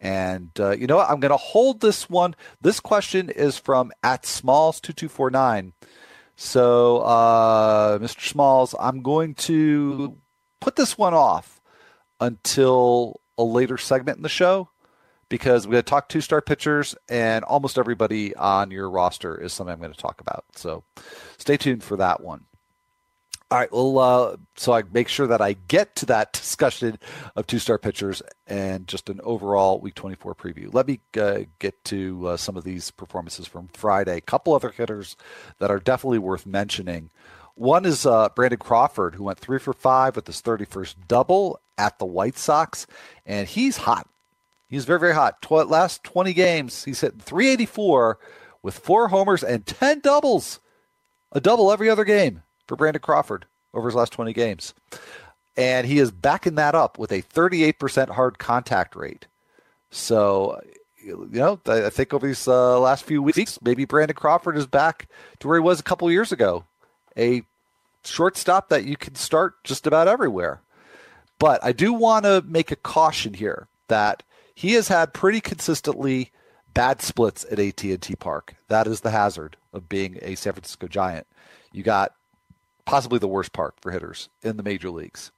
And 0.00 0.50
uh, 0.60 0.70
you 0.70 0.86
know 0.86 0.96
what? 0.96 1.10
I'm 1.10 1.20
going 1.20 1.30
to 1.30 1.36
hold 1.36 1.80
this 1.80 2.08
one. 2.08 2.36
This 2.60 2.80
question 2.80 3.30
is 3.30 3.58
from 3.58 3.92
at 4.02 4.24
Smalls 4.26 4.80
two 4.80 4.92
two 4.92 5.08
four 5.08 5.30
nine. 5.30 5.72
So, 6.36 6.98
uh, 6.98 7.98
Mr. 7.98 8.20
Smalls, 8.28 8.72
I'm 8.78 9.02
going 9.02 9.34
to 9.34 10.16
put 10.60 10.76
this 10.76 10.96
one 10.96 11.12
off 11.12 11.60
until 12.20 13.20
a 13.36 13.42
later 13.42 13.76
segment 13.76 14.18
in 14.18 14.22
the 14.22 14.28
show 14.28 14.70
because 15.28 15.66
we're 15.66 15.72
going 15.72 15.84
to 15.84 15.90
talk 15.90 16.08
two 16.08 16.20
star 16.20 16.40
pitchers, 16.40 16.94
and 17.08 17.44
almost 17.44 17.78
everybody 17.78 18.34
on 18.36 18.70
your 18.70 18.88
roster 18.88 19.38
is 19.40 19.52
something 19.52 19.72
I'm 19.72 19.80
going 19.80 19.92
to 19.92 19.98
talk 19.98 20.20
about. 20.20 20.44
So 20.54 20.84
stay 21.38 21.56
tuned 21.56 21.82
for 21.82 21.96
that 21.96 22.22
one. 22.22 22.44
All 23.50 23.58
right, 23.58 23.72
well, 23.72 23.98
uh, 23.98 24.36
so 24.56 24.72
I 24.74 24.82
make 24.92 25.08
sure 25.08 25.26
that 25.26 25.40
I 25.40 25.54
get 25.54 25.96
to 25.96 26.06
that 26.06 26.34
discussion 26.34 26.98
of 27.34 27.46
two 27.46 27.58
star 27.58 27.78
pitchers 27.78 28.20
and 28.46 28.86
just 28.86 29.08
an 29.08 29.22
overall 29.24 29.80
Week 29.80 29.94
24 29.94 30.34
preview. 30.34 30.72
Let 30.72 30.86
me 30.86 31.00
uh, 31.18 31.40
get 31.58 31.82
to 31.84 32.28
uh, 32.28 32.36
some 32.36 32.58
of 32.58 32.64
these 32.64 32.90
performances 32.90 33.46
from 33.46 33.68
Friday. 33.68 34.18
A 34.18 34.20
couple 34.20 34.54
other 34.54 34.68
hitters 34.68 35.16
that 35.60 35.70
are 35.70 35.78
definitely 35.78 36.18
worth 36.18 36.44
mentioning. 36.44 37.08
One 37.54 37.86
is 37.86 38.04
uh, 38.04 38.28
Brandon 38.36 38.58
Crawford, 38.58 39.14
who 39.14 39.24
went 39.24 39.38
three 39.38 39.58
for 39.58 39.72
five 39.72 40.14
with 40.14 40.26
his 40.26 40.42
31st 40.42 40.96
double 41.08 41.58
at 41.78 41.98
the 41.98 42.04
White 42.04 42.36
Sox, 42.36 42.86
and 43.24 43.48
he's 43.48 43.78
hot. 43.78 44.06
He's 44.68 44.84
very, 44.84 45.00
very 45.00 45.14
hot. 45.14 45.40
Tw- 45.40 45.66
last 45.66 46.04
20 46.04 46.34
games, 46.34 46.84
he's 46.84 47.00
hitting 47.00 47.20
384 47.20 48.18
with 48.62 48.78
four 48.78 49.08
homers 49.08 49.42
and 49.42 49.64
10 49.64 50.00
doubles. 50.00 50.60
A 51.32 51.40
double 51.40 51.72
every 51.72 51.88
other 51.88 52.04
game 52.04 52.42
for 52.68 52.76
Brandon 52.76 53.00
Crawford 53.00 53.46
over 53.74 53.88
his 53.88 53.94
last 53.94 54.12
20 54.12 54.32
games. 54.32 54.74
And 55.56 55.86
he 55.86 55.98
is 55.98 56.12
backing 56.12 56.54
that 56.54 56.76
up 56.76 56.98
with 56.98 57.10
a 57.10 57.22
38% 57.22 58.10
hard 58.10 58.38
contact 58.38 58.94
rate. 58.94 59.26
So, 59.90 60.60
you 61.04 61.28
know, 61.32 61.58
I 61.66 61.90
think 61.90 62.14
over 62.14 62.26
these 62.26 62.46
uh, 62.46 62.78
last 62.78 63.04
few 63.04 63.22
weeks, 63.22 63.58
maybe 63.62 63.84
Brandon 63.84 64.14
Crawford 64.14 64.56
is 64.56 64.66
back 64.66 65.08
to 65.40 65.48
where 65.48 65.56
he 65.56 65.62
was 65.62 65.80
a 65.80 65.84
couple 65.84 66.10
years 66.12 66.30
ago. 66.30 66.64
A 67.16 67.42
shortstop 68.04 68.68
that 68.68 68.84
you 68.84 68.96
can 68.96 69.16
start 69.16 69.64
just 69.64 69.86
about 69.86 70.06
everywhere. 70.06 70.60
But 71.38 71.64
I 71.64 71.72
do 71.72 71.92
want 71.92 72.24
to 72.24 72.44
make 72.46 72.70
a 72.70 72.76
caution 72.76 73.34
here 73.34 73.68
that 73.88 74.22
he 74.54 74.72
has 74.72 74.88
had 74.88 75.14
pretty 75.14 75.40
consistently 75.40 76.30
bad 76.74 77.00
splits 77.00 77.44
at 77.50 77.58
AT&T 77.58 78.14
Park. 78.16 78.54
That 78.68 78.86
is 78.86 79.00
the 79.00 79.10
hazard 79.10 79.56
of 79.72 79.88
being 79.88 80.18
a 80.22 80.34
San 80.34 80.52
Francisco 80.52 80.88
Giant. 80.88 81.26
You 81.72 81.82
got 81.82 82.12
possibly 82.88 83.18
the 83.18 83.28
worst 83.28 83.52
park 83.52 83.74
for 83.82 83.92
hitters 83.92 84.30
in 84.42 84.56
the 84.56 84.62
major 84.62 84.88
leagues. 84.88 85.30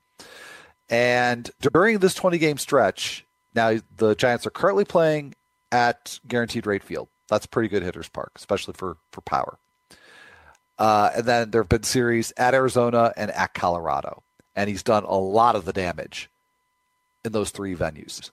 And 0.88 1.50
during 1.60 1.98
this 1.98 2.14
20 2.14 2.38
game 2.38 2.58
stretch, 2.58 3.26
now 3.56 3.78
the 3.96 4.14
Giants 4.14 4.46
are 4.46 4.50
currently 4.50 4.84
playing 4.84 5.34
at 5.72 6.20
Guaranteed 6.28 6.64
Rate 6.64 6.84
Field. 6.84 7.08
That's 7.28 7.46
pretty 7.46 7.68
good 7.68 7.82
hitters 7.82 8.08
park, 8.08 8.30
especially 8.36 8.74
for 8.74 8.98
for 9.10 9.20
power. 9.22 9.58
Uh, 10.78 11.10
and 11.16 11.24
then 11.24 11.50
there 11.50 11.62
have 11.62 11.68
been 11.68 11.82
series 11.82 12.32
at 12.36 12.54
Arizona 12.54 13.12
and 13.16 13.32
at 13.32 13.52
Colorado, 13.52 14.22
and 14.54 14.70
he's 14.70 14.84
done 14.84 15.02
a 15.02 15.18
lot 15.18 15.56
of 15.56 15.64
the 15.64 15.72
damage 15.72 16.30
in 17.24 17.32
those 17.32 17.50
three 17.50 17.74
venues. 17.74 18.30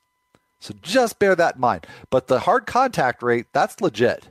So 0.59 0.75
just 0.83 1.17
bear 1.17 1.35
that 1.35 1.55
in 1.55 1.61
mind. 1.61 1.87
But 2.11 2.27
the 2.27 2.41
hard 2.41 2.67
contact 2.67 3.23
rate, 3.23 3.47
that's 3.51 3.81
legit. 3.81 4.27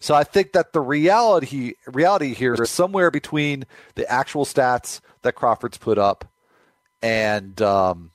So 0.00 0.14
I 0.14 0.24
think 0.24 0.52
that 0.52 0.72
the 0.72 0.80
reality 0.80 1.74
reality 1.86 2.34
here 2.34 2.54
is 2.54 2.70
somewhere 2.70 3.10
between 3.10 3.66
the 3.94 4.10
actual 4.10 4.46
stats 4.46 5.00
that 5.22 5.34
Crawford's 5.34 5.76
put 5.76 5.98
up 5.98 6.24
and 7.02 7.60
um, 7.60 8.10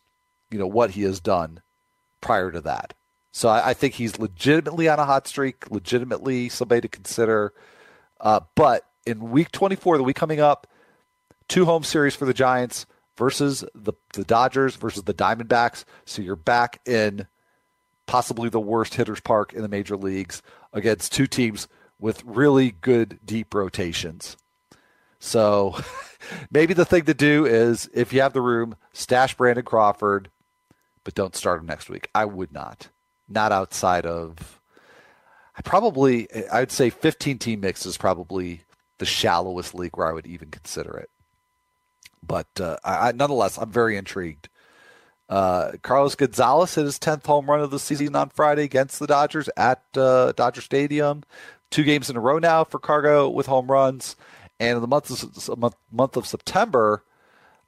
you 0.50 0.58
know 0.58 0.68
what 0.68 0.92
he 0.92 1.04
has 1.04 1.20
done 1.20 1.62
prior 2.22 2.52
to 2.52 2.62
that. 2.62 2.94
So 3.32 3.50
I, 3.50 3.70
I, 3.70 3.74
think 3.74 3.96
he's 3.96 4.18
legitimately 4.18 4.88
on 4.88 4.98
a 4.98 5.06
hot 5.06 5.28
streak, 5.28 5.70
legitimately 5.70 6.50
somebody 6.50 6.82
to 6.82 6.88
consider. 6.88 7.54
Uh, 8.20 8.40
but 8.56 8.86
in 9.06 9.30
week 9.32 9.52
24, 9.52 9.98
the 9.98 10.04
week 10.04 10.16
coming 10.16 10.40
up, 10.40 10.68
two 11.50 11.66
home 11.66 11.84
series 11.84 12.16
for 12.16 12.26
the 12.26 12.34
Giants 12.34 12.86
versus 13.18 13.66
the, 13.76 13.94
the 14.14 14.24
Dodgers 14.24 14.78
versus 14.78 15.04
the 15.04 15.14
Diamondbacks. 15.14 15.84
So 16.06 16.22
you're 16.22 16.38
back 16.38 16.80
in 16.88 17.28
possibly 18.06 18.50
the 18.50 18.60
worst 18.60 18.96
hitters 18.96 19.20
park 19.20 19.54
in 19.54 19.62
the 19.62 19.68
major 19.68 19.98
leagues 19.98 20.42
against 20.76 21.12
two 21.12 21.26
teams 21.26 21.68
with 22.00 22.24
really 22.24 22.72
good 22.72 23.20
deep 23.26 23.56
rotations. 23.56 24.38
So 25.18 25.80
maybe 26.52 26.76
the 26.76 26.86
thing 26.86 27.06
to 27.06 27.16
do 27.16 27.46
is 27.46 27.90
if 27.94 28.14
you 28.14 28.22
have 28.22 28.34
the 28.34 28.42
room, 28.42 28.76
stash 28.94 29.34
Brandon 29.36 29.66
Crawford, 29.66 30.30
but 31.04 31.16
don't 31.16 31.36
start 31.36 31.62
him 31.62 31.66
next 31.66 31.90
week. 31.90 32.10
I 32.14 32.26
would 32.26 32.52
not. 32.52 32.90
Not 33.28 33.52
outside 33.52 34.06
of 34.06 34.60
I 35.58 35.62
probably 35.62 36.28
I'd 36.52 36.72
say 36.72 36.90
15 36.90 37.40
team 37.40 37.62
mix 37.62 37.86
is 37.86 37.98
probably 37.98 38.62
the 38.98 39.06
shallowest 39.06 39.74
league 39.74 39.98
where 39.98 40.08
I 40.08 40.14
would 40.14 40.28
even 40.28 40.52
consider 40.52 40.98
it. 40.98 41.10
But 42.22 42.48
uh, 42.60 42.78
I, 42.84 43.12
nonetheless, 43.12 43.58
I'm 43.58 43.72
very 43.72 43.98
intrigued. 43.98 44.50
Uh, 45.28 45.72
Carlos 45.82 46.16
Gonzalez 46.16 46.76
hit 46.76 46.86
his 46.86 47.00
10th 47.00 47.26
home 47.26 47.50
run 47.50 47.60
of 47.60 47.72
the 47.72 47.80
season 47.80 48.16
on 48.16 48.30
Friday 48.30 48.64
against 48.64 49.00
the 49.00 49.08
Dodgers 49.08 49.50
at 49.58 49.84
uh, 49.98 50.32
Dodger 50.34 50.62
Stadium. 50.62 51.24
Two 51.72 51.84
games 51.84 52.10
in 52.10 52.16
a 52.16 52.20
row 52.20 52.38
now 52.38 52.64
for 52.64 52.80
Cargo 52.80 53.28
with 53.30 53.48
home 53.48 53.70
runs. 53.72 54.16
And 54.60 54.76
in 54.76 54.82
the 54.82 54.88
month 54.88 55.10
of, 55.10 55.76
month, 55.92 56.16
of 56.16 56.28
September, 56.28 57.04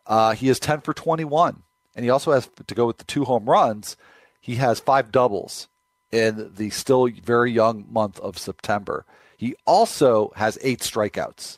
uh, 0.05 0.34
he 0.34 0.49
is 0.49 0.60
10 0.60 0.82
for 0.82 0.93
21. 0.93 1.64
And 1.95 2.03
he 2.05 2.10
also 2.10 2.32
has 2.32 2.49
to 2.68 2.76
go 2.76 2.86
with 2.86 2.99
the 2.99 3.03
two 3.03 3.26
home 3.26 3.45
runs. 3.49 3.97
He 4.39 4.55
has 4.55 4.80
five 4.80 5.12
doubles 5.12 5.68
in 6.12 6.53
the 6.55 6.70
still 6.70 7.08
very 7.08 7.51
young 7.51 7.86
month 7.89 8.20
of 8.20 8.38
September. 8.38 9.03
He 9.36 9.55
also 9.66 10.32
has 10.36 10.58
eight 10.62 10.80
strikeouts 10.80 11.58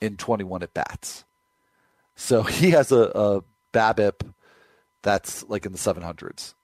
in 0.00 0.16
21 0.16 0.62
at 0.62 0.74
bats. 0.74 1.24
So 2.16 2.42
he 2.42 2.70
has 2.70 2.90
a, 2.90 3.02
a 3.14 3.44
BABIP 3.72 4.32
that's 5.02 5.44
like 5.48 5.66
in 5.66 5.72
the 5.72 5.78
700s. 5.78 6.54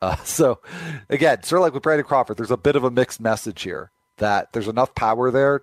Uh, 0.00 0.16
so 0.24 0.60
again, 1.08 1.42
sort 1.42 1.60
of 1.60 1.64
like 1.64 1.74
with 1.74 1.82
Brandon 1.82 2.06
Crawford, 2.06 2.36
there's 2.36 2.50
a 2.50 2.56
bit 2.56 2.76
of 2.76 2.84
a 2.84 2.90
mixed 2.90 3.20
message 3.20 3.62
here 3.62 3.90
that 4.18 4.52
there's 4.52 4.68
enough 4.68 4.94
power 4.94 5.30
there 5.30 5.62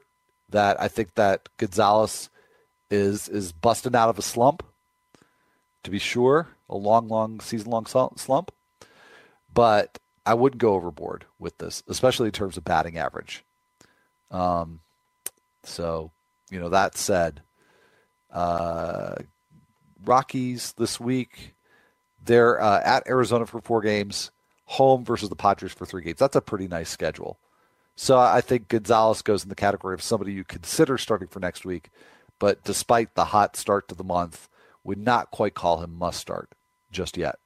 that 0.49 0.79
I 0.79 0.87
think 0.87 1.15
that 1.15 1.49
Gonzalez 1.57 2.29
is 2.91 3.27
is 3.27 3.51
busting 3.51 3.95
out 3.95 4.09
of 4.09 4.19
a 4.19 4.21
slump, 4.21 4.63
to 5.83 5.91
be 5.91 5.99
sure, 5.99 6.47
a 6.69 6.77
long, 6.77 7.07
long 7.07 7.39
season 7.39 7.71
long 7.71 7.85
slump. 7.85 8.51
But 9.53 9.99
I 10.25 10.33
wouldn't 10.33 10.61
go 10.61 10.73
overboard 10.73 11.25
with 11.39 11.57
this, 11.57 11.83
especially 11.87 12.27
in 12.27 12.33
terms 12.33 12.57
of 12.57 12.63
batting 12.63 12.97
average. 12.97 13.43
Um, 14.31 14.79
so, 15.63 16.11
you 16.49 16.59
know, 16.59 16.69
that 16.69 16.97
said, 16.97 17.41
uh, 18.31 19.15
Rockies 20.03 20.73
this 20.73 20.99
week, 20.99 21.54
they're 22.25 22.61
uh, 22.61 22.81
at 22.83 23.07
Arizona 23.07 23.45
for 23.45 23.61
four 23.61 23.81
games, 23.81 24.31
home 24.65 25.05
versus 25.05 25.29
the 25.29 25.35
Padres 25.35 25.73
for 25.73 25.85
three 25.85 26.03
games. 26.03 26.19
That's 26.19 26.35
a 26.35 26.41
pretty 26.41 26.67
nice 26.67 26.89
schedule. 26.89 27.39
So 27.95 28.17
I 28.17 28.41
think 28.41 28.67
Gonzalez 28.67 29.21
goes 29.21 29.43
in 29.43 29.49
the 29.49 29.55
category 29.55 29.93
of 29.93 30.01
somebody 30.01 30.33
you 30.33 30.43
consider 30.43 30.97
starting 30.97 31.29
for 31.29 31.39
next 31.39 31.65
week, 31.65 31.89
but 32.39 32.63
despite 32.63 33.15
the 33.15 33.25
hot 33.25 33.55
start 33.55 33.87
to 33.87 33.95
the 33.95 34.03
month, 34.03 34.49
would 34.83 34.97
not 34.97 35.31
quite 35.31 35.53
call 35.53 35.81
him 35.81 35.97
must 35.97 36.19
start 36.19 36.51
just 36.91 37.17
yet. 37.17 37.39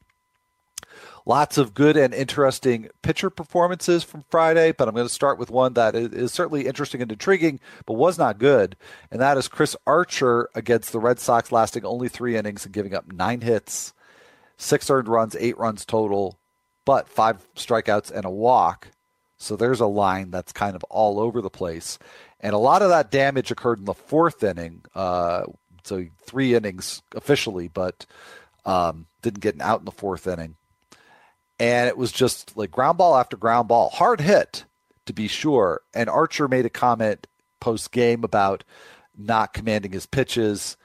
Lots 1.25 1.57
of 1.57 1.73
good 1.73 1.95
and 1.95 2.13
interesting 2.13 2.89
pitcher 3.03 3.29
performances 3.29 4.03
from 4.03 4.23
Friday, 4.29 4.71
but 4.71 4.87
I'm 4.87 4.95
going 4.95 5.07
to 5.07 5.13
start 5.13 5.37
with 5.37 5.51
one 5.51 5.73
that 5.73 5.93
is 5.93 6.33
certainly 6.33 6.65
interesting 6.65 7.01
and 7.01 7.11
intriguing, 7.11 7.59
but 7.85 7.93
was 7.93 8.17
not 8.17 8.39
good, 8.39 8.75
and 9.11 9.21
that 9.21 9.37
is 9.37 9.47
Chris 9.47 9.75
Archer 9.85 10.49
against 10.55 10.91
the 10.91 10.99
Red 10.99 11.19
Sox, 11.19 11.51
lasting 11.51 11.85
only 11.85 12.09
three 12.09 12.35
innings 12.35 12.65
and 12.65 12.73
giving 12.73 12.95
up 12.95 13.11
nine 13.11 13.41
hits, 13.41 13.93
six 14.59 14.91
earned 14.91 15.07
runs, 15.07 15.35
eight 15.39 15.57
runs 15.57 15.85
total, 15.85 16.37
but 16.85 17.09
five 17.09 17.43
strikeouts 17.55 18.11
and 18.11 18.25
a 18.25 18.29
walk. 18.29 18.89
So 19.37 19.55
there's 19.55 19.79
a 19.79 19.87
line 19.87 20.29
that's 20.29 20.53
kind 20.53 20.75
of 20.75 20.83
all 20.83 21.19
over 21.19 21.41
the 21.41 21.49
place. 21.49 21.97
And 22.39 22.53
a 22.53 22.59
lot 22.59 22.83
of 22.83 22.89
that 22.89 23.09
damage 23.09 23.49
occurred 23.49 23.79
in 23.79 23.85
the 23.85 23.95
fourth 23.95 24.43
inning. 24.43 24.83
Uh, 24.93 25.45
so 25.83 26.05
three 26.21 26.53
innings 26.53 27.01
officially, 27.15 27.67
but 27.69 28.05
um, 28.65 29.07
didn't 29.23 29.39
get 29.39 29.55
an 29.55 29.61
out 29.61 29.79
in 29.79 29.85
the 29.85 29.91
fourth 29.91 30.27
inning 30.27 30.55
and 31.59 31.89
it 31.89 31.97
was 31.97 32.11
just 32.11 32.55
like 32.55 32.71
ground 32.71 32.97
ball 32.97 33.17
after 33.17 33.35
ground 33.37 33.67
ball, 33.67 33.89
hard 33.89 34.21
hit 34.21 34.65
to 35.05 35.13
be 35.13 35.27
sure. 35.27 35.81
And 35.93 36.09
Archer 36.09 36.47
made 36.47 36.65
a 36.65 36.69
comment 36.69 37.27
post 37.59 37.91
game 37.91 38.23
about 38.23 38.63
not 39.17 39.53
commanding 39.53 39.91
his 39.91 40.05
pitches. 40.05 40.77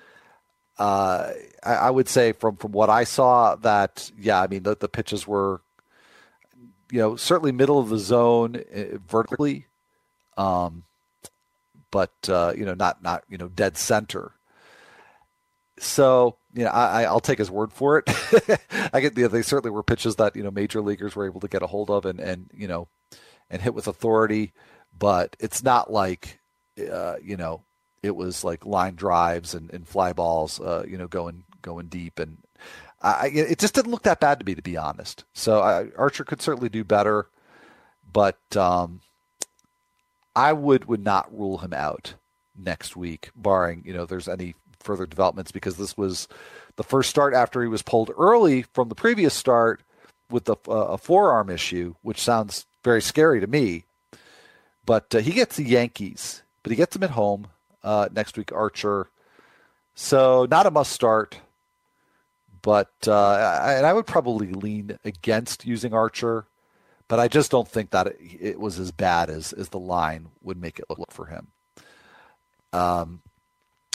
Uh, 0.78 1.30
I, 1.62 1.74
I, 1.74 1.90
would 1.90 2.08
say 2.08 2.32
from 2.32 2.56
from 2.56 2.72
what 2.72 2.90
I 2.90 3.04
saw 3.04 3.54
that 3.56 4.10
yeah, 4.18 4.40
I 4.40 4.48
mean 4.48 4.64
the, 4.64 4.76
the 4.76 4.88
pitches 4.88 5.24
were, 5.24 5.60
you 6.90 6.98
know, 6.98 7.14
certainly 7.14 7.52
middle 7.52 7.78
of 7.78 7.90
the 7.90 7.98
zone 7.98 8.56
uh, 8.56 8.98
vertically, 9.06 9.66
um, 10.36 10.82
but 11.92 12.12
uh, 12.28 12.54
you 12.56 12.64
know 12.64 12.74
not 12.74 13.02
not 13.04 13.22
you 13.28 13.38
know 13.38 13.46
dead 13.46 13.76
center. 13.76 14.32
So 15.78 16.38
you 16.54 16.64
know, 16.64 16.70
I, 16.70 17.12
will 17.12 17.20
take 17.20 17.38
his 17.38 17.50
word 17.50 17.72
for 17.72 17.98
it. 17.98 18.04
I 18.92 19.00
get, 19.00 19.16
you 19.16 19.24
know, 19.24 19.28
they 19.28 19.42
certainly 19.42 19.70
were 19.72 19.82
pitches 19.82 20.16
that 20.16 20.36
you 20.36 20.42
know 20.42 20.50
major 20.50 20.80
leaguers 20.80 21.16
were 21.16 21.26
able 21.26 21.40
to 21.40 21.48
get 21.48 21.62
a 21.62 21.66
hold 21.66 21.90
of 21.90 22.04
and 22.04 22.20
and 22.20 22.48
you 22.54 22.68
know, 22.68 22.88
and 23.50 23.60
hit 23.60 23.74
with 23.74 23.88
authority. 23.88 24.52
But 24.96 25.36
it's 25.40 25.64
not 25.64 25.92
like, 25.92 26.40
uh, 26.78 27.16
you 27.22 27.36
know, 27.36 27.64
it 28.04 28.14
was 28.14 28.44
like 28.44 28.66
line 28.66 28.94
drives 28.94 29.54
and, 29.54 29.72
and 29.72 29.88
fly 29.88 30.12
balls, 30.12 30.60
uh, 30.60 30.84
you 30.86 30.98
know, 30.98 31.08
going 31.08 31.44
going 31.62 31.86
deep, 31.86 32.18
and 32.18 32.36
I, 33.00 33.28
it 33.28 33.58
just 33.58 33.74
didn't 33.74 33.90
look 33.90 34.02
that 34.02 34.20
bad 34.20 34.38
to 34.40 34.46
me, 34.46 34.54
to 34.54 34.62
be 34.62 34.76
honest. 34.76 35.24
So 35.32 35.60
I, 35.60 35.88
Archer 35.96 36.24
could 36.24 36.42
certainly 36.42 36.68
do 36.68 36.84
better, 36.84 37.26
but 38.12 38.38
um, 38.56 39.00
I 40.36 40.52
would 40.52 40.84
would 40.84 41.02
not 41.02 41.36
rule 41.36 41.58
him 41.58 41.72
out 41.72 42.14
next 42.56 42.94
week, 42.94 43.30
barring 43.34 43.82
you 43.86 43.94
know 43.94 44.04
there's 44.04 44.28
any 44.28 44.54
further 44.80 45.06
developments 45.06 45.50
because 45.50 45.76
this 45.76 45.96
was 45.96 46.28
the 46.76 46.84
first 46.84 47.08
start 47.08 47.32
after 47.32 47.62
he 47.62 47.68
was 47.68 47.80
pulled 47.80 48.10
early 48.18 48.62
from 48.74 48.90
the 48.90 48.94
previous 48.94 49.32
start 49.32 49.82
with 50.30 50.44
the, 50.44 50.56
uh, 50.68 50.72
a 50.72 50.98
forearm 50.98 51.48
issue, 51.48 51.94
which 52.02 52.20
sounds 52.20 52.66
very 52.82 53.00
scary 53.00 53.40
to 53.40 53.46
me. 53.46 53.84
But 54.84 55.14
uh, 55.14 55.18
he 55.20 55.32
gets 55.32 55.56
the 55.56 55.64
Yankees, 55.64 56.42
but 56.62 56.70
he 56.70 56.76
gets 56.76 56.92
them 56.92 57.02
at 57.02 57.10
home 57.10 57.48
uh, 57.84 58.08
next 58.12 58.36
week. 58.36 58.50
Archer, 58.52 59.06
so 59.94 60.48
not 60.50 60.66
a 60.66 60.70
must 60.72 60.90
start. 60.92 61.38
But 62.62 62.92
uh, 63.06 63.60
and 63.62 63.84
I 63.84 63.92
would 63.92 64.06
probably 64.06 64.46
lean 64.48 64.98
against 65.04 65.66
using 65.66 65.92
Archer, 65.92 66.46
but 67.08 67.20
I 67.20 67.28
just 67.28 67.50
don't 67.50 67.68
think 67.68 67.90
that 67.90 68.06
it, 68.06 68.18
it 68.40 68.58
was 68.58 68.80
as 68.80 68.90
bad 68.90 69.28
as 69.28 69.52
as 69.52 69.68
the 69.68 69.78
line 69.78 70.28
would 70.42 70.58
make 70.60 70.78
it 70.78 70.86
look 70.88 71.12
for 71.12 71.26
him. 71.26 71.48
Um, 72.72 73.20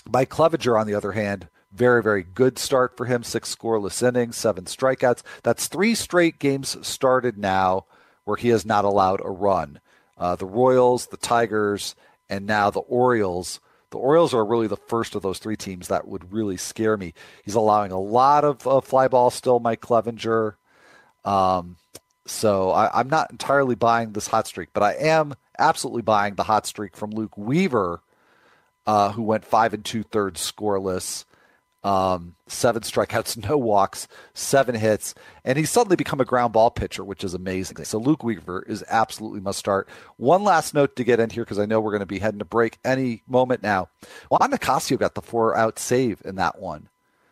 Mike 0.08 0.30
Clevinger, 0.30 0.80
on 0.80 0.88
the 0.88 0.94
other 0.94 1.14
hand, 1.14 1.48
very, 1.72 2.02
very 2.02 2.24
good 2.24 2.58
start 2.58 2.96
for 2.96 3.06
him. 3.06 3.24
Six 3.24 3.54
scoreless 3.56 4.08
innings, 4.08 4.38
seven 4.38 4.66
strikeouts. 4.66 5.24
That's 5.44 5.68
three 5.68 5.96
straight 5.96 6.40
games 6.40 6.78
started 6.86 7.38
now 7.38 7.86
where 8.24 8.38
he 8.38 8.50
has 8.50 8.66
not 8.66 8.86
allowed 8.86 9.22
a 9.24 9.30
run. 9.30 9.80
Uh, 10.18 10.36
the 10.36 10.46
Royals, 10.46 11.08
the 11.08 11.18
Tigers, 11.18 11.96
and 12.30 12.46
now 12.46 12.70
the 12.70 12.82
Orioles. 12.82 13.60
The 13.92 13.98
Orioles 13.98 14.34
are 14.34 14.46
really 14.46 14.68
the 14.68 14.78
first 14.78 15.16
of 15.16 15.22
those 15.22 15.40
three 15.40 15.58
teams 15.58 15.88
that 15.88 16.08
would 16.08 16.32
really 16.32 16.58
scare 16.58 16.96
me. 16.98 17.14
He's 17.44 17.56
allowing 17.56 17.92
a 17.92 18.00
lot 18.00 18.44
of 18.44 18.68
uh, 18.68 18.82
fly 18.82 19.08
balls 19.08 19.34
still, 19.34 19.60
Mike 19.60 19.82
Clevinger. 19.82 20.56
Um, 21.26 21.78
so 22.26 22.70
I, 22.72 23.00
I'm 23.00 23.10
not 23.10 23.32
entirely 23.32 23.76
buying 23.76 24.14
this 24.14 24.28
hot 24.28 24.48
streak, 24.48 24.70
but 24.74 24.84
I 24.84 24.94
am 24.94 25.34
absolutely 25.58 26.04
buying 26.04 26.36
the 26.36 26.44
hot 26.44 26.68
streak 26.68 26.96
from 26.96 27.12
Luke 27.12 27.38
Weaver 27.38 28.02
uh, 28.90 29.12
who 29.12 29.22
went 29.22 29.46
five 29.46 29.76
and 29.76 29.86
two 29.86 30.02
thirds 30.02 30.42
scoreless, 30.42 31.26
um, 31.84 32.36
seven 32.48 32.82
strikeouts, 32.82 33.44
no 33.50 33.58
walks, 33.58 34.08
seven 34.34 34.76
hits, 34.76 35.16
and 35.44 35.58
he's 35.58 35.72
suddenly 35.72 35.96
become 35.96 36.20
a 36.20 36.26
ground 36.26 36.54
ball 36.54 36.72
pitcher, 36.72 37.04
which 37.04 37.24
is 37.24 37.34
amazing. 37.34 37.84
So 37.86 37.98
Luke 37.98 38.24
Weaver 38.24 38.64
is 38.68 38.84
absolutely 38.90 39.40
must 39.40 39.60
start. 39.60 39.90
One 40.18 40.44
last 40.44 40.74
note 40.74 40.96
to 40.96 41.04
get 41.04 41.20
in 41.20 41.30
here 41.30 41.44
because 41.44 41.60
I 41.60 41.66
know 41.66 41.80
we're 41.80 41.92
going 41.92 42.00
to 42.02 42.06
be 42.06 42.20
heading 42.20 42.40
to 42.40 42.46
break 42.46 42.80
any 42.84 43.24
moment 43.28 43.64
now. 43.64 43.90
Juan 44.30 44.52
Nicasio 44.52 44.98
got 44.98 45.16
the 45.16 45.22
four 45.22 45.56
out 45.56 45.80
save 45.80 46.22
in 46.26 46.36
that 46.36 46.60
one. 46.60 46.90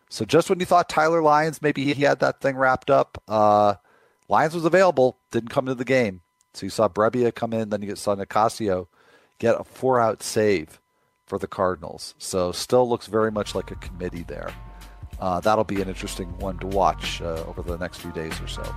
So 0.09 0.23
just 0.23 0.49
when 0.49 0.59
you 0.59 0.65
thought 0.65 0.87
Tyler 0.87 1.21
Lyons 1.21 1.61
maybe 1.61 1.93
he 1.93 2.03
had 2.03 2.19
that 2.19 2.39
thing 2.39 2.55
wrapped 2.55 2.89
up, 2.89 3.21
uh, 3.27 3.75
Lyons 4.29 4.53
was 4.53 4.65
available, 4.65 5.17
didn't 5.31 5.49
come 5.49 5.65
into 5.65 5.75
the 5.75 5.85
game. 5.85 6.21
So 6.53 6.65
you 6.65 6.69
saw 6.69 6.87
Brebbia 6.87 7.35
come 7.35 7.53
in, 7.53 7.69
then 7.69 7.81
you 7.81 7.95
saw 7.95 8.15
Nicasio 8.15 8.87
get 9.39 9.59
a 9.59 9.63
four 9.63 9.99
out 9.99 10.23
save 10.23 10.79
for 11.28 11.38
the 11.38 11.47
Cardinals. 11.47 12.15
So 12.17 12.51
still 12.51 12.89
looks 12.89 13.05
very 13.05 13.32
much 13.32 13.53
like 13.53 13.69
a 13.69 13.75
committee 13.75 14.23
there. 14.23 14.51
Uh, 15.19 15.39
that'll 15.39 15.63
be 15.63 15.82
an 15.82 15.88
interesting 15.88 16.28
one 16.39 16.57
to 16.59 16.67
watch 16.67 17.21
uh, 17.21 17.43
over 17.47 17.61
the 17.61 17.78
next 17.78 17.99
few 17.99 18.11
days 18.11 18.39
or 18.41 18.47
so. 18.47 18.75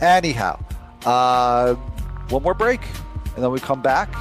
Anyhow, 0.00 0.64
uh, 1.04 1.74
one 2.30 2.42
more 2.42 2.54
break, 2.54 2.80
and 3.34 3.42
then 3.42 3.50
we 3.50 3.60
come 3.60 3.82
back, 3.82 4.14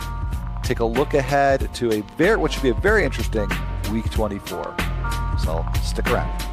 take 0.64 0.80
a 0.80 0.86
look 0.86 1.14
ahead 1.14 1.74
to 1.76 1.91
a 1.91 2.01
very, 2.18 2.38
what 2.38 2.51
should 2.51 2.64
be 2.64 2.70
a 2.70 2.74
very 2.74 3.06
interesting 3.06 3.49
Week 3.91 4.10
24. 4.12 4.76
So 5.43 5.66
stick 5.84 6.10
around. 6.10 6.53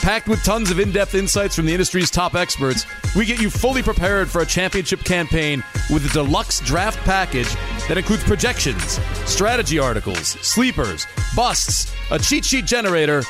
Packed 0.00 0.28
with 0.28 0.42
tons 0.44 0.70
of 0.70 0.78
in 0.78 0.92
depth 0.92 1.14
insights 1.14 1.56
from 1.56 1.66
the 1.66 1.72
industry's 1.72 2.10
top 2.10 2.34
experts, 2.34 2.86
we 3.16 3.26
get 3.26 3.40
you 3.40 3.50
fully 3.50 3.82
prepared 3.82 4.30
for 4.30 4.40
a 4.40 4.46
championship 4.46 5.00
campaign 5.04 5.62
with 5.90 6.06
a 6.06 6.12
deluxe 6.12 6.60
draft 6.60 6.98
package 7.00 7.52
that 7.88 7.98
includes 7.98 8.24
projections, 8.24 9.00
strategy 9.26 9.78
articles, 9.78 10.28
sleepers, 10.40 11.06
busts, 11.34 11.92
a 12.10 12.18
cheat 12.18 12.44
sheet 12.44 12.64
generator, 12.64 13.22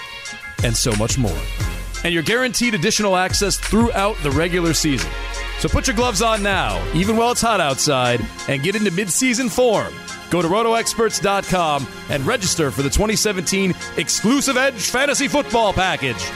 and 0.63 0.77
so 0.77 0.93
much 0.97 1.19
more. 1.19 1.39
And 2.05 2.15
you're 2.15 2.23
guaranteed 2.23 2.75
additional 2.75 3.17
access 3.17 3.57
throughout 3.57 4.17
the 4.23 4.31
regular 4.31 4.75
season. 4.75 5.11
So 5.59 5.69
put 5.69 5.89
your 5.89 5.97
gloves 5.97 6.23
on 6.23 6.43
now, 6.43 6.87
even 6.95 7.17
while 7.17 7.33
it's 7.33 7.41
hot 7.41 7.61
outside, 7.61 8.21
and 8.47 8.63
get 8.63 8.77
into 8.77 8.93
midseason 8.93 9.51
form. 9.51 9.93
Go 10.31 10.43
to 10.43 10.49
rotoexperts.com 10.49 11.87
and 12.11 12.27
register 12.27 12.71
for 12.71 12.83
the 12.83 12.91
2017 12.91 13.75
exclusive 13.97 14.57
Edge 14.57 14.91
Fantasy 14.91 15.29
Football 15.29 15.73
Package. 15.73 16.31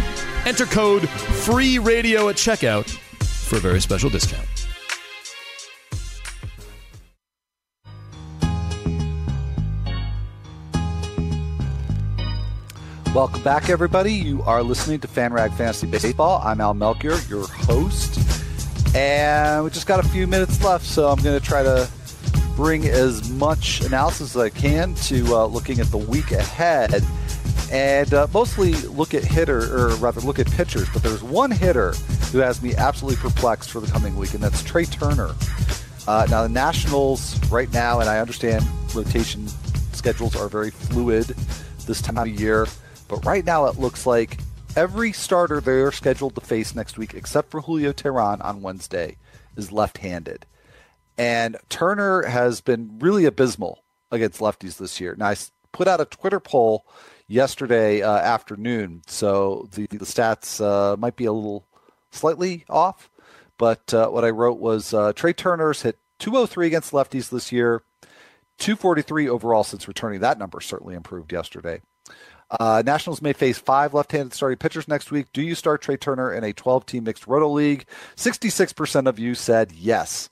Enter 0.46 0.66
code 0.66 1.08
FREE 1.08 1.78
RADIO 1.78 2.28
at 2.28 2.36
checkout 2.36 2.88
for 2.88 3.56
a 3.56 3.60
very 3.60 3.80
special 3.80 4.10
discount. 4.10 4.46
Welcome 13.14 13.42
back, 13.42 13.68
everybody. 13.68 14.14
You 14.14 14.42
are 14.44 14.62
listening 14.62 14.98
to 15.00 15.06
FanRag 15.06 15.54
Fantasy 15.54 15.86
Baseball. 15.86 16.40
I'm 16.42 16.62
Al 16.62 16.72
Melchior, 16.72 17.18
your 17.28 17.46
host. 17.46 18.18
And 18.96 19.62
we 19.64 19.68
just 19.68 19.86
got 19.86 20.02
a 20.02 20.08
few 20.08 20.26
minutes 20.26 20.64
left, 20.64 20.86
so 20.86 21.08
I'm 21.10 21.22
going 21.22 21.38
to 21.38 21.46
try 21.46 21.62
to 21.62 21.90
bring 22.56 22.86
as 22.86 23.30
much 23.30 23.80
analysis 23.80 24.36
as 24.36 24.42
I 24.42 24.50
can 24.50 24.94
to 24.94 25.34
uh, 25.34 25.46
looking 25.46 25.80
at 25.80 25.86
the 25.86 25.98
week 25.98 26.32
ahead 26.32 27.02
and 27.72 28.12
uh, 28.12 28.26
mostly 28.34 28.72
look 28.72 29.14
at 29.14 29.24
hitter, 29.24 29.74
or 29.74 29.94
rather 29.96 30.20
look 30.20 30.38
at 30.38 30.50
pitchers. 30.50 30.88
But 30.92 31.02
there's 31.02 31.22
one 31.22 31.50
hitter 31.50 31.92
who 32.30 32.38
has 32.38 32.62
me 32.62 32.74
absolutely 32.76 33.16
perplexed 33.16 33.70
for 33.70 33.80
the 33.80 33.90
coming 33.90 34.16
week, 34.16 34.34
and 34.34 34.42
that's 34.42 34.62
Trea 34.62 34.84
Turner. 34.84 35.34
Uh, 36.06 36.26
now, 36.28 36.42
the 36.42 36.48
Nationals 36.48 37.40
right 37.50 37.72
now, 37.72 38.00
and 38.00 38.10
I 38.10 38.18
understand 38.18 38.64
rotation 38.94 39.48
schedules 39.92 40.36
are 40.36 40.48
very 40.48 40.70
fluid 40.70 41.28
this 41.86 42.02
time 42.02 42.18
of 42.18 42.28
year, 42.28 42.66
but 43.08 43.24
right 43.24 43.44
now 43.44 43.66
it 43.66 43.78
looks 43.78 44.04
like 44.06 44.38
every 44.76 45.12
starter 45.12 45.60
they're 45.60 45.92
scheduled 45.92 46.34
to 46.34 46.40
face 46.42 46.74
next 46.74 46.98
week, 46.98 47.14
except 47.14 47.50
for 47.50 47.62
Julio 47.62 47.92
Teheran 47.92 48.44
on 48.44 48.62
Wednesday, 48.62 49.16
is 49.56 49.72
left 49.72 49.98
handed. 49.98 50.44
And 51.18 51.56
Turner 51.68 52.22
has 52.22 52.60
been 52.60 52.98
really 52.98 53.24
abysmal 53.24 53.82
against 54.10 54.40
lefties 54.40 54.78
this 54.78 55.00
year. 55.00 55.14
Now, 55.16 55.28
I 55.28 55.36
put 55.72 55.88
out 55.88 56.00
a 56.00 56.04
Twitter 56.04 56.40
poll 56.40 56.86
yesterday 57.26 58.02
uh, 58.02 58.16
afternoon, 58.16 59.02
so 59.06 59.68
the, 59.72 59.86
the 59.86 60.04
stats 60.04 60.60
uh, 60.60 60.96
might 60.96 61.16
be 61.16 61.24
a 61.24 61.32
little 61.32 61.66
slightly 62.10 62.64
off. 62.68 63.10
But 63.58 63.92
uh, 63.94 64.08
what 64.08 64.24
I 64.24 64.30
wrote 64.30 64.58
was 64.58 64.92
uh, 64.92 65.12
Trea 65.12 65.32
Turner's 65.32 65.82
hit 65.82 65.98
203 66.18 66.66
against 66.66 66.92
lefties 66.92 67.30
this 67.30 67.52
year, 67.52 67.82
243 68.58 69.28
overall 69.28 69.64
since 69.64 69.88
returning. 69.88 70.20
That 70.20 70.38
number 70.38 70.60
certainly 70.60 70.94
improved 70.94 71.32
yesterday. 71.32 71.80
Uh, 72.60 72.82
Nationals 72.84 73.22
may 73.22 73.32
face 73.32 73.58
five 73.58 73.94
left-handed 73.94 74.34
starting 74.34 74.58
pitchers 74.58 74.86
next 74.86 75.10
week. 75.10 75.26
Do 75.32 75.40
you 75.40 75.54
start 75.54 75.80
Trea 75.80 75.96
Turner 75.96 76.32
in 76.34 76.44
a 76.44 76.52
12-team 76.52 77.04
mixed 77.04 77.26
roto 77.26 77.48
league? 77.48 77.86
66% 78.16 79.06
of 79.06 79.18
you 79.18 79.34
said 79.34 79.72
yes. 79.72 80.28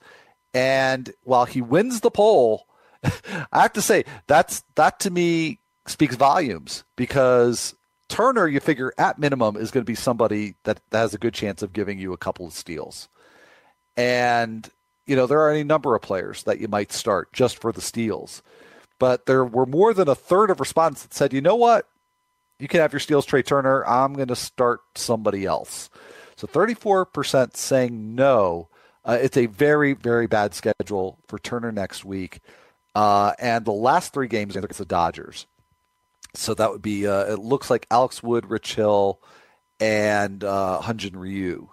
And 0.53 1.13
while 1.23 1.45
he 1.45 1.61
wins 1.61 2.01
the 2.01 2.11
poll, 2.11 2.67
I 3.03 3.61
have 3.61 3.73
to 3.73 3.81
say 3.81 4.05
that's 4.27 4.63
that 4.75 4.99
to 5.01 5.11
me 5.11 5.59
speaks 5.87 6.15
volumes 6.15 6.83
because 6.95 7.75
Turner, 8.09 8.47
you 8.47 8.59
figure 8.59 8.93
at 8.97 9.17
minimum 9.17 9.55
is 9.55 9.71
going 9.71 9.83
to 9.83 9.89
be 9.89 9.95
somebody 9.95 10.55
that, 10.63 10.81
that 10.89 10.99
has 10.99 11.13
a 11.13 11.17
good 11.17 11.33
chance 11.33 11.61
of 11.61 11.73
giving 11.73 11.97
you 11.97 12.13
a 12.13 12.17
couple 12.17 12.45
of 12.45 12.53
steals. 12.53 13.07
And 13.95 14.69
you 15.05 15.15
know 15.15 15.27
there 15.27 15.41
are 15.41 15.51
any 15.51 15.63
number 15.63 15.95
of 15.95 16.01
players 16.01 16.43
that 16.43 16.59
you 16.59 16.67
might 16.67 16.91
start 16.91 17.33
just 17.33 17.59
for 17.59 17.71
the 17.71 17.81
steals, 17.81 18.43
but 18.99 19.25
there 19.25 19.43
were 19.45 19.65
more 19.65 19.93
than 19.93 20.07
a 20.07 20.15
third 20.15 20.51
of 20.51 20.59
respondents 20.59 21.03
that 21.03 21.13
said, 21.13 21.33
you 21.33 21.41
know 21.41 21.55
what, 21.55 21.87
you 22.61 22.67
can 22.67 22.79
have 22.79 22.93
your 22.93 22.99
steals, 22.99 23.25
Trea 23.25 23.41
Turner. 23.41 23.83
I'm 23.87 24.13
going 24.13 24.27
to 24.27 24.35
start 24.35 24.81
somebody 24.93 25.45
else. 25.45 25.89
So 26.35 26.45
34% 26.45 27.55
saying 27.55 28.13
no. 28.15 28.69
Uh, 29.03 29.17
it's 29.21 29.37
a 29.37 29.47
very, 29.47 29.93
very 29.93 30.27
bad 30.27 30.53
schedule 30.53 31.17
for 31.27 31.39
Turner 31.39 31.71
next 31.71 32.05
week. 32.05 32.39
Uh, 32.93 33.33
and 33.39 33.65
the 33.65 33.71
last 33.71 34.13
three 34.13 34.27
games 34.27 34.55
against 34.55 34.77
the 34.77 34.85
Dodgers. 34.85 35.47
So 36.33 36.53
that 36.53 36.71
would 36.71 36.81
be, 36.81 37.07
uh, 37.07 37.33
it 37.33 37.39
looks 37.39 37.69
like 37.69 37.87
Alex 37.89 38.21
Wood, 38.21 38.49
Rich 38.49 38.75
Hill, 38.75 39.19
and 39.79 40.43
uh, 40.43 40.81
Hyun-Jin 40.83 41.17
Ryu 41.17 41.69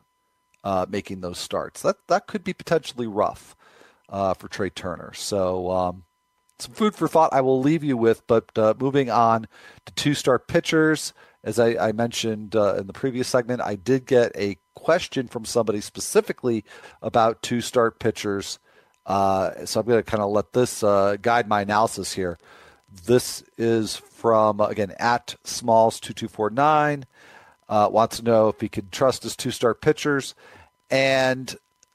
uh, 0.65 0.87
making 0.89 1.21
those 1.21 1.39
starts. 1.39 1.83
That, 1.83 1.97
that 2.09 2.27
could 2.27 2.45
be 2.45 2.53
potentially 2.53 3.07
rough 3.07 3.57
uh, 4.09 4.35
for 4.35 4.49
Trea 4.49 4.71
Turner. 4.71 5.13
So 5.13 5.71
um, 5.71 6.05
some 6.59 6.73
food 6.73 6.95
for 6.95 7.09
thought 7.09 7.33
I 7.33 7.41
will 7.41 7.61
leave 7.61 7.85
you 7.85 7.97
with, 7.97 8.27
but 8.27 8.57
uh, 8.57 8.75
moving 8.79 9.11
on 9.11 9.47
to 9.87 9.93
two 9.95 10.15
star 10.15 10.39
pitchers. 10.39 11.13
As 11.45 11.59
I, 11.59 11.89
I 11.89 11.93
mentioned 11.93 12.55
in 12.55 12.87
the 12.87 12.93
previous 12.93 13.29
segment, 13.29 13.61
I 13.61 13.77
did 13.77 14.07
get 14.07 14.33
a 14.37 14.57
question 14.79 15.29
from 15.29 15.45
somebody 15.45 15.81
specifically 15.81 16.65
about 17.03 17.43
two 17.43 17.61
start 17.61 17.99
pitchers. 17.99 18.59
Uh, 19.07 19.65
so 19.65 19.81
I'm 19.81 19.87
going 19.87 20.03
to 20.03 20.11
kind 20.11 20.23
of 20.23 20.31
let 20.31 20.53
this 20.53 20.83
uh, 20.83 21.17
guide 21.21 21.49
my 21.49 21.63
analysis 21.63 22.13
here. 22.13 22.39
This 23.07 23.43
is 23.57 23.97
from, 23.97 24.61
again, 24.61 24.95
at 24.99 25.37
Smalls2249. 25.45 27.05
Uh, 27.69 27.89
wants 27.91 28.17
to 28.19 28.25
know 28.25 28.49
if 28.49 28.61
he 28.61 28.69
can 28.69 28.89
trust 28.91 29.23
his 29.23 29.37
two 29.37 29.51
start 29.51 29.81
pitchers. 29.81 30.35
And 30.91 31.55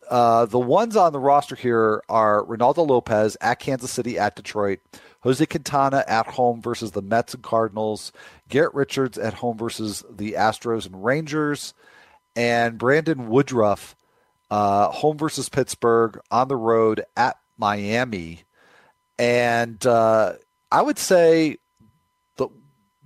uh, 0.09 0.45
the 0.45 0.59
ones 0.59 0.95
on 0.95 1.13
the 1.13 1.19
roster 1.19 1.55
here 1.55 2.03
are 2.09 2.43
Reynaldo 2.43 2.87
Lopez 2.87 3.37
at 3.41 3.59
Kansas 3.59 3.91
City 3.91 4.19
at 4.19 4.35
Detroit, 4.35 4.79
Jose 5.21 5.45
Quintana 5.45 6.03
at 6.07 6.27
home 6.27 6.61
versus 6.61 6.91
the 6.91 7.01
Mets 7.01 7.33
and 7.33 7.43
Cardinals, 7.43 8.11
Garrett 8.49 8.73
Richards 8.73 9.17
at 9.17 9.35
home 9.35 9.57
versus 9.57 10.03
the 10.09 10.33
Astros 10.33 10.85
and 10.85 11.03
Rangers, 11.03 11.73
and 12.35 12.77
Brandon 12.77 13.27
Woodruff 13.29 13.95
uh, 14.49 14.89
home 14.89 15.17
versus 15.17 15.49
Pittsburgh 15.49 16.19
on 16.29 16.47
the 16.47 16.55
road 16.55 17.03
at 17.17 17.37
Miami. 17.57 18.43
And 19.17 19.83
uh, 19.85 20.33
I 20.71 20.81
would 20.81 20.99
say 20.99 21.57
the 22.37 22.49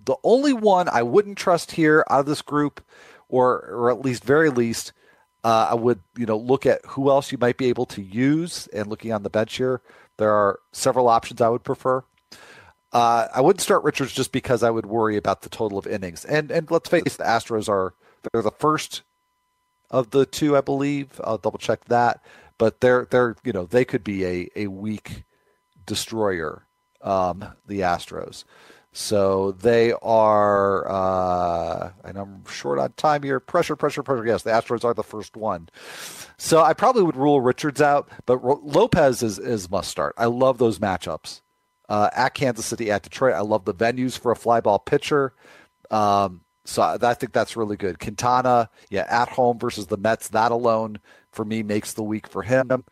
the 0.05 0.15
only 0.23 0.53
one 0.53 0.89
I 0.89 1.03
wouldn't 1.03 1.37
trust 1.37 1.71
here 1.71 2.05
out 2.09 2.21
of 2.21 2.25
this 2.25 2.41
group, 2.41 2.83
or 3.29 3.61
or 3.69 3.91
at 3.91 4.01
least 4.01 4.23
very 4.23 4.49
least, 4.49 4.93
uh, 5.43 5.67
I 5.71 5.75
would 5.75 5.99
you 6.17 6.25
know 6.25 6.37
look 6.37 6.65
at 6.65 6.81
who 6.85 7.09
else 7.09 7.31
you 7.31 7.37
might 7.37 7.57
be 7.57 7.67
able 7.67 7.85
to 7.87 8.01
use. 8.01 8.67
And 8.67 8.87
looking 8.87 9.11
on 9.11 9.23
the 9.23 9.29
bench 9.29 9.57
here, 9.57 9.81
there 10.17 10.31
are 10.31 10.59
several 10.71 11.07
options 11.07 11.41
I 11.41 11.49
would 11.49 11.63
prefer. 11.63 12.03
Uh, 12.93 13.27
I 13.33 13.41
wouldn't 13.41 13.61
start 13.61 13.83
Richards 13.83 14.13
just 14.13 14.31
because 14.31 14.63
I 14.63 14.69
would 14.69 14.85
worry 14.85 15.17
about 15.17 15.41
the 15.41 15.49
total 15.49 15.77
of 15.77 15.87
innings. 15.87 16.23
And 16.25 16.51
and 16.51 16.71
let's 16.71 16.89
face 16.89 17.03
it, 17.05 17.17
the 17.17 17.23
Astros 17.23 17.69
are 17.69 17.93
they're 18.31 18.41
the 18.41 18.51
first 18.51 19.03
of 19.89 20.11
the 20.11 20.25
two, 20.25 20.57
I 20.57 20.61
believe. 20.61 21.19
I'll 21.23 21.37
double 21.37 21.59
check 21.59 21.85
that. 21.85 22.23
But 22.57 22.81
they're 22.81 23.05
they're 23.09 23.35
you 23.43 23.53
know 23.53 23.65
they 23.65 23.85
could 23.85 24.03
be 24.03 24.25
a 24.25 24.49
a 24.55 24.67
week 24.67 25.23
destroyer, 25.85 26.67
um, 27.01 27.45
the 27.65 27.81
Astros. 27.81 28.43
So 28.93 29.51
they 29.51 29.93
are, 30.01 30.89
uh, 30.89 31.91
and 32.03 32.17
I'm 32.17 32.43
short 32.45 32.79
on 32.79 32.93
time 32.93 33.21
here. 33.21 33.39
Pressure, 33.39 33.75
pressure, 33.75 34.01
pressure. 34.01 34.25
Yes, 34.25 34.41
the 34.41 34.49
Astros 34.49 34.83
are 34.83 34.95
the 34.95 35.03
first 35.03 35.37
one. 35.37 35.69
So 36.37 36.63
I 36.63 36.73
probably 36.73 37.03
would 37.03 37.15
rule 37.15 37.39
Richards 37.39 37.79
out, 37.79 38.09
but 38.25 38.43
Lopez 38.43 39.21
is, 39.21 39.37
is 39.37 39.69
must 39.69 39.91
start. 39.91 40.15
I 40.17 40.25
love 40.25 40.57
those 40.57 40.79
matchups. 40.79 41.41
Uh, 41.87 42.09
at 42.13 42.33
Kansas 42.33 42.65
City, 42.65 42.91
at 42.91 43.03
Detroit. 43.03 43.33
I 43.33 43.41
love 43.41 43.65
the 43.65 43.73
venues 43.73 44.19
for 44.19 44.31
a 44.31 44.35
flyball 44.35 44.83
pitcher. 44.83 45.33
Um, 45.89 46.41
so 46.67 46.81
I, 46.81 47.13
think 47.13 47.31
that's 47.31 47.55
really 47.55 47.77
good. 47.77 47.97
Quintana, 47.97 48.69
yeah, 48.89 49.05
at 49.09 49.29
home 49.29 49.57
versus 49.57 49.87
the 49.87 49.95
Mets. 49.95 50.27
That 50.29 50.51
alone 50.51 50.99
for 51.31 51.45
me 51.45 51.63
makes 51.63 51.93
the 51.93 52.03
week 52.03 52.27
for 52.27 52.43
him. 52.43 52.83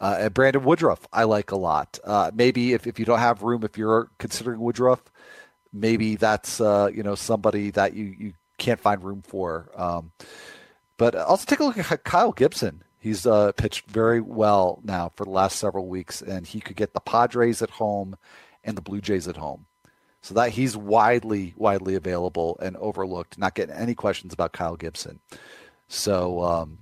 Uh, 0.00 0.16
and 0.18 0.34
Brandon 0.34 0.64
Woodruff, 0.64 1.06
I 1.12 1.22
like 1.24 1.52
a 1.52 1.56
lot. 1.56 2.00
Uh, 2.02 2.32
maybe 2.34 2.72
if, 2.72 2.88
if 2.88 2.98
you 2.98 3.04
don't 3.04 3.20
have 3.20 3.42
room, 3.42 3.62
if 3.62 3.78
you're 3.78 4.10
considering 4.18 4.58
Woodruff, 4.58 5.00
maybe 5.72 6.16
that's 6.16 6.60
uh, 6.60 6.90
you 6.92 7.04
know 7.04 7.14
somebody 7.14 7.70
that 7.70 7.94
you, 7.94 8.06
you 8.18 8.32
can't 8.58 8.80
find 8.80 9.04
room 9.04 9.22
for. 9.22 9.70
Um, 9.76 10.10
but 10.96 11.14
also 11.14 11.44
take 11.46 11.60
a 11.60 11.64
look 11.64 11.78
at 11.78 12.04
Kyle 12.04 12.32
Gibson. 12.32 12.82
He's 12.98 13.24
uh, 13.24 13.52
pitched 13.52 13.88
very 13.88 14.20
well 14.20 14.80
now 14.82 15.12
for 15.14 15.24
the 15.24 15.30
last 15.30 15.58
several 15.58 15.86
weeks, 15.86 16.22
and 16.22 16.44
he 16.44 16.60
could 16.60 16.76
get 16.76 16.92
the 16.92 17.00
Padres 17.00 17.62
at 17.62 17.70
home 17.70 18.16
and 18.64 18.76
the 18.76 18.82
Blue 18.82 19.00
Jays 19.00 19.28
at 19.28 19.36
home. 19.36 19.66
So 20.22 20.34
that 20.34 20.50
he's 20.50 20.76
widely, 20.76 21.52
widely 21.56 21.94
available 21.96 22.56
and 22.62 22.76
overlooked. 22.76 23.38
Not 23.38 23.54
getting 23.54 23.74
any 23.74 23.94
questions 23.94 24.32
about 24.32 24.52
Kyle 24.52 24.76
Gibson. 24.76 25.20
So 25.88 26.42
um, 26.42 26.78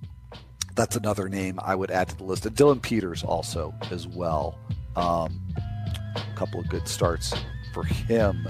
that's 0.75 0.95
another 0.95 1.27
name 1.27 1.59
I 1.61 1.75
would 1.75 1.91
add 1.91 2.09
to 2.09 2.17
the 2.17 2.23
list. 2.23 2.45
And 2.45 2.55
Dillon 2.55 2.79
Peters 2.79 3.23
also 3.23 3.73
as 3.89 4.07
well. 4.07 4.59
Um, 4.95 5.41
a 6.15 6.35
couple 6.35 6.59
of 6.59 6.69
good 6.69 6.87
starts 6.87 7.33
for 7.73 7.83
him 7.83 8.45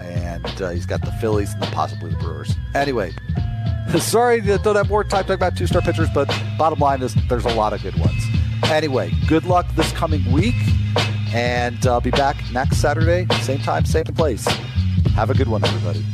and 0.00 0.62
uh, 0.62 0.70
he's 0.70 0.86
got 0.86 1.02
the 1.02 1.12
Phillies 1.12 1.52
and 1.54 1.62
possibly 1.64 2.10
the 2.10 2.16
Brewers. 2.16 2.54
Anyway, 2.74 3.12
sorry 3.98 4.40
to 4.42 4.58
don't 4.58 4.76
have 4.76 4.88
more 4.88 5.04
time 5.04 5.22
talking 5.22 5.34
about 5.34 5.56
two-star 5.56 5.82
pitchers, 5.82 6.08
but 6.14 6.28
bottom 6.58 6.78
line 6.78 7.02
is 7.02 7.14
there's 7.28 7.44
a 7.44 7.54
lot 7.54 7.72
of 7.72 7.82
good 7.82 7.98
ones. 7.98 8.22
Anyway, 8.64 9.12
good 9.26 9.44
luck 9.44 9.66
this 9.74 9.90
coming 9.92 10.30
week, 10.32 10.54
and 11.32 11.86
I'll 11.86 12.00
be 12.00 12.10
back 12.10 12.36
next 12.52 12.78
Saturday, 12.78 13.26
same 13.42 13.58
time, 13.58 13.84
same 13.84 14.04
place. 14.04 14.46
Have 15.14 15.30
a 15.30 15.34
good 15.34 15.48
one, 15.48 15.64
everybody. 15.64 16.04